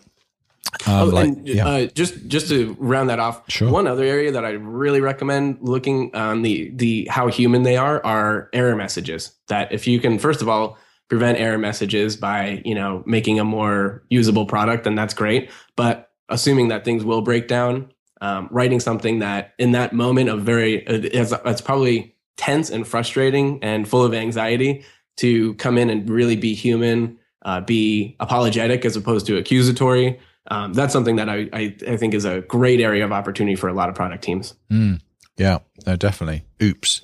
um, 0.88 0.94
oh, 0.94 1.06
like, 1.06 1.28
and, 1.28 1.48
yeah. 1.48 1.68
uh, 1.68 1.86
just 1.86 2.28
just 2.28 2.50
to 2.50 2.76
round 2.80 3.12
that 3.12 3.20
off, 3.20 3.44
sure. 3.52 3.70
one 3.70 3.86
other 3.86 4.04
area 4.04 4.32
that 4.32 4.44
I 4.44 4.50
really 4.50 5.00
recommend 5.00 5.60
looking 5.62 6.10
on 6.16 6.42
the 6.42 6.72
the 6.72 7.08
how 7.12 7.28
human 7.28 7.62
they 7.62 7.78
are 7.78 8.04
are 8.04 8.50
error 8.52 8.76
messages. 8.76 9.32
That 9.48 9.72
if 9.72 9.86
you 9.86 10.00
can, 10.00 10.18
first 10.18 10.42
of 10.42 10.50
all, 10.50 10.76
prevent 11.08 11.38
error 11.38 11.60
messages 11.60 12.18
by 12.18 12.64
you 12.66 12.74
know 12.74 13.04
making 13.06 13.40
a 13.40 13.44
more 13.44 14.04
usable 14.10 14.48
product, 14.48 14.86
then 14.86 14.96
that's 14.96 15.14
great. 15.14 15.52
But 15.76 16.10
assuming 16.28 16.70
that 16.70 16.84
things 16.84 17.06
will 17.06 17.22
break 17.22 17.48
down, 17.48 17.94
um, 18.22 18.48
writing 18.50 18.80
something 18.80 19.20
that 19.20 19.54
in 19.60 19.74
that 19.74 19.94
moment 19.94 20.30
of 20.30 20.42
very 20.42 20.84
it's, 20.88 21.32
it's 21.32 21.62
probably 21.62 22.16
tense 22.38 22.72
and 22.72 22.88
frustrating 22.88 23.64
and 23.64 23.88
full 23.88 24.04
of 24.04 24.16
anxiety 24.16 24.84
to 25.18 25.54
come 25.54 25.78
in 25.78 25.92
and 25.92 26.10
really 26.10 26.36
be 26.36 26.56
human 26.56 27.20
uh, 27.46 27.62
be 27.62 28.16
apologetic 28.20 28.84
as 28.84 28.96
opposed 28.96 29.28
to 29.28 29.38
accusatory. 29.38 30.20
Um, 30.48 30.74
that's 30.74 30.92
something 30.92 31.16
that 31.16 31.30
I, 31.30 31.48
I, 31.54 31.76
I, 31.88 31.98
think 31.98 32.14
is 32.14 32.26
a 32.26 32.42
great 32.42 32.80
area 32.80 33.06
of 33.06 33.12
opportunity 33.12 33.56
for 33.56 33.68
a 33.68 33.74
lot 33.74 33.90
of 33.90 33.96
product 33.96 34.24
teams. 34.24 34.54
Mm, 34.72 35.02
yeah, 35.38 35.60
no, 35.88 35.96
definitely. 35.96 36.44
Oops. 36.62 37.02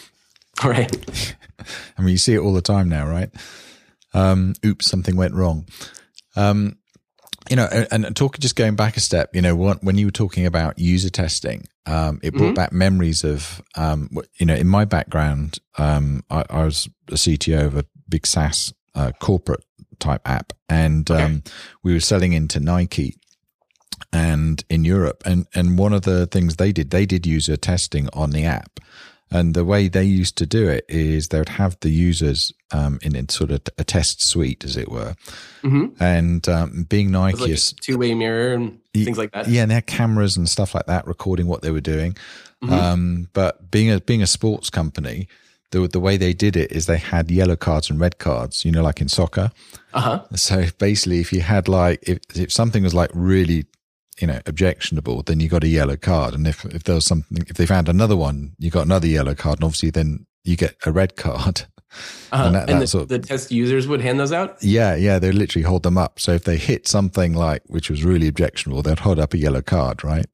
All 0.62 0.70
right. 0.70 1.34
I 1.98 2.02
mean, 2.02 2.12
you 2.12 2.18
see 2.18 2.34
it 2.34 2.38
all 2.38 2.52
the 2.52 2.62
time 2.62 2.88
now, 2.88 3.06
right? 3.06 3.30
Um, 4.14 4.54
oops, 4.64 4.86
something 4.86 5.16
went 5.16 5.34
wrong. 5.34 5.66
Um, 6.36 6.78
you 7.50 7.56
know, 7.56 7.66
and, 7.90 8.04
and 8.04 8.16
talking, 8.16 8.40
just 8.40 8.56
going 8.56 8.74
back 8.74 8.96
a 8.96 9.00
step, 9.00 9.34
you 9.34 9.42
know, 9.42 9.54
when 9.54 9.98
you 9.98 10.06
were 10.06 10.12
talking 10.12 10.46
about 10.46 10.78
user 10.78 11.10
testing, 11.10 11.66
um, 11.86 12.20
it 12.22 12.32
brought 12.32 12.46
mm-hmm. 12.46 12.54
back 12.54 12.72
memories 12.72 13.24
of, 13.24 13.60
um, 13.74 14.08
you 14.38 14.46
know, 14.46 14.54
in 14.54 14.68
my 14.68 14.84
background, 14.84 15.58
um, 15.78 16.24
I, 16.30 16.44
I, 16.48 16.64
was 16.64 16.88
a 17.08 17.14
CTO 17.14 17.66
of 17.66 17.76
a 17.76 17.84
big 18.08 18.26
SaaS 18.26 18.72
uh, 18.94 19.12
corporate 19.18 19.64
type 19.98 20.22
app, 20.24 20.52
and 20.68 21.10
okay. 21.10 21.22
um, 21.22 21.42
we 21.82 21.92
were 21.92 22.00
selling 22.00 22.32
into 22.32 22.60
Nike 22.60 23.16
and 24.12 24.64
in 24.68 24.84
Europe. 24.84 25.22
And 25.24 25.46
and 25.54 25.78
one 25.78 25.92
of 25.92 26.02
the 26.02 26.26
things 26.26 26.56
they 26.56 26.72
did, 26.72 26.90
they 26.90 27.06
did 27.06 27.26
user 27.26 27.56
testing 27.56 28.08
on 28.12 28.30
the 28.30 28.44
app. 28.44 28.80
And 29.30 29.52
the 29.52 29.64
way 29.64 29.88
they 29.88 30.04
used 30.04 30.38
to 30.38 30.46
do 30.46 30.68
it 30.68 30.86
is 30.88 31.28
they 31.28 31.38
would 31.38 31.50
have 31.50 31.76
the 31.80 31.90
users 31.90 32.50
um, 32.72 32.98
in, 33.02 33.14
in 33.14 33.28
sort 33.28 33.50
of 33.50 33.60
a 33.76 33.84
test 33.84 34.22
suite, 34.22 34.64
as 34.64 34.74
it 34.74 34.90
were. 34.90 35.16
Mm-hmm. 35.62 36.02
And 36.02 36.48
um, 36.48 36.86
being 36.88 37.10
Nike 37.10 37.40
Like 37.40 37.50
is 37.50 37.74
two-way 37.74 38.14
mirror 38.14 38.54
and 38.54 38.78
things 38.94 39.18
like 39.18 39.32
that. 39.32 39.48
yeah, 39.48 39.62
and 39.62 39.70
they 39.70 39.74
had 39.74 39.86
cameras 39.86 40.38
and 40.38 40.48
stuff 40.48 40.74
like 40.74 40.86
that 40.86 41.06
recording 41.06 41.46
what 41.46 41.60
they 41.60 41.70
were 41.70 41.82
doing. 41.82 42.16
Mm-hmm. 42.62 42.72
Um, 42.72 43.28
but 43.34 43.70
being 43.70 43.90
a 43.90 44.00
being 44.00 44.22
a 44.22 44.26
sports 44.26 44.70
company, 44.70 45.28
the 45.70 45.86
the 45.88 46.00
way 46.00 46.16
they 46.16 46.32
did 46.32 46.56
it 46.56 46.72
is 46.72 46.86
they 46.86 46.98
had 46.98 47.30
yellow 47.30 47.56
cards 47.56 47.90
and 47.90 48.00
red 48.00 48.18
cards. 48.18 48.64
You 48.64 48.72
know, 48.72 48.82
like 48.82 49.00
in 49.00 49.08
soccer. 49.08 49.50
Uh 49.92 50.00
huh. 50.00 50.24
So 50.36 50.66
basically, 50.78 51.20
if 51.20 51.32
you 51.32 51.40
had 51.42 51.68
like 51.68 52.00
if 52.08 52.18
if 52.34 52.52
something 52.52 52.82
was 52.82 52.94
like 52.94 53.10
really 53.14 53.66
you 54.20 54.26
know 54.26 54.40
objectionable, 54.46 55.22
then 55.22 55.40
you 55.40 55.48
got 55.48 55.64
a 55.64 55.68
yellow 55.68 55.96
card, 55.96 56.34
and 56.34 56.46
if 56.46 56.64
if 56.66 56.84
there 56.84 56.94
was 56.96 57.04
something 57.06 57.44
if 57.48 57.56
they 57.56 57.66
found 57.66 57.88
another 57.88 58.16
one, 58.16 58.52
you 58.58 58.70
got 58.70 58.86
another 58.86 59.06
yellow 59.06 59.34
card, 59.34 59.58
and 59.58 59.64
obviously 59.64 59.90
then 59.90 60.26
you 60.44 60.56
get 60.56 60.74
a 60.86 60.92
red 60.92 61.16
card. 61.16 61.62
Uh-huh. 62.30 62.44
And 62.48 62.54
And, 62.54 62.54
that- 62.54 62.66
that 62.74 62.80
the, 62.80 62.86
sort 62.86 63.02
of- 63.04 63.08
the 63.08 63.18
test 63.18 63.50
users 63.50 63.88
would 63.88 64.02
hand 64.02 64.20
those 64.20 64.30
out. 64.30 64.62
Yeah, 64.62 64.94
yeah, 64.94 65.18
they 65.18 65.32
literally 65.32 65.62
hold 65.64 65.84
them 65.84 65.96
up. 65.96 66.20
So 66.20 66.32
if 66.32 66.44
they 66.44 66.58
hit 66.58 66.86
something 66.86 67.32
like 67.32 67.62
which 67.66 67.88
was 67.88 68.04
really 68.04 68.28
objectionable, 68.28 68.82
they'd 68.82 68.98
hold 68.98 69.18
up 69.18 69.32
a 69.32 69.38
yellow 69.38 69.62
card, 69.62 70.04
right? 70.04 70.26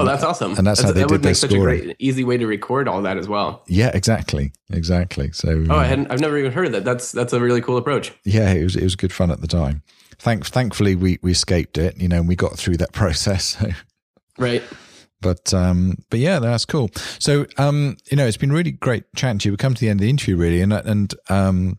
Oh, 0.00 0.04
that's 0.04 0.22
awesome. 0.22 0.54
And 0.56 0.66
that's 0.66 0.80
how 0.80 0.88
they 0.92 1.00
that 1.00 1.08
did 1.08 1.10
would 1.10 1.24
make 1.24 1.36
such 1.36 1.52
a 1.52 1.58
great, 1.58 1.96
easy 1.98 2.24
way 2.24 2.36
to 2.36 2.46
record 2.46 2.88
all 2.88 3.02
that 3.02 3.16
as 3.16 3.28
well. 3.28 3.62
Yeah, 3.66 3.90
exactly, 3.94 4.52
exactly. 4.70 5.32
So 5.32 5.64
Oh, 5.68 5.74
uh, 5.74 5.78
I 5.78 5.84
hadn't. 5.86 6.10
I've 6.10 6.20
never 6.20 6.36
even 6.38 6.52
heard 6.52 6.66
of 6.66 6.72
that. 6.72 6.84
That's 6.84 7.12
that's 7.12 7.32
a 7.32 7.40
really 7.40 7.60
cool 7.60 7.76
approach. 7.76 8.12
yeah, 8.24 8.52
it 8.52 8.64
was 8.64 8.76
it 8.76 8.82
was 8.84 8.96
good 8.96 9.12
fun 9.12 9.30
at 9.30 9.40
the 9.40 9.46
time. 9.46 9.82
Thank, 10.18 10.46
thankfully, 10.46 10.94
we 10.96 11.18
we 11.22 11.32
escaped 11.32 11.78
it. 11.78 11.96
You 12.00 12.08
know, 12.08 12.16
and 12.18 12.28
we 12.28 12.36
got 12.36 12.56
through 12.58 12.76
that 12.78 12.92
process. 12.94 13.44
So. 13.58 13.70
Right. 14.38 14.62
But 15.22 15.52
um, 15.54 15.96
but 16.10 16.20
yeah, 16.20 16.38
that's 16.38 16.64
cool. 16.66 16.90
So 17.18 17.46
um, 17.58 17.96
you 18.10 18.16
know, 18.16 18.26
it's 18.26 18.36
been 18.36 18.52
really 18.52 18.72
great 18.72 19.04
chatting 19.16 19.38
to 19.40 19.48
you. 19.48 19.52
We 19.52 19.56
come 19.56 19.74
to 19.74 19.80
the 19.80 19.88
end 19.88 20.00
of 20.00 20.02
the 20.02 20.10
interview, 20.10 20.36
really, 20.36 20.60
and 20.60 20.72
and 20.72 21.14
um, 21.30 21.78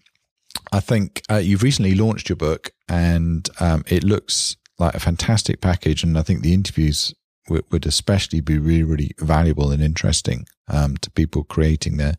I 0.71 0.79
think 0.79 1.21
uh, 1.29 1.35
you've 1.35 1.63
recently 1.63 1.93
launched 1.95 2.29
your 2.29 2.35
book, 2.35 2.71
and 2.89 3.47
um, 3.59 3.83
it 3.87 4.03
looks 4.03 4.57
like 4.79 4.95
a 4.95 4.99
fantastic 4.99 5.61
package. 5.61 6.03
And 6.03 6.17
I 6.17 6.23
think 6.23 6.41
the 6.41 6.53
interviews 6.53 7.13
would, 7.49 7.85
especially 7.85 8.41
be 8.41 8.57
really 8.57 8.83
really 8.83 9.11
valuable 9.19 9.71
and 9.71 9.81
interesting 9.81 10.47
um, 10.67 10.97
to 10.97 11.11
people 11.11 11.43
creating 11.43 11.97
their, 11.97 12.15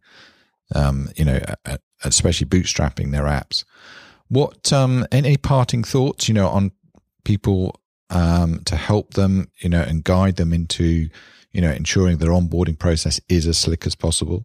um, 0.75 1.09
you 1.17 1.25
know, 1.25 1.41
especially 2.05 2.47
bootstrapping 2.47 3.13
their 3.13 3.25
apps. 3.25 3.65
What 4.29 4.73
um, 4.73 5.07
any 5.11 5.37
parting 5.37 5.85
thoughts, 5.85 6.29
you 6.29 6.35
know, 6.35 6.49
on 6.49 6.73
people 7.25 7.81
um, 8.11 8.61
to 8.65 8.77
help 8.77 9.15
them, 9.15 9.51
you 9.59 9.69
know, 9.69 9.83
and 9.83 10.05
guide 10.05 10.37
them 10.37 10.53
into, 10.53 11.09
you 11.53 11.61
know, 11.61 11.71
ensuring 11.71 12.19
their 12.19 12.31
onboarding 12.31 12.79
process 12.79 13.21
is 13.29 13.47
as 13.47 13.59
slick 13.59 13.87
as 13.87 13.95
possible? 13.95 14.45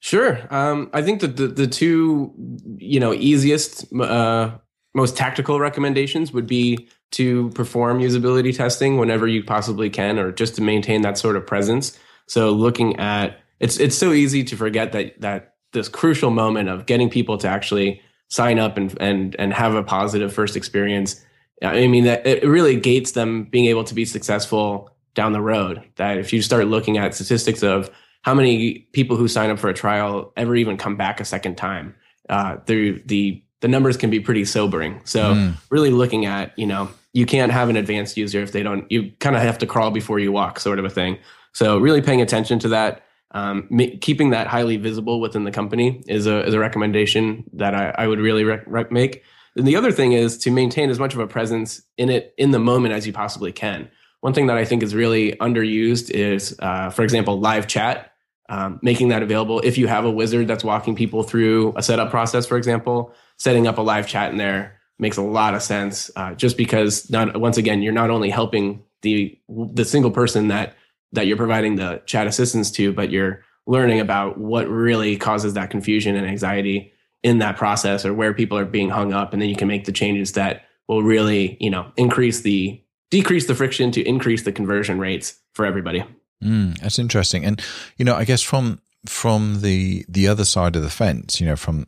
Sure. 0.00 0.38
Um, 0.50 0.90
I 0.92 1.00
think 1.00 1.20
that 1.20 1.36
the, 1.36 1.48
the 1.48 1.66
two, 1.66 2.32
you 2.76 3.00
know, 3.00 3.14
easiest, 3.14 3.90
uh, 3.94 4.50
most 4.94 5.16
tactical 5.16 5.58
recommendations 5.58 6.32
would 6.32 6.46
be 6.46 6.88
to 7.16 7.50
perform 7.50 8.00
usability 8.00 8.56
testing 8.56 8.98
whenever 8.98 9.26
you 9.26 9.42
possibly 9.44 9.90
can, 9.90 10.18
or 10.18 10.32
just 10.32 10.54
to 10.56 10.62
maintain 10.62 11.02
that 11.02 11.18
sort 11.18 11.36
of 11.36 11.46
presence. 11.46 11.98
So 12.26 12.50
looking 12.50 12.96
at 12.98 13.40
it's 13.60 13.78
it's 13.78 13.96
so 13.96 14.12
easy 14.12 14.44
to 14.44 14.56
forget 14.56 14.92
that 14.92 15.20
that 15.20 15.54
this 15.72 15.88
crucial 15.88 16.30
moment 16.30 16.68
of 16.68 16.86
getting 16.86 17.10
people 17.10 17.38
to 17.38 17.48
actually 17.48 18.00
sign 18.28 18.58
up 18.58 18.76
and 18.76 18.96
and 19.00 19.36
and 19.38 19.52
have 19.52 19.74
a 19.74 19.82
positive 19.82 20.32
first 20.32 20.56
experience. 20.56 21.24
I 21.62 21.86
mean 21.86 22.04
that 22.04 22.26
it 22.26 22.44
really 22.44 22.76
gates 22.80 23.12
them 23.12 23.44
being 23.44 23.66
able 23.66 23.84
to 23.84 23.94
be 23.94 24.04
successful 24.04 24.90
down 25.14 25.32
the 25.32 25.40
road. 25.40 25.82
That 25.96 26.18
if 26.18 26.32
you 26.32 26.42
start 26.42 26.66
looking 26.66 26.98
at 26.98 27.14
statistics 27.14 27.62
of 27.62 27.90
how 28.22 28.34
many 28.34 28.88
people 28.92 29.16
who 29.16 29.28
sign 29.28 29.50
up 29.50 29.58
for 29.58 29.68
a 29.68 29.74
trial 29.74 30.32
ever 30.36 30.56
even 30.56 30.76
come 30.76 30.96
back 30.96 31.20
a 31.20 31.24
second 31.24 31.56
time, 31.56 31.94
uh, 32.28 32.56
the 32.66 33.00
the 33.06 33.42
the 33.60 33.68
numbers 33.68 33.96
can 33.96 34.10
be 34.10 34.20
pretty 34.20 34.44
sobering. 34.44 35.00
So 35.04 35.34
Mm. 35.34 35.54
really 35.70 35.90
looking 35.90 36.26
at 36.26 36.58
you 36.58 36.66
know 36.66 36.88
you 37.14 37.24
can't 37.24 37.52
have 37.52 37.70
an 37.70 37.76
advanced 37.76 38.16
user 38.16 38.42
if 38.42 38.52
they 38.52 38.62
don't. 38.62 38.90
You 38.90 39.12
kind 39.20 39.36
of 39.36 39.42
have 39.42 39.56
to 39.58 39.66
crawl 39.66 39.90
before 39.90 40.18
you 40.18 40.32
walk, 40.32 40.60
sort 40.60 40.78
of 40.78 40.84
a 40.84 40.90
thing. 40.90 41.16
So 41.52 41.78
really 41.78 42.02
paying 42.02 42.20
attention 42.20 42.58
to 42.58 42.68
that. 42.68 43.02
Um, 43.30 43.66
ma- 43.70 43.96
keeping 44.00 44.30
that 44.30 44.48
highly 44.48 44.76
visible 44.76 45.20
within 45.20 45.44
the 45.44 45.50
company 45.50 46.02
is 46.06 46.26
a, 46.26 46.44
is 46.44 46.54
a 46.54 46.58
recommendation 46.58 47.44
that 47.54 47.74
I, 47.74 47.94
I 47.96 48.06
would 48.08 48.18
really 48.18 48.44
make. 48.90 49.22
And 49.56 49.66
the 49.66 49.76
other 49.76 49.92
thing 49.92 50.12
is 50.12 50.36
to 50.38 50.50
maintain 50.50 50.90
as 50.90 50.98
much 50.98 51.14
of 51.14 51.20
a 51.20 51.26
presence 51.26 51.80
in 51.96 52.10
it 52.10 52.34
in 52.36 52.50
the 52.50 52.58
moment 52.58 52.94
as 52.94 53.06
you 53.06 53.12
possibly 53.12 53.52
can. 53.52 53.88
One 54.20 54.34
thing 54.34 54.48
that 54.48 54.56
I 54.56 54.64
think 54.64 54.82
is 54.82 54.94
really 54.94 55.32
underused 55.32 56.10
is, 56.10 56.56
uh, 56.58 56.90
for 56.90 57.02
example, 57.02 57.40
live 57.40 57.66
chat. 57.66 58.10
Um, 58.50 58.78
making 58.82 59.08
that 59.08 59.22
available. 59.22 59.60
If 59.60 59.78
you 59.78 59.86
have 59.86 60.04
a 60.04 60.10
wizard 60.10 60.48
that's 60.48 60.62
walking 60.62 60.94
people 60.94 61.22
through 61.22 61.72
a 61.76 61.82
setup 61.82 62.10
process, 62.10 62.44
for 62.44 62.58
example, 62.58 63.14
setting 63.38 63.66
up 63.66 63.78
a 63.78 63.80
live 63.80 64.06
chat 64.06 64.32
in 64.32 64.36
there 64.36 64.80
makes 64.98 65.16
a 65.16 65.22
lot 65.22 65.54
of 65.54 65.62
sense. 65.62 66.10
Uh, 66.16 66.34
just 66.34 66.56
because, 66.56 67.10
not 67.10 67.36
once 67.40 67.56
again, 67.56 67.82
you're 67.82 67.92
not 67.92 68.10
only 68.10 68.30
helping 68.30 68.82
the 69.02 69.38
the 69.48 69.84
single 69.84 70.10
person 70.10 70.48
that 70.48 70.76
that 71.12 71.26
you're 71.26 71.36
providing 71.36 71.76
the 71.76 72.02
chat 72.06 72.26
assistance 72.26 72.70
to, 72.72 72.92
but 72.92 73.10
you're 73.10 73.42
learning 73.66 74.00
about 74.00 74.38
what 74.38 74.68
really 74.68 75.16
causes 75.16 75.54
that 75.54 75.70
confusion 75.70 76.16
and 76.16 76.26
anxiety 76.26 76.92
in 77.22 77.38
that 77.38 77.56
process 77.56 78.04
or 78.04 78.12
where 78.12 78.34
people 78.34 78.58
are 78.58 78.66
being 78.66 78.90
hung 78.90 79.12
up 79.12 79.32
and 79.32 79.40
then 79.40 79.48
you 79.48 79.56
can 79.56 79.68
make 79.68 79.86
the 79.86 79.92
changes 79.92 80.32
that 80.32 80.64
will 80.88 81.02
really 81.02 81.56
you 81.60 81.70
know 81.70 81.90
increase 81.96 82.42
the 82.42 82.78
decrease 83.10 83.46
the 83.46 83.54
friction 83.54 83.90
to 83.90 84.02
increase 84.02 84.42
the 84.42 84.52
conversion 84.52 84.98
rates 84.98 85.40
for 85.54 85.64
everybody 85.64 86.04
Mm, 86.44 86.78
that's 86.78 86.98
interesting. 86.98 87.44
And, 87.44 87.60
you 87.96 88.04
know, 88.04 88.14
I 88.14 88.24
guess 88.24 88.42
from, 88.42 88.80
from 89.06 89.60
the, 89.62 90.04
the 90.08 90.28
other 90.28 90.44
side 90.44 90.76
of 90.76 90.82
the 90.82 90.90
fence, 90.90 91.40
you 91.40 91.46
know, 91.46 91.56
from, 91.56 91.86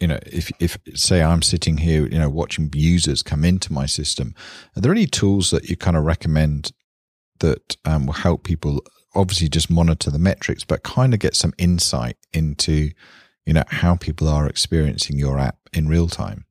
you 0.00 0.06
know, 0.06 0.18
if, 0.26 0.50
if 0.60 0.78
say 0.94 1.22
I'm 1.22 1.42
sitting 1.42 1.78
here, 1.78 2.06
you 2.06 2.18
know, 2.18 2.28
watching 2.28 2.70
users 2.74 3.22
come 3.22 3.44
into 3.44 3.72
my 3.72 3.86
system, 3.86 4.34
are 4.76 4.80
there 4.80 4.92
any 4.92 5.06
tools 5.06 5.50
that 5.50 5.68
you 5.68 5.76
kind 5.76 5.96
of 5.96 6.04
recommend 6.04 6.72
that 7.40 7.76
um, 7.84 8.06
will 8.06 8.14
help 8.14 8.44
people 8.44 8.82
obviously 9.14 9.48
just 9.48 9.70
monitor 9.70 10.10
the 10.10 10.18
metrics, 10.18 10.64
but 10.64 10.82
kind 10.82 11.14
of 11.14 11.20
get 11.20 11.34
some 11.34 11.54
insight 11.58 12.16
into, 12.32 12.90
you 13.46 13.54
know, 13.54 13.64
how 13.68 13.96
people 13.96 14.28
are 14.28 14.46
experiencing 14.46 15.18
your 15.18 15.38
app 15.38 15.56
in 15.72 15.88
real 15.88 16.08
time? 16.08 16.44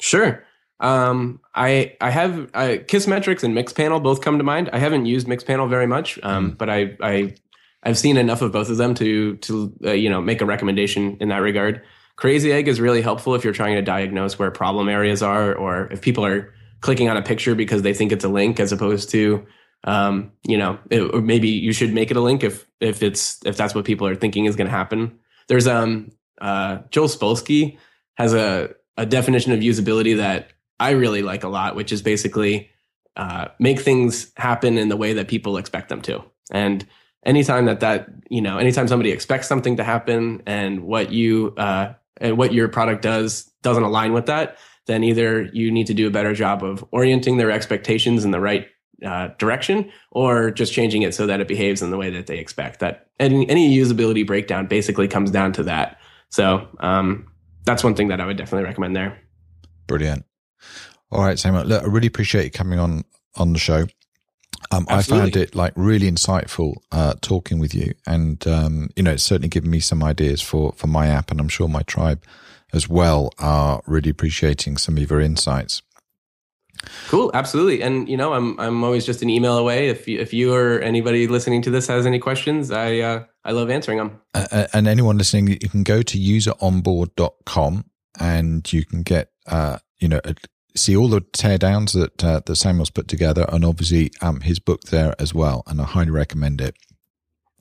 Sure. 0.00 0.44
Um, 0.80 1.40
I 1.54 1.94
I 2.00 2.10
have 2.10 2.50
uh, 2.54 2.78
Kissmetrics 2.86 3.44
and 3.44 3.54
Mixpanel 3.54 4.02
both 4.02 4.22
come 4.22 4.38
to 4.38 4.44
mind. 4.44 4.70
I 4.72 4.78
haven't 4.78 5.06
used 5.06 5.26
Mixpanel 5.26 5.68
very 5.68 5.86
much, 5.86 6.18
um, 6.22 6.52
but 6.52 6.70
I 6.70 6.96
I 7.02 7.34
I've 7.82 7.98
seen 7.98 8.16
enough 8.16 8.40
of 8.42 8.52
both 8.52 8.70
of 8.70 8.78
them 8.78 8.94
to 8.94 9.36
to 9.36 9.72
uh, 9.84 9.90
you 9.92 10.08
know 10.08 10.22
make 10.22 10.40
a 10.40 10.46
recommendation 10.46 11.18
in 11.20 11.28
that 11.28 11.42
regard. 11.42 11.82
Crazy 12.20 12.52
Egg 12.52 12.68
is 12.68 12.80
really 12.80 13.00
helpful 13.00 13.34
if 13.34 13.44
you're 13.44 13.54
trying 13.54 13.76
to 13.76 13.82
diagnose 13.82 14.38
where 14.38 14.50
problem 14.50 14.90
areas 14.90 15.22
are, 15.22 15.54
or 15.54 15.88
if 15.90 16.02
people 16.02 16.24
are 16.24 16.52
clicking 16.82 17.08
on 17.08 17.16
a 17.16 17.22
picture 17.22 17.54
because 17.54 17.80
they 17.80 17.94
think 17.94 18.12
it's 18.12 18.24
a 18.24 18.28
link 18.28 18.60
as 18.60 18.72
opposed 18.72 19.10
to 19.10 19.46
um, 19.84 20.30
you 20.46 20.58
know, 20.58 20.78
it, 20.90 21.00
or 21.00 21.22
maybe 21.22 21.48
you 21.48 21.72
should 21.72 21.94
make 21.94 22.10
it 22.10 22.16
a 22.18 22.20
link 22.20 22.44
if 22.44 22.66
if 22.80 23.02
it's 23.02 23.40
if 23.46 23.56
that's 23.56 23.74
what 23.74 23.86
people 23.86 24.06
are 24.06 24.14
thinking 24.14 24.44
is 24.44 24.54
going 24.54 24.66
to 24.66 24.70
happen. 24.70 25.18
There's 25.48 25.66
um 25.66 26.10
uh 26.40 26.80
Joel 26.90 27.08
Spolsky 27.08 27.78
has 28.14 28.34
a 28.34 28.74
a 28.98 29.06
definition 29.06 29.52
of 29.52 29.60
usability 29.60 30.18
that 30.18 30.50
I 30.78 30.90
really 30.90 31.22
like 31.22 31.44
a 31.44 31.48
lot, 31.48 31.74
which 31.74 31.92
is 31.92 32.02
basically 32.02 32.70
uh, 33.16 33.48
make 33.58 33.80
things 33.80 34.30
happen 34.36 34.76
in 34.76 34.90
the 34.90 34.96
way 34.96 35.14
that 35.14 35.28
people 35.28 35.56
expect 35.56 35.88
them 35.88 36.02
to. 36.02 36.22
And 36.50 36.86
anytime 37.24 37.64
that 37.64 37.80
that 37.80 38.08
you 38.28 38.42
know, 38.42 38.58
anytime 38.58 38.88
somebody 38.88 39.10
expects 39.10 39.48
something 39.48 39.78
to 39.78 39.84
happen 39.84 40.42
and 40.44 40.82
what 40.82 41.10
you 41.12 41.54
uh, 41.56 41.94
and 42.20 42.36
what 42.36 42.52
your 42.52 42.68
product 42.68 43.02
does 43.02 43.44
doesn't 43.62 43.82
align 43.82 44.12
with 44.12 44.26
that, 44.26 44.58
then 44.86 45.04
either 45.04 45.42
you 45.52 45.70
need 45.70 45.86
to 45.86 45.94
do 45.94 46.06
a 46.06 46.10
better 46.10 46.34
job 46.34 46.62
of 46.62 46.84
orienting 46.92 47.36
their 47.36 47.50
expectations 47.50 48.24
in 48.24 48.30
the 48.30 48.40
right 48.40 48.68
uh, 49.04 49.28
direction, 49.38 49.90
or 50.10 50.50
just 50.50 50.72
changing 50.72 51.02
it 51.02 51.14
so 51.14 51.26
that 51.26 51.40
it 51.40 51.48
behaves 51.48 51.80
in 51.80 51.90
the 51.90 51.96
way 51.96 52.10
that 52.10 52.26
they 52.26 52.38
expect. 52.38 52.80
That 52.80 53.08
any, 53.18 53.48
any 53.48 53.74
usability 53.76 54.26
breakdown 54.26 54.66
basically 54.66 55.08
comes 55.08 55.30
down 55.30 55.52
to 55.54 55.62
that. 55.64 55.98
So 56.28 56.68
um, 56.80 57.26
that's 57.64 57.82
one 57.82 57.94
thing 57.94 58.08
that 58.08 58.20
I 58.20 58.26
would 58.26 58.36
definitely 58.36 58.64
recommend 58.64 58.94
there. 58.94 59.18
Brilliant. 59.86 60.24
All 61.10 61.24
right, 61.24 61.38
Samuel. 61.38 61.64
Look, 61.64 61.82
I 61.82 61.86
really 61.86 62.06
appreciate 62.06 62.44
you 62.44 62.50
coming 62.50 62.78
on 62.78 63.04
on 63.36 63.52
the 63.52 63.58
show. 63.58 63.86
Um, 64.70 64.86
I 64.88 65.02
found 65.02 65.36
it 65.36 65.54
like 65.54 65.72
really 65.74 66.10
insightful 66.10 66.76
uh, 66.92 67.14
talking 67.20 67.58
with 67.58 67.74
you, 67.74 67.94
and 68.06 68.46
um, 68.46 68.90
you 68.94 69.02
know, 69.02 69.12
it's 69.12 69.22
certainly 69.22 69.48
given 69.48 69.70
me 69.70 69.80
some 69.80 70.02
ideas 70.02 70.40
for 70.42 70.72
for 70.72 70.86
my 70.86 71.08
app, 71.08 71.30
and 71.30 71.40
I'm 71.40 71.48
sure 71.48 71.68
my 71.68 71.82
tribe 71.82 72.22
as 72.72 72.88
well 72.88 73.32
are 73.38 73.82
really 73.86 74.10
appreciating 74.10 74.76
some 74.76 74.96
of 74.96 75.10
your 75.10 75.20
insights. 75.20 75.82
Cool, 77.08 77.30
absolutely. 77.34 77.82
And 77.82 78.08
you 78.08 78.16
know, 78.16 78.32
I'm 78.32 78.58
I'm 78.58 78.84
always 78.84 79.04
just 79.04 79.22
an 79.22 79.28
email 79.30 79.58
away. 79.58 79.88
If 79.88 80.08
you, 80.08 80.18
if 80.18 80.32
you 80.32 80.54
or 80.54 80.78
anybody 80.80 81.26
listening 81.26 81.62
to 81.62 81.70
this 81.70 81.86
has 81.88 82.06
any 82.06 82.18
questions, 82.18 82.70
I 82.70 82.98
uh, 82.98 83.24
I 83.44 83.52
love 83.52 83.70
answering 83.70 83.98
them. 83.98 84.20
Uh, 84.34 84.66
and 84.72 84.86
anyone 84.86 85.18
listening, 85.18 85.48
you 85.48 85.68
can 85.68 85.82
go 85.82 86.02
to 86.02 86.18
useronboard.com 86.18 87.84
and 88.18 88.72
you 88.72 88.84
can 88.84 89.02
get, 89.02 89.30
uh, 89.46 89.78
you 89.98 90.08
know, 90.08 90.20
uh, 90.24 90.34
see 90.74 90.96
all 90.96 91.08
the 91.08 91.20
teardowns 91.20 91.92
that, 91.92 92.24
uh, 92.24 92.40
that 92.44 92.56
Samuel's 92.56 92.90
put 92.90 93.08
together 93.08 93.46
and 93.48 93.64
obviously, 93.64 94.10
um, 94.20 94.40
his 94.40 94.58
book 94.58 94.82
there 94.84 95.14
as 95.18 95.34
well. 95.34 95.62
And 95.66 95.80
I 95.80 95.84
highly 95.84 96.10
recommend 96.10 96.60
it. 96.60 96.76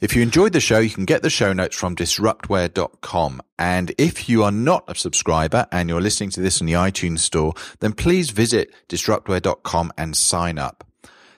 If 0.01 0.16
you 0.16 0.22
enjoyed 0.22 0.53
the 0.53 0.62
show, 0.62 0.80
you 0.80 0.89
can 0.89 1.03
get 1.03 1.24
the 1.24 1.30
show 1.30 1.51
notes 1.51 1.76
from 1.76 1.93
disruptware.com. 1.95 3.41
And 3.57 3.91
if 3.97 4.30
you 4.30 4.43
are 4.43 4.51
not 4.51 4.86
a 4.88 4.95
subscriber 4.95 5.68
and 5.74 5.89
you're 5.89 5.99
listening 5.99 6.30
to 6.32 6.41
this 6.41 6.62
on 6.62 6.68
the 6.68 6.74
iTunes 6.74 7.20
store, 7.20 7.53
then 7.82 7.91
please 7.91 8.30
visit 8.30 8.74
disruptware.com 8.88 9.91
and 9.97 10.16
sign 10.16 10.57
up. 10.57 10.86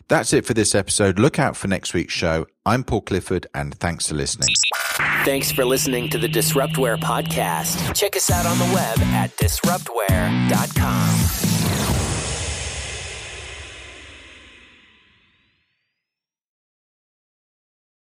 That's 0.09 0.33
it 0.33 0.45
for 0.45 0.53
this 0.53 0.75
episode. 0.75 1.17
Look 1.17 1.39
out 1.39 1.57
for 1.57 1.69
next 1.69 1.93
week's 1.93 2.13
show. 2.13 2.45
I'm 2.65 2.83
Paul 2.83 3.01
Clifford 3.01 3.47
and 3.55 3.73
thanks 3.75 4.09
for 4.09 4.15
listening. 4.15 4.49
Thanks 5.23 5.51
for 5.51 5.65
listening 5.65 6.09
to 6.09 6.17
the 6.17 6.27
Disruptware 6.27 6.99
podcast. 6.99 7.95
Check 7.95 8.15
us 8.15 8.29
out 8.29 8.45
on 8.45 8.59
the 8.59 8.65
web 8.75 8.99
at 9.13 9.35
disruptware.com. 9.37 11.60